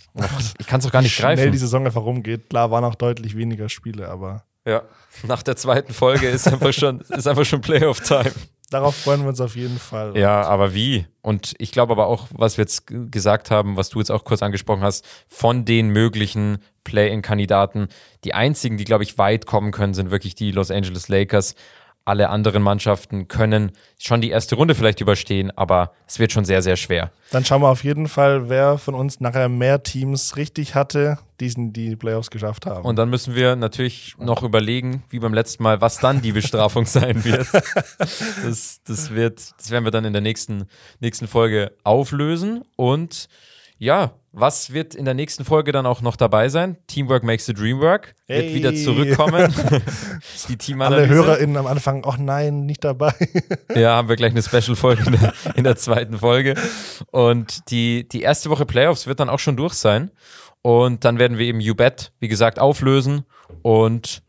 ich 0.60 0.68
kann's 0.68 0.86
auch 0.86 0.92
gar 0.92 1.02
nicht 1.02 1.12
Wie 1.12 1.22
schnell 1.22 1.36
greifen. 1.36 1.52
die 1.52 1.58
Saison 1.58 1.86
einfach 1.86 2.04
rumgeht. 2.04 2.50
Klar 2.50 2.72
waren 2.72 2.86
auch 2.86 2.96
deutlich 2.96 3.36
weniger 3.36 3.68
Spiele, 3.68 4.08
aber 4.08 4.46
Ja. 4.66 4.84
Nach 5.24 5.44
der 5.44 5.58
zweiten 5.58 5.94
Folge 5.94 6.30
ist 6.30 6.48
einfach 6.48 6.72
schon, 6.74 7.02
ist 7.02 7.28
einfach 7.28 7.46
schon 7.46 7.60
Playoff-Time. 7.62 8.32
Darauf 8.76 8.96
freuen 8.96 9.22
wir 9.22 9.30
uns 9.30 9.42
auf 9.42 9.56
jeden 9.56 9.80
Fall. 9.80 10.18
Ja, 10.18 10.44
aber 10.44 10.74
wie? 10.74 11.06
Und 11.22 11.54
ich 11.58 11.72
glaube 11.72 11.94
aber 11.94 12.08
auch, 12.08 12.28
was 12.32 12.58
wir 12.58 12.64
jetzt 12.64 12.86
gesagt 12.88 13.52
haben, 13.52 13.78
was 13.78 13.90
du 13.90 14.00
jetzt 14.00 14.12
auch 14.12 14.24
kurz 14.24 14.44
angesprochen 14.44 14.84
hast, 14.84 15.06
von 15.28 15.66
den 15.66 15.90
möglichen 15.90 16.60
Play-in-Kandidaten, 16.84 17.88
die 18.24 18.34
einzigen, 18.34 18.78
die, 18.78 18.84
glaube 18.84 19.04
ich, 19.04 19.18
weit 19.18 19.46
kommen 19.46 19.72
können, 19.72 19.94
sind 19.94 20.12
wirklich 20.12 20.36
die 20.36 20.52
Los 20.52 20.72
Angeles 20.72 21.08
Lakers. 21.08 21.56
Alle 22.08 22.30
anderen 22.30 22.62
Mannschaften 22.62 23.28
können 23.28 23.72
schon 23.98 24.22
die 24.22 24.30
erste 24.30 24.56
Runde 24.56 24.76
vielleicht 24.76 25.02
überstehen, 25.02 25.52
aber 25.58 25.92
es 26.08 26.20
wird 26.20 26.32
schon 26.32 26.46
sehr, 26.46 26.62
sehr 26.62 26.76
schwer. 26.76 27.12
Dann 27.32 27.44
schauen 27.44 27.64
wir 27.64 27.70
auf 27.70 27.84
jeden 27.84 28.08
Fall, 28.08 28.48
wer 28.48 28.78
von 28.78 28.94
uns 28.94 29.20
nachher 29.20 29.50
mehr 29.50 29.82
Teams 29.82 30.36
richtig 30.38 30.76
hatte, 30.76 31.18
die 31.40 31.48
es 31.48 31.56
in 31.56 31.74
die 31.74 31.96
Playoffs 31.96 32.30
geschafft 32.30 32.68
haben. 32.68 32.86
Und 32.86 32.98
dann 32.98 33.10
müssen 33.10 33.34
wir 33.34 33.56
natürlich 33.56 34.16
noch 34.20 34.44
überlegen, 34.44 35.04
wie 35.10 35.18
beim 35.18 35.34
letzten 35.34 35.64
Mal, 35.64 35.82
was 35.82 35.98
dann 35.98 36.22
die 36.22 36.32
Bestrafung 36.32 36.86
sein 36.86 37.24
wird. 37.26 37.48
Das, 38.46 38.82
das 38.86 39.12
wird, 39.12 39.40
das 39.58 39.72
werden 39.72 39.86
wir 39.86 39.92
dann 39.92 40.06
in 40.06 40.14
der 40.14 40.22
nächsten, 40.22 40.68
nächsten 41.00 41.28
Folge 41.28 41.72
auflösen. 41.84 42.64
Und 42.76 43.28
ja, 43.78 44.14
was 44.38 44.74
wird 44.74 44.96
in 44.96 45.06
der 45.06 45.14
nächsten 45.14 45.46
Folge 45.46 45.72
dann 45.72 45.86
auch 45.86 46.02
noch 46.02 46.16
dabei 46.18 46.50
sein? 46.50 46.76
Teamwork 46.88 47.24
makes 47.24 47.46
the 47.46 47.54
dream 47.54 47.80
work. 47.80 48.16
Wird 48.28 48.44
Hey. 48.44 48.56
wieder 48.56 48.76
zurückkommen. 48.76 49.54
die 50.48 50.48
Alle 50.50 50.58
Teamanalyse. 50.58 51.08
HörerInnen 51.14 51.56
am 51.58 51.68
Anfang, 51.68 52.04
ach 52.06 52.18
nein, 52.18 52.66
nicht 52.66 52.84
dabei. 52.84 53.14
Ja, 53.76 53.96
haben 53.96 54.10
wir 54.10 54.16
gleich 54.18 54.32
eine 54.32 54.44
Special-Folge 54.44 55.04
in, 55.06 55.12
der- 55.14 55.34
in 55.56 55.64
der 55.64 55.76
zweiten 55.78 56.18
Folge. 56.20 56.56
Und 57.12 57.70
die, 57.72 58.08
die 58.08 58.22
erste 58.22 58.50
Woche 58.50 58.66
Playoffs 58.66 59.08
wird 59.08 59.20
dann 59.22 59.30
auch 59.30 59.40
schon 59.40 59.56
durch 59.58 59.74
sein. 59.74 60.12
Und 60.62 61.06
dann 61.06 61.20
werden 61.20 61.38
wir 61.38 61.46
eben 61.46 61.60
You 61.62 61.76
Bet, 61.76 62.12
wie 62.20 62.28
gesagt, 62.28 62.60
auflösen. 62.60 63.26
Und 63.62 64.22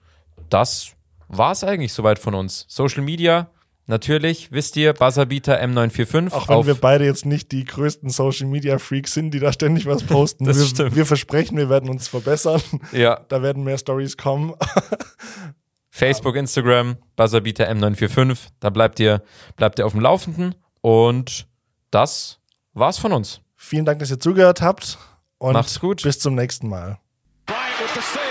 das 0.51 0.93
war's 1.29 1.65
eigentlich 1.65 1.93
soweit 1.93 2.19
von 2.21 2.35
uns. 2.35 2.65
Social 2.69 3.03
Media, 3.03 3.51
natürlich, 3.87 4.53
wisst 4.53 4.77
ihr, 4.77 4.93
Buzzerbeater 4.93 5.61
M945. 5.63 6.33
Auch 6.33 6.49
wenn 6.49 6.67
wir 6.67 6.75
beide 6.75 7.05
jetzt 7.05 7.27
nicht 7.27 7.53
die 7.53 7.65
größten 7.65 8.11
Social 8.11 8.47
Media 8.47 8.79
Freaks 8.79 9.15
sind, 9.15 9.31
die 9.33 9.41
da 9.41 9.53
ständig 9.53 9.87
was 9.87 10.03
posten. 10.07 10.45
Das 10.45 10.59
wir, 10.59 10.67
stimmt. 10.67 10.97
wir 10.97 11.07
versprechen, 11.07 11.57
wir 11.57 11.69
werden 11.69 11.89
uns 11.89 12.09
verbessern. 12.09 12.61
ja, 12.93 13.21
Da 13.29 13.43
werden 13.43 13.65
mehr 13.65 13.79
Stories 13.79 14.17
kommen. 14.17 14.55
Facebook, 15.91 16.37
Instagram, 16.37 16.97
Buzzerbeater 17.17 17.69
M945. 17.71 18.39
Da 18.61 18.71
bleibt 18.71 19.01
ihr, 19.01 19.23
bleibt 19.57 19.79
ihr 19.79 19.87
auf 19.87 19.93
dem 19.93 20.01
Laufenden. 20.03 20.55
Und 20.83 21.47
das 21.91 22.39
war's 22.75 22.99
von 22.99 23.13
uns. 23.13 23.41
Vielen 23.57 23.85
Dank, 23.87 23.99
dass 24.01 24.11
ihr 24.11 24.21
zugehört 24.21 24.61
habt. 24.61 24.99
Und 25.39 25.55
Macht's 25.55 25.81
gut. 25.81 26.03
bis 26.03 26.19
zum 26.19 26.35
nächsten 26.35 26.69
Mal. 26.69 26.99
Bryant 27.47 27.81
with 27.81 27.95
the 27.95 28.01
save. 28.01 28.23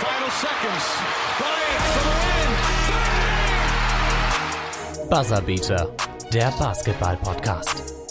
Final 0.00 0.30
seconds. 0.30 1.23
Buzzerbeater, 5.14 5.94
der 6.32 6.50
Basketball-Podcast. 6.58 8.03